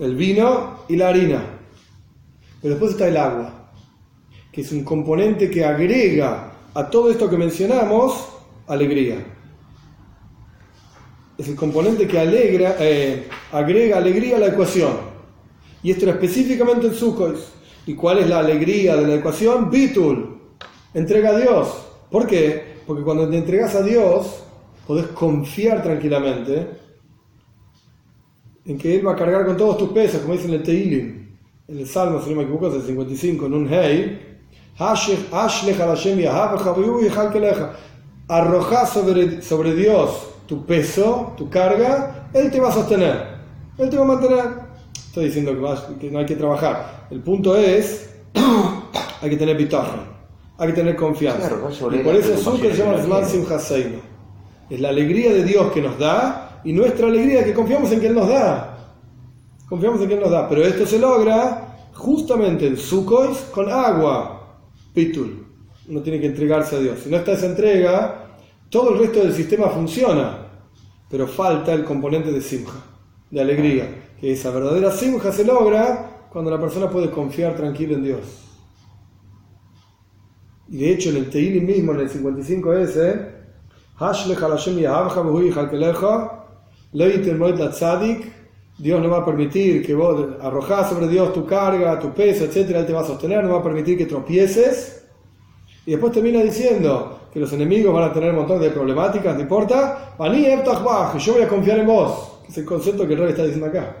el 0.00 0.16
vino 0.16 0.80
y 0.88 0.96
la 0.96 1.08
harina. 1.10 1.40
Pero 2.60 2.74
después 2.74 2.92
está 2.92 3.06
el 3.06 3.16
agua, 3.16 3.70
que 4.50 4.62
es 4.62 4.72
un 4.72 4.82
componente 4.82 5.48
que 5.48 5.64
agrega 5.64 6.53
a 6.74 6.90
todo 6.90 7.10
esto 7.10 7.30
que 7.30 7.36
mencionamos 7.36 8.28
alegría. 8.66 9.24
Es 11.38 11.48
el 11.48 11.56
componente 11.56 12.06
que 12.06 12.18
alegra, 12.18 12.76
eh, 12.80 13.28
agrega 13.52 13.98
alegría 13.98 14.36
a 14.36 14.40
la 14.40 14.48
ecuación. 14.48 14.92
Y 15.82 15.90
esto 15.90 16.04
era 16.04 16.14
específicamente 16.14 16.86
en 16.86 16.94
Sukkot. 16.94 17.36
¿Y 17.86 17.94
cuál 17.94 18.18
es 18.18 18.28
la 18.28 18.38
alegría 18.38 18.96
de 18.96 19.06
la 19.06 19.14
ecuación? 19.16 19.70
Bitul. 19.70 20.38
Entrega 20.94 21.30
a 21.30 21.38
Dios. 21.38 21.86
¿Por 22.10 22.26
qué? 22.26 22.74
Porque 22.86 23.02
cuando 23.02 23.28
te 23.28 23.36
entregas 23.36 23.74
a 23.74 23.82
Dios, 23.82 24.44
podés 24.86 25.06
confiar 25.08 25.82
tranquilamente 25.82 26.68
en 28.64 28.78
que 28.78 28.96
Él 28.96 29.06
va 29.06 29.12
a 29.12 29.16
cargar 29.16 29.44
con 29.44 29.56
todos 29.56 29.76
tus 29.76 29.90
pesos, 29.90 30.22
como 30.22 30.34
dice 30.34 30.48
en 30.48 30.54
el 30.54 30.62
Teilim, 30.62 31.36
en 31.68 31.78
el 31.78 31.86
Salmo, 31.86 32.20
si 32.22 32.30
no 32.30 32.36
me 32.36 32.42
equivoco, 32.44 32.68
es 32.68 32.74
el 32.74 32.82
55, 32.82 33.46
en 33.46 33.54
un 33.54 33.68
Hey. 33.68 34.33
Arroja 38.28 38.86
sobre, 38.86 39.42
sobre 39.42 39.74
Dios 39.74 40.34
tu 40.46 40.64
peso, 40.64 41.32
tu 41.36 41.48
carga, 41.48 42.28
Él 42.32 42.50
te 42.50 42.60
va 42.60 42.68
a 42.68 42.72
sostener, 42.72 43.16
Él 43.78 43.90
te 43.90 43.96
va 43.96 44.04
a 44.04 44.08
mantener. 44.08 44.44
Estoy 44.94 45.26
diciendo 45.26 45.52
que, 46.00 46.10
no 46.10 46.18
hay 46.18 46.26
que 46.26 46.36
trabajar. 46.36 47.06
El 47.10 47.20
punto 47.20 47.56
es, 47.56 48.10
hay 49.22 49.30
que 49.30 49.36
tener 49.36 49.56
pitaje, 49.56 49.96
hay 50.58 50.68
que 50.68 50.74
tener 50.74 50.96
confianza. 50.96 51.50
y 51.92 51.98
por 51.98 52.14
eso 52.14 52.36
Sukkot 52.36 52.72
se 52.72 52.76
llama 52.76 53.02
Zman 53.02 53.24
Simchaseinu. 53.24 53.98
Es 54.70 54.80
la 54.80 54.88
alegría 54.88 55.32
de 55.32 55.44
Dios 55.44 55.72
que 55.72 55.80
nos 55.80 55.98
da 55.98 56.60
y 56.64 56.72
nuestra 56.72 57.06
alegría 57.06 57.44
que 57.44 57.52
confiamos 57.52 57.92
en 57.92 58.00
que 58.00 58.06
Él 58.08 58.14
nos 58.14 58.28
da. 58.28 58.78
Confiamos 59.68 60.00
en 60.00 60.08
que 60.08 60.14
Él 60.14 60.20
nos 60.20 60.30
da. 60.30 60.48
Pero 60.48 60.62
esto 60.62 60.86
se 60.86 60.98
logra 60.98 61.90
justamente 61.92 62.66
en 62.66 62.76
Sukkot 62.76 63.50
con 63.50 63.70
agua. 63.70 64.33
Pitul. 64.94 65.46
Uno 65.88 66.00
tiene 66.00 66.20
que 66.20 66.28
entregarse 66.28 66.76
a 66.76 66.78
Dios. 66.78 67.00
Si 67.00 67.10
no 67.10 67.18
está 67.18 67.32
esa 67.32 67.46
entrega, 67.46 68.38
todo 68.70 68.94
el 68.94 69.00
resto 69.00 69.20
del 69.20 69.34
sistema 69.34 69.68
funciona. 69.68 70.38
Pero 71.10 71.26
falta 71.26 71.74
el 71.74 71.84
componente 71.84 72.32
de 72.32 72.40
Simcha, 72.40 72.72
de 73.30 73.40
alegría 73.40 74.04
que 74.20 74.32
esa 74.32 74.50
verdadera 74.50 74.90
simja 74.90 75.32
se 75.32 75.44
logra 75.44 76.28
cuando 76.30 76.50
la 76.50 76.60
persona 76.60 76.88
puede 76.88 77.10
confiar 77.10 77.54
tranquilo 77.56 77.94
en 77.94 78.04
Dios. 78.04 78.20
Y 80.68 80.78
de 80.78 80.92
hecho 80.92 81.10
en 81.10 81.16
el 81.16 81.30
Teilim 81.30 81.66
mismo, 81.66 81.92
en 81.92 82.00
el 82.00 82.10
55S, 82.10 83.32
Dios 88.76 89.00
no 89.00 89.08
va 89.08 89.18
a 89.18 89.24
permitir 89.24 89.86
que 89.86 89.94
vos 89.94 90.26
arrojas 90.40 90.88
sobre 90.88 91.06
Dios 91.06 91.32
tu 91.32 91.46
carga, 91.46 91.98
tu 91.98 92.12
peso, 92.12 92.44
etc. 92.44 92.70
Él 92.70 92.86
te 92.86 92.92
va 92.92 93.02
a 93.02 93.06
sostener, 93.06 93.44
no 93.44 93.52
va 93.52 93.60
a 93.60 93.62
permitir 93.62 93.96
que 93.96 94.06
tropieces. 94.06 95.04
Y 95.86 95.92
después 95.92 96.12
termina 96.12 96.42
diciendo 96.42 97.20
que 97.32 97.38
los 97.38 97.52
enemigos 97.52 97.94
van 97.94 98.10
a 98.10 98.12
tener 98.12 98.30
un 98.30 98.36
montón 98.36 98.60
de 98.60 98.70
problemáticas, 98.70 99.34
no 99.34 99.42
importa. 99.42 100.14
Yo 101.18 101.32
voy 101.34 101.42
a 101.42 101.48
confiar 101.48 101.78
en 101.78 101.86
vos. 101.86 102.40
Es 102.48 102.58
el 102.58 102.64
concepto 102.64 103.06
que 103.06 103.14
el 103.14 103.20
rey 103.20 103.30
está 103.30 103.44
diciendo 103.44 103.66
acá. 103.66 103.96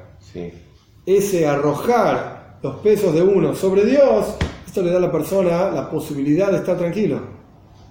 Ese 1.06 1.46
arrojar 1.46 2.58
los 2.62 2.76
pesos 2.76 3.14
de 3.14 3.22
uno 3.22 3.54
sobre 3.54 3.84
Dios, 3.84 4.36
esto 4.66 4.82
le 4.82 4.90
da 4.90 4.96
a 4.96 5.00
la 5.00 5.12
persona 5.12 5.70
la 5.70 5.90
posibilidad 5.90 6.50
de 6.50 6.58
estar 6.58 6.76
tranquilo. 6.78 7.20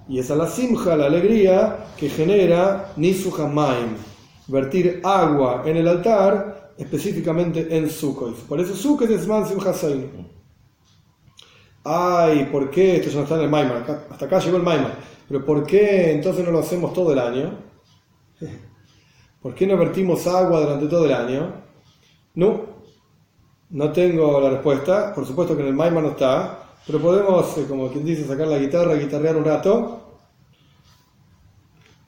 Y 0.08 0.18
esa 0.18 0.34
es 0.34 0.38
la 0.38 0.48
simja, 0.48 0.96
la 0.96 1.06
alegría 1.06 1.86
que 1.96 2.08
genera 2.08 2.92
Nisuha 2.96 3.46
Maim, 3.46 3.96
vertir 4.48 5.00
agua 5.02 5.62
en 5.64 5.76
el 5.76 5.88
altar, 5.88 6.63
específicamente 6.78 7.76
en 7.76 7.88
Sukkot. 7.88 8.36
Por 8.46 8.60
eso 8.60 8.74
Sukkot 8.74 9.10
es 9.10 9.26
Man 9.26 9.46
Simcha 9.46 9.72
Ay, 11.84 12.48
¿por 12.50 12.70
qué? 12.70 12.96
Esto 12.96 13.10
ya 13.10 13.16
no 13.16 13.22
está 13.24 13.34
en 13.36 13.42
el 13.42 13.50
Maimar, 13.50 14.06
hasta 14.10 14.24
acá 14.24 14.38
llegó 14.38 14.56
el 14.56 14.62
Maimar. 14.62 14.96
Pero 15.28 15.44
¿por 15.44 15.66
qué 15.66 16.12
entonces 16.12 16.44
no 16.44 16.50
lo 16.50 16.60
hacemos 16.60 16.92
todo 16.92 17.12
el 17.12 17.18
año? 17.18 17.58
¿Por 19.42 19.54
qué 19.54 19.66
no 19.66 19.76
vertimos 19.76 20.26
agua 20.26 20.60
durante 20.60 20.86
todo 20.86 21.04
el 21.04 21.12
año? 21.12 21.52
No, 22.34 22.62
no 23.70 23.92
tengo 23.92 24.40
la 24.40 24.50
respuesta. 24.50 25.14
Por 25.14 25.26
supuesto 25.26 25.54
que 25.54 25.62
en 25.62 25.68
el 25.68 25.74
Maima 25.74 26.00
no 26.00 26.10
está, 26.10 26.70
pero 26.86 27.00
podemos, 27.00 27.56
eh, 27.58 27.66
como 27.68 27.90
quien 27.90 28.04
dice, 28.04 28.26
sacar 28.26 28.46
la 28.48 28.58
guitarra, 28.58 28.94
guitarrear 28.94 29.36
un 29.36 29.44
rato. 29.44 30.00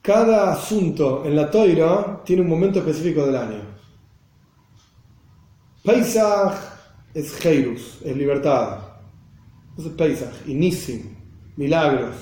Cada 0.01 0.53
asunto 0.53 1.23
en 1.27 1.37
la 1.37 1.51
toira 1.51 2.23
tiene 2.25 2.43
un 2.43 2.49
momento 2.49 2.79
específico 2.79 3.27
del 3.27 3.37
año. 3.37 3.76
Pesach 5.87 6.53
es 7.15 7.47
Heirus, 7.47 8.01
es 8.05 8.17
libertad. 8.17 8.79
Eso 9.79 9.87
es 9.87 9.95
Pesach, 9.95 10.35
Inisim, 10.49 11.15
milagros. 11.57 12.17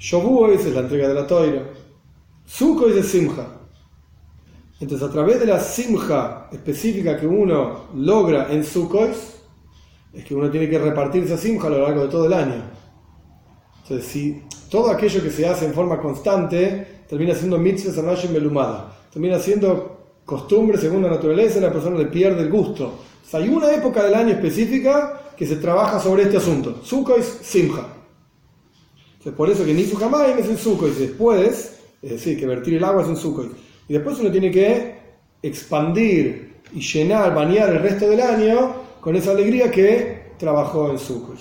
Shavuot 0.00 0.54
es 0.54 0.74
la 0.74 0.80
entrega 0.80 1.06
de 1.06 1.14
la 1.14 1.24
toira. 1.24 1.62
Sukkot 2.44 2.90
es 2.96 3.06
Simcha. 3.06 3.46
Entonces, 4.80 5.08
a 5.08 5.12
través 5.12 5.38
de 5.38 5.46
la 5.46 5.60
simja 5.60 6.48
específica 6.50 7.16
que 7.20 7.26
uno 7.28 7.84
logra 7.94 8.52
en 8.52 8.64
Sukkot, 8.64 9.14
es 10.12 10.24
que 10.24 10.34
uno 10.34 10.50
tiene 10.50 10.68
que 10.68 10.78
repartir 10.78 11.22
esa 11.22 11.38
simja 11.38 11.68
a 11.68 11.70
lo 11.70 11.82
largo 11.82 12.02
de 12.02 12.08
todo 12.08 12.26
el 12.26 12.32
año. 12.32 12.64
Entonces, 13.82 14.08
si 14.08 14.42
todo 14.68 14.90
aquello 14.90 15.22
que 15.22 15.30
se 15.30 15.46
hace 15.46 15.66
en 15.66 15.72
forma 15.72 16.00
constante 16.00 17.04
termina 17.08 17.32
siendo 17.32 17.58
mitzvah 17.58 17.92
sanashim 17.92 18.32
melumada, 18.32 18.92
termina 19.12 19.38
siendo 19.38 20.01
costumbre 20.24 20.78
según 20.78 21.02
la 21.02 21.10
naturaleza, 21.10 21.60
la 21.60 21.72
persona 21.72 21.98
le 21.98 22.06
pierde 22.06 22.42
el 22.42 22.50
gusto. 22.50 22.94
hay 23.32 23.48
una 23.48 23.72
época 23.72 24.02
del 24.04 24.14
año 24.14 24.30
específica 24.30 25.32
que 25.36 25.46
se 25.46 25.56
trabaja 25.56 25.98
sobre 25.98 26.24
este 26.24 26.36
asunto. 26.36 26.80
Sukkot 26.84 27.22
simja. 27.22 27.86
Entonces, 29.12 29.32
por 29.36 29.50
eso 29.50 29.64
que 29.64 29.74
ni 29.74 29.84
Sukkot 29.84 30.38
es 30.38 30.48
en 30.48 30.58
Sukkot, 30.58 30.94
después, 30.94 31.78
es 32.02 32.10
decir, 32.10 32.38
que 32.38 32.46
vertir 32.46 32.74
el 32.74 32.84
agua 32.84 33.02
es 33.02 33.08
en 33.08 33.16
Sukkot. 33.16 33.52
Y 33.88 33.92
después 33.92 34.18
uno 34.20 34.30
tiene 34.30 34.50
que 34.50 34.96
expandir 35.42 36.60
y 36.72 36.80
llenar, 36.80 37.34
bañar 37.34 37.70
el 37.70 37.80
resto 37.80 38.08
del 38.08 38.20
año 38.20 38.74
con 39.00 39.16
esa 39.16 39.32
alegría 39.32 39.70
que 39.70 40.32
trabajó 40.38 40.90
en 40.90 40.98
Sukkot. 40.98 41.38